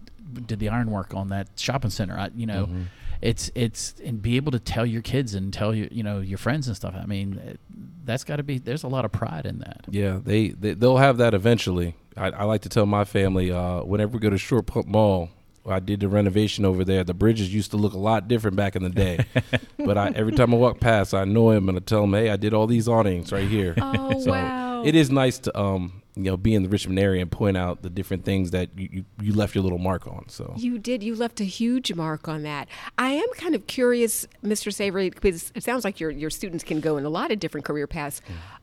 did 0.47 0.60
the 0.60 0.69
iron 0.69 0.89
work 0.91 1.13
on 1.13 1.30
that 1.30 1.49
shopping 1.58 1.91
center. 1.91 2.17
I, 2.17 2.30
you 2.36 2.45
know, 2.45 2.65
Mhm. 2.67 2.86
it's 3.21 3.52
it's 3.54 3.95
and 4.04 4.21
be 4.21 4.38
able 4.38 4.52
to 4.54 4.60
tell 4.60 4.86
your 4.86 5.02
kids 5.02 5.36
and 5.36 5.52
tell 5.54 5.76
you, 5.76 5.89
you 5.91 6.04
know, 6.04 6.19
your 6.21 6.38
friends 6.38 6.67
and 6.67 6.76
stuff. 6.76 6.95
I 6.97 7.06
mean, 7.06 7.39
it, 7.45 7.60
that's 8.06 8.23
got 8.23 8.38
to 8.38 8.43
be. 8.43 8.58
There's 8.60 8.84
a 8.84 8.88
lot 8.88 9.04
of 9.06 9.12
pride 9.12 9.45
in 9.45 9.60
that. 9.60 9.86
Yeah, 9.89 10.19
they, 10.23 10.49
they 10.49 10.73
they'll 10.73 10.97
have 10.97 11.17
that 11.17 11.34
eventually. 11.34 11.95
I, 12.15 12.28
I 12.32 12.43
like 12.45 12.62
to 12.62 12.69
tell 12.69 12.86
my 12.86 13.04
family 13.06 13.52
uh, 13.52 13.84
whenever 13.84 14.13
we 14.13 14.19
go 14.19 14.30
to 14.30 14.38
Short 14.38 14.67
Pump 14.67 14.88
Mall. 14.88 15.30
I 15.65 15.80
did 15.80 16.02
the 16.02 16.10
renovation 16.10 16.65
over 16.65 16.84
there. 16.84 17.04
The 17.04 17.13
bridges 17.13 17.54
used 17.54 17.71
to 17.71 17.78
look 17.78 17.93
a 17.93 17.97
lot 17.97 18.28
different 18.28 18.58
back 18.58 18.76
in 18.76 18.84
the 18.84 18.89
day, 18.89 19.26
but 19.78 19.97
I, 19.97 20.12
every 20.15 20.34
time 20.34 20.54
I 20.54 20.58
walk 20.58 20.80
past, 20.80 21.13
I 21.13 21.23
know 21.23 21.52
him 21.52 21.69
and 21.69 21.78
I 21.78 21.82
tell 21.82 22.04
him, 22.04 22.13
"Hey, 22.13 22.30
I 22.30 22.36
did 22.36 22.54
all 22.54 22.67
these 22.67 22.88
awnings 22.88 23.32
right 23.32 23.47
here." 23.47 23.76
Oh 23.82 24.19
so 24.23 24.32
wow! 24.32 24.84
it 24.84 24.95
is 24.95 25.10
nice 25.10 25.39
to 25.39 25.58
um 25.58 26.02
you 26.15 26.23
know 26.23 26.38
be 26.38 26.54
in 26.54 26.63
the 26.63 26.69
Richmond 26.69 26.99
area 26.99 27.21
and 27.21 27.32
point 27.32 27.58
out 27.58 27.82
the 27.82 27.89
different 27.89 28.26
things 28.26 28.52
that 28.52 28.69
you, 28.78 28.89
you, 28.91 29.06
you 29.21 29.34
left 29.34 29.56
your 29.56 29.63
little 29.63 29.80
mark 29.80 30.06
on. 30.08 30.28
So 30.28 30.54
You 30.58 30.78
did. 30.78 31.02
You 31.02 31.15
left 31.15 31.39
a 31.39 31.45
huge 31.45 31.93
mark 31.93 32.28
on 32.28 32.43
that. 32.43 32.67
I 32.97 33.12
am 33.12 33.30
kind 33.36 33.56
of 33.56 33.65
curious, 33.67 34.28
Mr. 34.43 34.73
Savory, 34.73 35.10
because 35.10 35.52
it 35.56 35.63
sounds 35.63 35.84
like 35.84 35.99
your 35.99 36.12
your 36.12 36.30
students 36.30 36.63
can 36.63 36.80
go 36.82 36.97
in 36.97 37.06
a 37.06 37.10
lot 37.10 37.32
of 37.32 37.39
different 37.39 37.65
career 37.65 37.88
paths. 37.88 38.21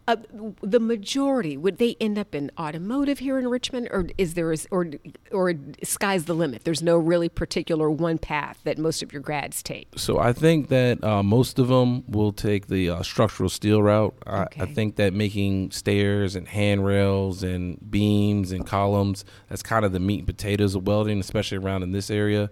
Uh, 0.09 0.17
the 0.61 0.81
majority 0.81 1.57
would 1.57 1.79
they 1.79 1.95
end 2.01 2.19
up 2.19 2.35
in 2.35 2.51
automotive 2.59 3.21
here 3.21 3.39
in 3.39 3.47
Richmond, 3.47 3.89
or 3.93 4.09
is 4.19 4.35
there 4.35 4.51
is 4.51 4.67
or 4.71 4.87
or 5.31 5.55
sky's 5.85 6.25
the 6.25 6.35
limit? 6.35 6.65
There's 6.65 6.83
no 6.83 6.97
really 6.97 7.29
particular 7.29 7.89
one 7.91 8.19
path 8.19 8.59
that 8.65 8.77
most 8.79 9.03
of 9.03 9.13
your 9.13 9.23
grads 9.23 9.63
take. 9.63 9.89
So 9.97 10.19
I 10.19 10.33
think 10.33 10.69
that 10.69 11.05
uh, 11.05 11.23
most 11.23 11.59
of 11.59 11.69
them 11.69 12.05
will 12.09 12.33
take 12.33 12.67
the 12.67 12.91
uh, 12.91 13.03
structural 13.03 13.49
steel 13.49 13.83
route. 13.83 14.15
I, 14.27 14.47
I 14.59 14.67
think 14.67 14.97
that 14.97 15.13
making 15.13 15.71
stairs 15.71 16.35
and 16.35 16.49
handrails 16.49 17.43
and 17.43 17.79
beams 17.91 18.51
and 18.53 18.67
columns 18.67 19.25
that's 19.49 19.63
kind 19.63 19.85
of 19.85 19.93
the 19.93 20.01
meat 20.01 20.21
and 20.21 20.27
potatoes 20.27 20.75
of 20.75 20.87
welding, 20.87 21.21
especially 21.21 21.59
around 21.59 21.83
in 21.83 21.93
this 21.93 22.11
area. 22.11 22.51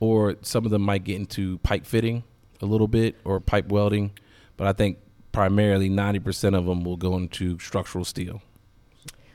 Or 0.00 0.36
some 0.42 0.64
of 0.64 0.70
them 0.70 0.82
might 0.82 1.04
get 1.04 1.16
into 1.16 1.58
pipe 1.58 1.86
fitting 1.86 2.24
a 2.60 2.66
little 2.66 2.88
bit 2.88 3.16
or 3.24 3.38
pipe 3.40 3.68
welding, 3.68 4.12
but 4.56 4.66
I 4.66 4.72
think 4.72 4.98
primarily 5.36 5.90
ninety 5.90 6.18
percent 6.18 6.56
of 6.56 6.64
them 6.64 6.82
will 6.82 6.96
go 6.96 7.14
into 7.14 7.58
structural 7.58 8.06
steel. 8.06 8.40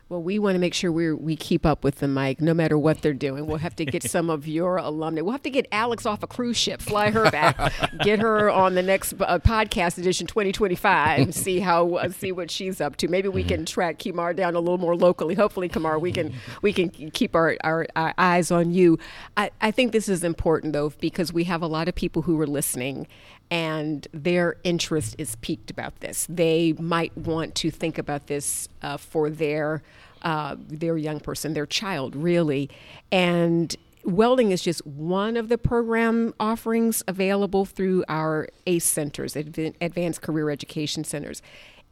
Well, 0.09 0.23
we 0.23 0.39
want 0.39 0.55
to 0.55 0.59
make 0.59 0.73
sure 0.73 0.91
we 0.91 1.13
we 1.13 1.35
keep 1.35 1.63
up 1.63 1.83
with 1.83 1.99
them, 1.99 2.15
Mike, 2.15 2.41
no 2.41 2.55
matter 2.55 2.75
what 2.75 3.03
they're 3.03 3.13
doing. 3.13 3.45
We'll 3.45 3.59
have 3.59 3.75
to 3.75 3.85
get 3.85 4.01
some 4.01 4.31
of 4.31 4.47
your 4.47 4.77
alumni. 4.77 5.21
We'll 5.21 5.33
have 5.33 5.43
to 5.43 5.51
get 5.51 5.67
Alex 5.71 6.07
off 6.07 6.23
a 6.23 6.27
cruise 6.27 6.57
ship, 6.57 6.81
fly 6.81 7.11
her 7.11 7.29
back, 7.29 7.71
get 7.99 8.17
her 8.17 8.49
on 8.49 8.73
the 8.73 8.81
next 8.81 9.13
uh, 9.21 9.37
podcast 9.37 9.99
edition 9.99 10.25
2025, 10.25 11.19
and 11.19 11.35
see 11.35 11.59
how 11.59 11.93
uh, 11.93 12.09
see 12.09 12.31
what 12.31 12.49
she's 12.49 12.81
up 12.81 12.95
to. 12.95 13.07
Maybe 13.07 13.27
we 13.27 13.43
can 13.43 13.63
track 13.63 13.99
Kamir 13.99 14.35
down 14.35 14.55
a 14.55 14.59
little 14.59 14.79
more 14.79 14.95
locally. 14.95 15.35
Hopefully, 15.35 15.69
Kamir, 15.69 16.01
we 16.01 16.11
can 16.11 16.33
we 16.63 16.73
can 16.73 16.89
keep 16.89 17.35
our, 17.35 17.57
our, 17.63 17.85
our 17.95 18.15
eyes 18.17 18.49
on 18.49 18.73
you. 18.73 18.97
I, 19.37 19.51
I 19.61 19.69
think 19.69 19.91
this 19.91 20.09
is 20.09 20.23
important 20.23 20.73
though 20.73 20.89
because 20.99 21.31
we 21.31 21.43
have 21.43 21.61
a 21.61 21.67
lot 21.67 21.87
of 21.87 21.93
people 21.93 22.23
who 22.23 22.41
are 22.41 22.47
listening 22.47 23.07
and 23.51 24.07
their 24.13 24.55
interest 24.63 25.15
is 25.17 25.35
piqued 25.35 25.69
about 25.69 25.99
this. 25.99 26.25
They 26.29 26.73
might 26.79 27.15
want 27.17 27.53
to 27.55 27.69
think 27.69 27.97
about 27.97 28.27
this 28.27 28.69
uh, 28.81 28.95
for 28.97 29.29
their 29.29 29.83
uh, 30.23 30.55
their 30.59 30.97
young 30.97 31.19
person, 31.19 31.53
their 31.53 31.65
child, 31.65 32.15
really. 32.15 32.69
And 33.11 33.75
welding 34.03 34.51
is 34.51 34.61
just 34.61 34.85
one 34.85 35.35
of 35.35 35.49
the 35.49 35.57
program 35.57 36.33
offerings 36.39 37.03
available 37.07 37.65
through 37.65 38.03
our 38.07 38.47
ACE 38.67 38.85
centers, 38.85 39.33
Advan- 39.33 39.73
Advanced 39.81 40.21
Career 40.21 40.51
Education 40.51 41.03
Centers. 41.03 41.41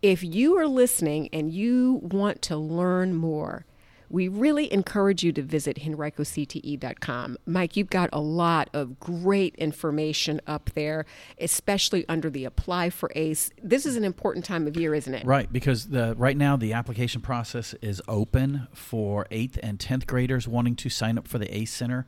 If 0.04 0.24
you 0.24 0.58
are 0.58 0.68
listening 0.68 1.30
and 1.34 1.52
you 1.52 2.00
want 2.04 2.44
to 2.44 2.56
learn 2.56 3.16
more, 3.16 3.66
we 4.10 4.28
really 4.28 4.72
encourage 4.74 5.24
you 5.24 5.32
to 5.34 5.42
visit 5.42 5.78
henricocte.com. 5.78 7.38
Mike, 7.46 7.76
you've 7.76 7.90
got 7.90 8.10
a 8.12 8.20
lot 8.20 8.70
of 8.74 9.00
great 9.00 9.56
information 9.56 10.42
up 10.48 10.72
there, 10.74 11.06
especially 11.40 12.06
under 12.10 12.30
the 12.30 12.46
Apply 12.46 12.90
for 12.90 13.12
ACE. 13.16 13.52
This 13.62 13.86
is 13.86 13.96
an 13.96 14.04
important 14.04 14.46
time 14.46 14.68
of 14.68 14.76
year, 14.76 14.96
isn't 14.96 15.14
it? 15.14 15.26
Right, 15.26 15.52
because 15.52 15.88
the 15.88 16.16
right 16.16 16.36
now 16.36 16.58
the 16.58 16.74
application 16.74 17.22
process 17.22 17.74
is 17.82 18.02
open 18.08 18.68
for 18.74 19.28
eighth 19.30 19.60
and 19.62 19.80
tenth 19.80 20.08
graders 20.08 20.48
wanting 20.48 20.76
to 20.78 20.90
sign 20.90 21.18
up 21.18 21.28
for 21.28 21.38
the 21.38 21.56
ACE 21.56 21.72
Center, 21.72 22.06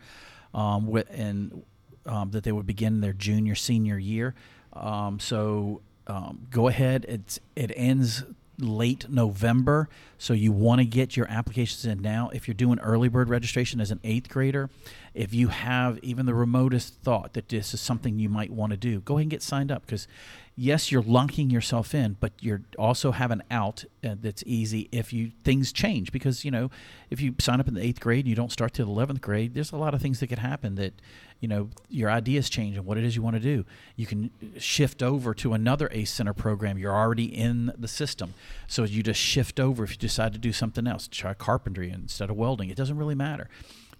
um, 0.54 0.88
with, 0.88 1.08
and 1.12 1.64
um, 2.06 2.32
that 2.32 2.44
they 2.44 2.52
would 2.52 2.66
begin 2.66 3.02
their 3.02 3.14
junior 3.14 3.56
senior 3.56 3.98
year. 3.98 4.34
Um, 4.74 5.20
so 5.20 5.82
um, 6.08 6.48
go 6.50 6.68
ahead. 6.68 7.06
It's 7.08 7.40
it 7.56 7.72
ends 7.76 8.24
late 8.64 9.10
November, 9.10 9.90
so 10.18 10.34
you 10.34 10.52
want 10.52 10.80
to 10.80 10.86
get 10.86 11.18
your 11.18 11.28
applications 11.30 11.86
in 11.86 12.02
now. 12.02 12.30
If 12.34 12.48
you're 12.48 12.56
doing 12.56 12.80
early 12.80 13.10
bird 13.10 13.30
registration 13.30 13.82
as 13.82 13.92
an 13.92 14.00
eighth 14.04 14.30
grader, 14.30 14.70
if 15.14 15.34
you 15.34 15.50
have 15.50 16.00
even 16.00 16.26
the 16.26 16.34
remotest 16.34 16.96
thought 17.02 17.34
that 17.34 17.50
this 17.50 17.74
is 17.74 17.82
something 17.82 18.20
you 18.20 18.30
might 18.30 18.52
want 18.52 18.72
to 18.72 18.78
do, 18.78 19.02
go 19.02 19.16
ahead 19.16 19.24
and 19.24 19.32
get 19.32 19.42
signed 19.42 19.72
up 19.72 19.86
because 19.86 20.08
yes, 20.56 20.92
you're 20.92 21.02
locking 21.02 21.50
yourself 21.50 21.96
in, 21.96 22.18
but 22.20 22.34
you're 22.40 22.62
also 22.78 23.12
have 23.12 23.32
an 23.32 23.44
out 23.50 23.84
uh, 24.04 24.16
that's 24.22 24.44
easy 24.46 24.90
if 24.92 25.12
you 25.12 25.32
things 25.44 25.72
change 25.72 26.12
because 26.12 26.46
you 26.46 26.52
know 26.52 26.70
if 27.10 27.22
you 27.22 27.34
sign 27.40 27.60
up 27.60 27.68
in 27.68 27.74
the 27.74 27.82
eighth 27.82 28.00
grade 28.00 28.26
and 28.26 28.30
you 28.30 28.36
don't 28.36 28.52
start 28.52 28.74
till 28.74 28.86
the 28.86 28.92
eleventh 28.92 29.22
grade, 29.22 29.54
there's 29.54 29.72
a 29.72 29.78
lot 29.78 29.94
of 29.94 30.02
things 30.02 30.20
that 30.20 30.28
could 30.28 30.40
happen 30.40 30.76
that 30.76 30.94
you 31.42 31.50
know 31.50 31.70
your 31.90 32.10
ideas 32.10 32.50
change 32.50 32.78
and 32.78 32.86
what 32.86 32.98
it 32.98 33.04
is 33.04 33.16
you 33.16 33.22
want 33.22 33.36
to 33.36 33.42
do. 33.42 33.66
You 33.98 34.06
can 34.06 34.32
shift 34.58 35.04
over 35.04 35.34
to 35.34 35.54
another 35.54 35.90
ACE 35.92 36.12
Center 36.12 36.34
program. 36.34 36.78
You're 36.78 36.96
already 36.96 37.26
in 37.26 37.74
the 37.78 37.90
system, 37.90 38.34
so 38.68 38.84
you 38.84 39.04
just 39.04 39.20
shift 39.20 39.60
over 39.60 39.84
if 39.84 39.92
you 39.92 39.98
decide 39.98 40.32
to 40.32 40.40
do 40.40 40.54
something 40.54 40.88
else. 40.88 41.10
Try 41.10 41.34
carpentry 41.34 41.92
instead 41.92 42.30
of 42.30 42.38
welding. 42.38 42.70
It 42.70 42.78
doesn't 42.78 42.98
really 42.98 43.16
matter. 43.16 43.50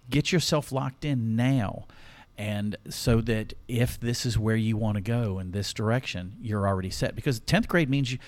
Get 0.08 0.32
yourself 0.32 0.72
locked 0.72 1.04
in 1.04 1.36
now 1.36 1.86
and 2.38 2.76
so 2.88 3.20
that 3.22 3.54
if 3.68 4.00
this 4.00 4.24
is 4.24 4.38
where 4.38 4.56
you 4.56 4.76
want 4.76 4.96
to 4.96 5.00
go 5.00 5.38
in 5.38 5.52
this 5.52 5.72
direction, 5.72 6.36
you're 6.40 6.66
already 6.66 6.90
set. 6.90 7.14
Because 7.14 7.40
10th 7.40 7.68
grade 7.68 7.90
means 7.90 8.10
you, 8.12 8.18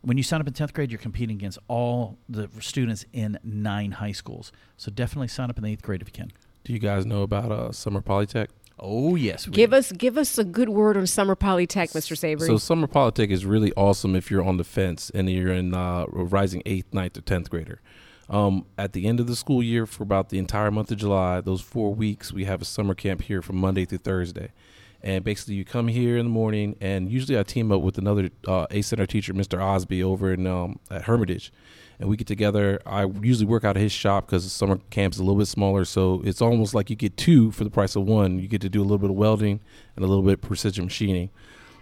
when 0.00 0.16
you 0.16 0.22
sign 0.22 0.40
up 0.40 0.48
in 0.48 0.52
10th 0.52 0.72
grade, 0.72 0.90
you're 0.90 0.98
competing 0.98 1.36
against 1.36 1.58
all 1.68 2.18
the 2.28 2.50
students 2.60 3.04
in 3.12 3.38
nine 3.44 3.92
high 3.92 4.12
schools. 4.12 4.52
So 4.76 4.90
definitely 4.90 5.28
sign 5.28 5.48
up 5.48 5.58
in 5.58 5.64
the 5.64 5.76
8th 5.76 5.82
grade 5.82 6.02
if 6.02 6.08
you 6.08 6.12
can. 6.12 6.32
Do 6.64 6.72
you 6.72 6.78
guys 6.78 7.06
know 7.06 7.22
about 7.22 7.52
uh, 7.52 7.72
Summer 7.72 8.02
Polytech? 8.02 8.48
Oh, 8.78 9.14
yes. 9.14 9.46
Give 9.46 9.70
do. 9.70 9.76
us 9.76 9.92
give 9.92 10.18
us 10.18 10.38
a 10.38 10.44
good 10.44 10.68
word 10.68 10.96
on 10.96 11.06
Summer 11.06 11.36
Polytech, 11.36 11.92
Mr. 11.92 12.16
Savory. 12.16 12.46
So 12.46 12.56
Summer 12.56 12.86
Polytech 12.86 13.30
is 13.30 13.44
really 13.44 13.72
awesome 13.74 14.16
if 14.16 14.30
you're 14.30 14.44
on 14.44 14.56
the 14.56 14.64
fence 14.64 15.10
and 15.14 15.30
you're 15.30 15.52
in 15.52 15.74
uh, 15.74 16.06
rising 16.06 16.62
eighth, 16.66 16.92
ninth, 16.92 17.16
or 17.16 17.20
tenth 17.20 17.50
grader. 17.50 17.80
Um, 18.28 18.66
at 18.78 18.92
the 18.92 19.06
end 19.06 19.20
of 19.20 19.26
the 19.26 19.36
school 19.36 19.62
year, 19.62 19.84
for 19.84 20.02
about 20.02 20.30
the 20.30 20.38
entire 20.38 20.70
month 20.70 20.90
of 20.90 20.96
July, 20.96 21.40
those 21.40 21.60
four 21.60 21.94
weeks, 21.94 22.32
we 22.32 22.44
have 22.44 22.62
a 22.62 22.64
summer 22.64 22.94
camp 22.94 23.22
here 23.22 23.42
from 23.42 23.56
Monday 23.56 23.84
through 23.84 23.98
Thursday. 23.98 24.52
And 25.02 25.24
basically, 25.24 25.54
you 25.54 25.64
come 25.64 25.88
here 25.88 26.16
in 26.16 26.26
the 26.26 26.30
morning, 26.30 26.76
and 26.80 27.10
usually 27.10 27.38
I 27.38 27.42
team 27.42 27.72
up 27.72 27.82
with 27.82 27.98
another 27.98 28.30
uh, 28.46 28.66
ACE 28.70 28.86
Center 28.86 29.04
teacher, 29.04 29.34
Mr. 29.34 29.60
Osby, 29.60 30.02
over 30.02 30.32
in 30.32 30.46
um, 30.46 30.78
at 30.90 31.02
Hermitage, 31.02 31.52
and 32.02 32.10
we 32.10 32.16
get 32.16 32.26
together. 32.26 32.82
I 32.84 33.04
usually 33.04 33.46
work 33.46 33.62
out 33.62 33.76
of 33.76 33.82
his 33.82 33.92
shop 33.92 34.26
because 34.26 34.50
summer 34.50 34.80
camp's 34.90 35.18
a 35.18 35.22
little 35.22 35.38
bit 35.38 35.46
smaller, 35.46 35.84
so 35.84 36.20
it's 36.24 36.42
almost 36.42 36.74
like 36.74 36.90
you 36.90 36.96
get 36.96 37.16
two 37.16 37.52
for 37.52 37.62
the 37.62 37.70
price 37.70 37.94
of 37.94 38.02
one. 38.02 38.40
You 38.40 38.48
get 38.48 38.60
to 38.62 38.68
do 38.68 38.80
a 38.80 38.82
little 38.82 38.98
bit 38.98 39.10
of 39.10 39.14
welding 39.14 39.60
and 39.94 40.04
a 40.04 40.08
little 40.08 40.24
bit 40.24 40.34
of 40.34 40.40
precision 40.40 40.86
machining. 40.86 41.30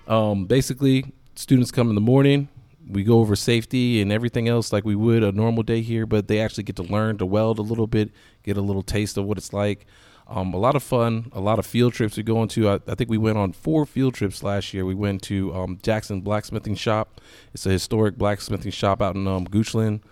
Um, 0.06 0.44
basically, 0.44 1.06
students 1.36 1.70
come 1.70 1.88
in 1.88 1.94
the 1.94 2.02
morning. 2.02 2.48
We 2.86 3.02
go 3.02 3.20
over 3.20 3.34
safety 3.34 4.02
and 4.02 4.12
everything 4.12 4.46
else 4.46 4.74
like 4.74 4.84
we 4.84 4.94
would 4.94 5.24
a 5.24 5.32
normal 5.32 5.62
day 5.62 5.80
here, 5.80 6.04
but 6.04 6.28
they 6.28 6.38
actually 6.38 6.64
get 6.64 6.76
to 6.76 6.82
learn 6.82 7.16
to 7.16 7.24
weld 7.24 7.58
a 7.58 7.62
little 7.62 7.86
bit, 7.86 8.10
get 8.42 8.58
a 8.58 8.60
little 8.60 8.82
taste 8.82 9.16
of 9.16 9.24
what 9.24 9.38
it's 9.38 9.54
like. 9.54 9.86
Um, 10.32 10.54
a 10.54 10.58
lot 10.58 10.76
of 10.76 10.84
fun, 10.84 11.28
a 11.32 11.40
lot 11.40 11.58
of 11.58 11.66
field 11.66 11.92
trips 11.92 12.16
we 12.16 12.22
go 12.22 12.40
into. 12.40 12.68
I, 12.68 12.78
I, 12.86 12.94
think 12.94 13.10
we 13.10 13.18
went 13.18 13.36
on 13.36 13.52
four 13.52 13.84
field 13.84 14.14
trips 14.14 14.44
last 14.44 14.72
year. 14.72 14.84
We 14.84 14.94
went 14.94 15.22
to 15.22 15.52
um, 15.52 15.80
Jackson 15.82 16.20
Blacksmithing 16.20 16.76
Shop. 16.76 17.20
It's 17.52 17.66
a 17.66 17.70
historic 17.70 18.16
blacksmithing 18.16 18.70
shop 18.70 19.02
out 19.02 19.16
in 19.16 19.26
um, 19.26 19.44
Goochland. 19.48 20.02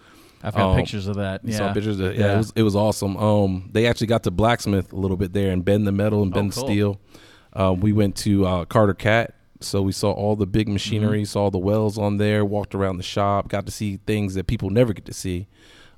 I've 0.42 0.54
got 0.54 0.70
um, 0.70 0.76
pictures 0.76 1.07
of 1.07 1.16
that. 1.16 1.42
Yeah, 1.44 1.59
saw 1.59 1.72
pictures. 1.72 2.00
Of, 2.00 2.14
yeah, 2.14 2.20
yeah, 2.20 2.35
It, 2.35 2.37
was, 2.37 2.52
it 2.57 2.62
was 2.62 2.74
awesome. 2.74 3.16
Um, 3.16 3.70
they 3.72 3.87
actually 3.87 4.09
got 4.09 4.24
to 4.24 4.33
blacksmith 4.33 4.92
a 4.92 4.96
little 4.96 5.16
bit 5.16 5.33
there 5.33 5.52
and 5.52 5.64
bend 5.64 5.87
the 5.87 5.92
metal 5.92 6.22
and 6.22 6.33
oh, 6.33 6.35
bend 6.35 6.52
oh, 6.52 6.61
cool. 6.61 6.68
steel. 6.68 7.00
Uh, 7.52 7.74
we 7.78 7.92
went 7.92 8.16
to 8.16 8.44
uh, 8.44 8.64
Carter 8.64 8.94
Cat, 8.94 9.35
so 9.61 9.83
we 9.83 9.92
saw 9.92 10.11
all 10.11 10.35
the 10.35 10.46
big 10.46 10.68
machinery, 10.68 11.18
mm-hmm. 11.18 11.26
saw 11.26 11.48
the 11.48 11.59
wells 11.59 11.96
on 11.96 12.16
there, 12.16 12.44
walked 12.44 12.74
around 12.74 12.96
the 12.96 13.04
shop, 13.04 13.48
got 13.48 13.66
to 13.66 13.72
see 13.72 13.98
things 14.07 14.35
that 14.35 14.48
people 14.48 14.70
never 14.70 14.92
get 14.92 15.04
to 15.07 15.14
see. 15.14 15.46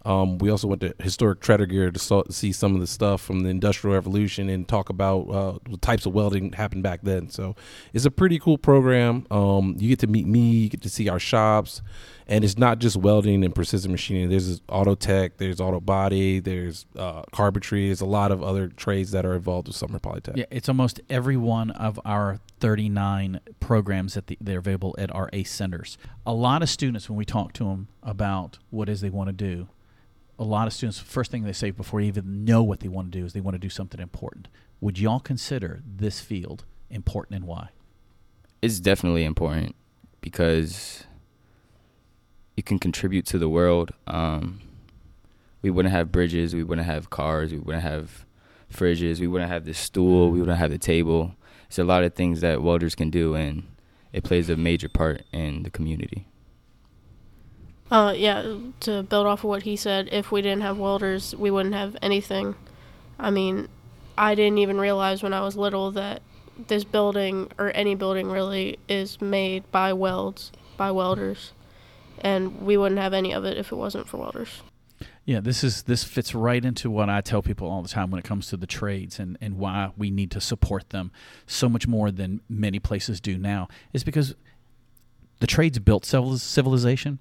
Um, 0.05 0.39
we 0.39 0.51
also 0.51 0.67
went 0.67 0.81
to 0.81 0.95
historic 0.99 1.41
Tredegar 1.41 1.93
to 1.93 1.99
saw, 1.99 2.23
see 2.31 2.53
some 2.53 2.75
of 2.75 2.81
the 2.81 2.87
stuff 2.87 3.21
from 3.21 3.41
the 3.41 3.51
Industrial 3.51 3.95
Revolution 3.95 4.49
and 4.49 4.67
talk 4.67 4.89
about 4.89 5.29
uh, 5.29 5.59
the 5.69 5.77
types 5.77 6.07
of 6.07 6.15
welding 6.15 6.53
happened 6.53 6.83
back 6.83 7.01
then. 7.03 7.29
So 7.29 7.55
it's 7.93 8.07
a 8.07 8.11
pretty 8.11 8.39
cool 8.39 8.57
program. 8.57 9.27
Um, 9.31 9.77
you 9.79 9.89
get 9.89 9.99
to 10.01 10.07
meet 10.07 10.27
me, 10.27 10.53
you 10.53 10.69
get 10.71 10.83
to 10.83 10.89
see 10.89 11.09
our 11.09 11.19
shops, 11.19 11.83
and 12.27 12.45
it's 12.45 12.57
not 12.57 12.79
just 12.79 12.97
welding 12.97 13.45
and 13.45 13.55
precision 13.55 13.91
machining. 13.91 14.31
There's 14.31 14.63
auto 14.69 14.95
tech, 14.95 15.37
there's 15.37 15.61
auto 15.61 15.81
body, 15.81 16.41
there's 16.41 16.87
uh, 16.97 17.23
carpentry. 17.33 17.87
There's 17.87 18.01
a 18.01 18.07
lot 18.07 18.33
of 18.33 18.43
other 18.43 18.69
trades 18.69 19.11
that 19.11 19.27
are 19.27 19.35
involved 19.35 19.69
with 19.69 19.77
Summer 19.77 19.99
Polytech. 19.99 20.37
Yeah, 20.37 20.45
it's 20.51 20.69
almost 20.69 21.01
every 21.11 21.37
one 21.37 21.73
of 21.73 22.01
our 22.05 22.39
39 22.61 23.41
programs 23.59 24.15
that 24.15 24.29
the, 24.29 24.39
they're 24.41 24.61
available 24.61 24.95
at 24.97 25.15
our 25.15 25.29
ACE 25.33 25.51
centers. 25.51 25.99
A 26.25 26.33
lot 26.33 26.63
of 26.63 26.71
students, 26.71 27.11
when 27.11 27.17
we 27.17 27.25
talk 27.25 27.53
to 27.55 27.65
them 27.65 27.89
about 28.03 28.59
what 28.71 28.89
is 28.89 29.01
they 29.01 29.11
want 29.11 29.29
to 29.29 29.33
do, 29.33 29.69
a 30.41 30.45
lot 30.45 30.67
of 30.67 30.73
students, 30.73 30.99
first 30.99 31.31
thing 31.31 31.45
they 31.45 31.53
say 31.53 31.71
before 31.71 32.01
even 32.01 32.47
know 32.47 32.63
what 32.63 32.81
they 32.81 32.89
want 32.89 33.13
to 33.13 33.19
do 33.19 33.27
is 33.27 33.35
they 33.35 33.43
want 33.43 33.55
to 33.55 33.59
do 33.59 33.69
something 33.69 34.01
important. 34.01 34.49
Would 34.81 34.99
y'all 34.99 35.21
consider 35.21 35.83
this 35.87 36.21
field 36.21 36.65
important 36.89 37.37
and 37.37 37.45
why? 37.45 37.69
It's 38.63 38.81
definitely 38.81 39.25
important 39.25 39.77
because 40.23 41.05
you 42.57 42.63
can 42.63 42.79
contribute 42.79 43.27
to 43.27 43.39
the 43.39 43.51
world. 43.51 43.93
Um, 44.07 44.63
we 45.61 45.69
wouldn't 45.69 45.93
have 45.93 46.11
bridges, 46.11 46.55
we 46.55 46.65
wouldn't 46.65 46.87
have 46.87 47.11
cars, 47.11 47.53
we 47.53 47.59
wouldn't 47.59 47.85
have 47.85 48.25
fridges, 48.73 49.21
we 49.21 49.27
wouldn't 49.27 49.51
have 49.51 49.67
the 49.67 49.75
stool, 49.75 50.31
we 50.31 50.41
wouldn't 50.41 50.59
have 50.59 50.71
the 50.71 50.79
table. 50.79 51.35
It's 51.67 51.79
a 51.79 51.85
lot 51.85 52.03
of 52.03 52.15
things 52.15 52.41
that 52.41 52.63
welders 52.63 52.95
can 52.95 53.11
do, 53.11 53.35
and 53.35 53.65
it 54.11 54.25
plays 54.25 54.49
a 54.49 54.57
major 54.57 54.89
part 54.89 55.23
in 55.33 55.65
the 55.65 55.71
community. 55.71 56.27
Uh, 57.91 58.15
yeah, 58.17 58.55
to 58.81 59.03
build 59.03 59.27
off 59.27 59.41
of 59.41 59.51
what 59.51 59.65
he 59.65 59.77
said, 59.77 60.09
if 60.13 60.31
we 60.31 60.43
didn't 60.43 60.63
have 60.63 60.79
welders, 60.79 61.35
we 61.35 61.51
wouldn't 61.51 61.75
have 61.75 61.97
anything. 62.01 62.55
I 63.19 63.31
mean, 63.31 63.69
I 64.17 64.35
didn't 64.35 64.59
even 64.59 64.79
realize 64.79 65.23
when 65.23 65.33
I 65.33 65.41
was 65.41 65.57
little 65.57 65.91
that 65.93 66.23
this 66.69 66.85
building 66.85 67.51
or 67.59 67.73
any 67.75 67.95
building 67.95 68.31
really 68.31 68.79
is 68.89 69.21
made 69.21 69.69
by 69.73 69.93
welds, 69.93 70.53
by 70.77 70.93
welders, 70.93 71.53
and 72.21 72.63
we 72.63 72.77
wouldn't 72.77 73.01
have 73.01 73.13
any 73.13 73.33
of 73.33 73.45
it 73.45 73.57
if 73.57 73.73
it 73.73 73.77
wasn't 73.77 74.09
for 74.09 74.19
welders. 74.19 74.63
Yeah, 75.25 75.41
this 75.41 75.65
is 75.65 75.83
this 75.83 76.05
fits 76.05 76.35
right 76.35 76.65
into 76.65 76.91
what 76.91 77.09
I 77.09 77.21
tell 77.21 77.43
people 77.43 77.69
all 77.69 77.83
the 77.83 77.89
time 77.89 78.11
when 78.11 78.19
it 78.19 78.25
comes 78.25 78.49
to 78.49 78.57
the 78.57 78.67
trades 78.67 79.19
and, 79.19 79.39
and 79.41 79.59
why 79.59 79.93
we 79.97 80.11
need 80.11 80.31
to 80.33 80.41
support 80.41 80.91
them 80.91 81.13
so 81.47 81.69
much 81.69 81.87
more 81.87 82.11
than 82.11 82.41
many 82.49 82.79
places 82.79 83.21
do 83.21 83.39
now 83.39 83.69
is 83.93 84.05
because 84.05 84.35
the 85.41 85.47
trades 85.47 85.79
built 85.79 86.05
civilization 86.05 87.19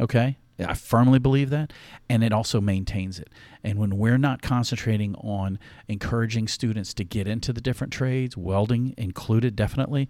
Okay. 0.00 0.38
I 0.66 0.74
firmly 0.74 1.18
believe 1.18 1.50
that, 1.50 1.72
and 2.08 2.22
it 2.22 2.32
also 2.32 2.60
maintains 2.60 3.18
it. 3.18 3.28
And 3.64 3.78
when 3.78 3.96
we're 3.96 4.18
not 4.18 4.42
concentrating 4.42 5.14
on 5.16 5.58
encouraging 5.88 6.48
students 6.48 6.92
to 6.94 7.04
get 7.04 7.26
into 7.26 7.52
the 7.52 7.60
different 7.60 7.92
trades, 7.92 8.36
welding 8.36 8.94
included, 8.96 9.56
definitely. 9.56 10.08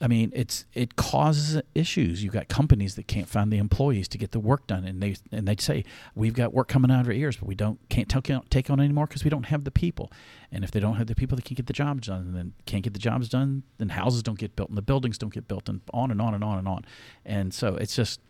I 0.00 0.06
mean, 0.06 0.30
it's 0.32 0.64
it 0.74 0.94
causes 0.94 1.60
issues. 1.74 2.22
You've 2.22 2.32
got 2.32 2.48
companies 2.48 2.94
that 2.94 3.08
can't 3.08 3.28
find 3.28 3.52
the 3.52 3.58
employees 3.58 4.06
to 4.08 4.18
get 4.18 4.30
the 4.30 4.38
work 4.38 4.66
done, 4.68 4.84
and 4.84 5.02
they 5.02 5.16
and 5.32 5.48
they 5.48 5.56
say 5.56 5.84
we've 6.14 6.34
got 6.34 6.54
work 6.54 6.68
coming 6.68 6.90
out 6.90 7.00
of 7.00 7.06
our 7.08 7.12
ears, 7.12 7.36
but 7.36 7.48
we 7.48 7.56
don't 7.56 7.80
can't 7.88 8.08
take 8.08 8.30
on, 8.30 8.44
take 8.48 8.70
on 8.70 8.78
anymore 8.78 9.06
because 9.06 9.24
we 9.24 9.30
don't 9.30 9.46
have 9.46 9.64
the 9.64 9.72
people. 9.72 10.12
And 10.52 10.62
if 10.62 10.70
they 10.70 10.78
don't 10.78 10.96
have 10.96 11.08
the 11.08 11.16
people, 11.16 11.36
they 11.36 11.42
can't 11.42 11.56
get 11.56 11.66
the 11.66 11.72
jobs 11.72 12.06
done. 12.06 12.20
And 12.20 12.36
then 12.36 12.52
can't 12.64 12.84
get 12.84 12.92
the 12.92 13.00
jobs 13.00 13.28
done, 13.28 13.64
then 13.78 13.88
houses 13.88 14.22
don't 14.22 14.38
get 14.38 14.54
built, 14.54 14.68
and 14.68 14.78
the 14.78 14.82
buildings 14.82 15.18
don't 15.18 15.32
get 15.32 15.48
built, 15.48 15.68
and 15.68 15.80
on 15.92 16.12
and 16.12 16.22
on 16.22 16.32
and 16.32 16.44
on 16.44 16.58
and 16.58 16.68
on. 16.68 16.84
And 17.24 17.52
so 17.52 17.74
it's 17.74 17.96
just 17.96 18.20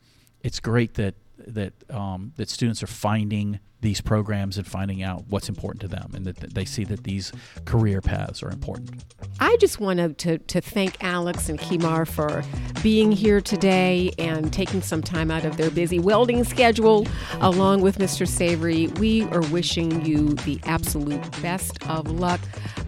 it's 0.43 0.61
great 0.61 0.95
that 0.95 1.15
that 1.47 1.73
um, 1.91 2.33
that 2.37 2.49
students 2.49 2.83
are 2.83 2.89
finding 2.89 3.61
these 3.81 4.01
programs 4.01 4.59
and 4.59 4.67
finding 4.67 5.03
out 5.03 5.25
what's 5.29 5.49
important 5.49 5.81
to 5.81 5.89
them 5.89 6.11
and 6.15 6.27
that 6.27 6.55
they 6.55 6.65
see 6.65 6.85
that 6.85 7.05
these 7.05 7.33
career 7.65 8.01
paths 8.01 8.43
are 8.43 8.51
important. 8.51 9.05
I 9.41 9.57
just 9.61 9.79
want 9.79 10.19
to, 10.19 10.39
to 10.39 10.61
thank 10.61 11.03
Alex 11.03 11.49
and 11.49 11.59
Kamir 11.59 12.07
for 12.07 12.43
being 12.83 13.13
here 13.13 13.41
today 13.41 14.11
and 14.19 14.53
taking 14.53 14.83
some 14.83 15.03
time 15.03 15.31
out 15.31 15.45
of 15.45 15.57
their 15.57 15.71
busy 15.71 15.99
welding 15.99 16.43
schedule 16.45 17.07
along 17.41 17.83
with 17.83 17.99
Mr. 17.99 18.27
Savory. 18.27 18.89
We 18.99 19.25
are 19.25 19.43
wishing 19.43 20.05
you 20.05 20.35
the 20.35 20.61
absolute 20.65 21.23
best 21.41 21.89
of 21.89 22.11
luck. 22.11 22.41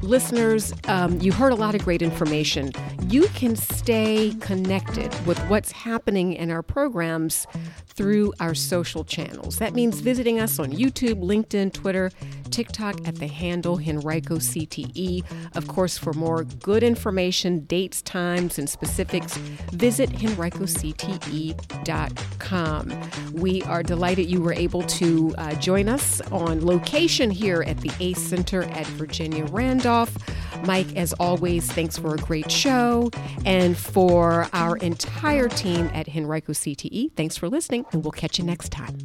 Listeners, 0.03 0.73
um, 0.89 1.21
you 1.21 1.31
heard 1.33 1.53
a 1.53 1.57
lot 1.57 1.75
of 1.75 1.85
great 1.85 2.03
information. 2.03 2.73
You 3.07 3.29
can 3.29 3.55
stay 3.55 4.35
connected 4.41 5.15
with 5.27 5.39
what's 5.49 5.71
happening 5.71 6.33
in 6.33 6.51
our 6.51 6.63
programs 6.63 7.47
through 7.87 8.33
our 8.41 8.55
social 8.55 9.05
channels. 9.05 9.59
That 9.59 9.75
means 9.75 10.01
visiting 10.01 10.41
us 10.41 10.59
on 10.59 10.73
YouTube, 10.81 11.23
LinkedIn, 11.23 11.73
Twitter, 11.73 12.11
TikTok 12.51 13.07
at 13.07 13.17
the 13.17 13.27
handle 13.27 13.79
Henrico 13.79 14.37
CTE. 14.37 15.25
Of 15.55 15.69
course, 15.69 15.99
for 15.99 16.13
more 16.13 16.45
good 16.45 16.83
information, 16.83 17.61
dates, 17.67 18.03
times, 18.03 18.59
and 18.59 18.69
specifics, 18.69 19.37
visit 19.73 20.11
henricocte.com. 20.11 23.11
We 23.33 23.63
are 23.63 23.83
delighted 23.83 24.31
you 24.31 24.41
were 24.41 24.53
able 24.53 24.83
to 24.83 25.35
uh, 25.39 25.55
join 25.55 25.89
us 25.89 26.21
on 26.33 26.65
location 26.65 27.31
here 27.31 27.65
at 27.67 27.79
the 27.79 27.91
ACE 28.01 28.21
Center 28.21 28.65
at 28.65 28.87
Virginia 28.87 29.45
Randolph. 29.47 30.17
Mike, 30.65 30.95
as 30.97 31.13
always, 31.15 31.71
thanks 31.73 31.97
for 31.97 32.15
a 32.15 32.19
great 32.19 32.51
show. 32.51 33.11
And 33.45 33.77
for 33.77 34.49
our 34.53 34.77
entire 34.79 35.49
team 35.49 35.91
at 35.95 36.09
Henrico 36.09 36.53
CTE, 36.53 37.13
thanks 37.17 37.37
for 37.37 37.49
listening, 37.49 37.87
and 37.93 38.05
we'll 38.05 38.13
catch 38.13 38.39
you 38.39 38.45
next 38.45 38.71
time. 38.71 38.97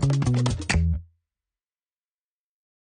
Thank 0.00 0.74
you. 0.74 0.93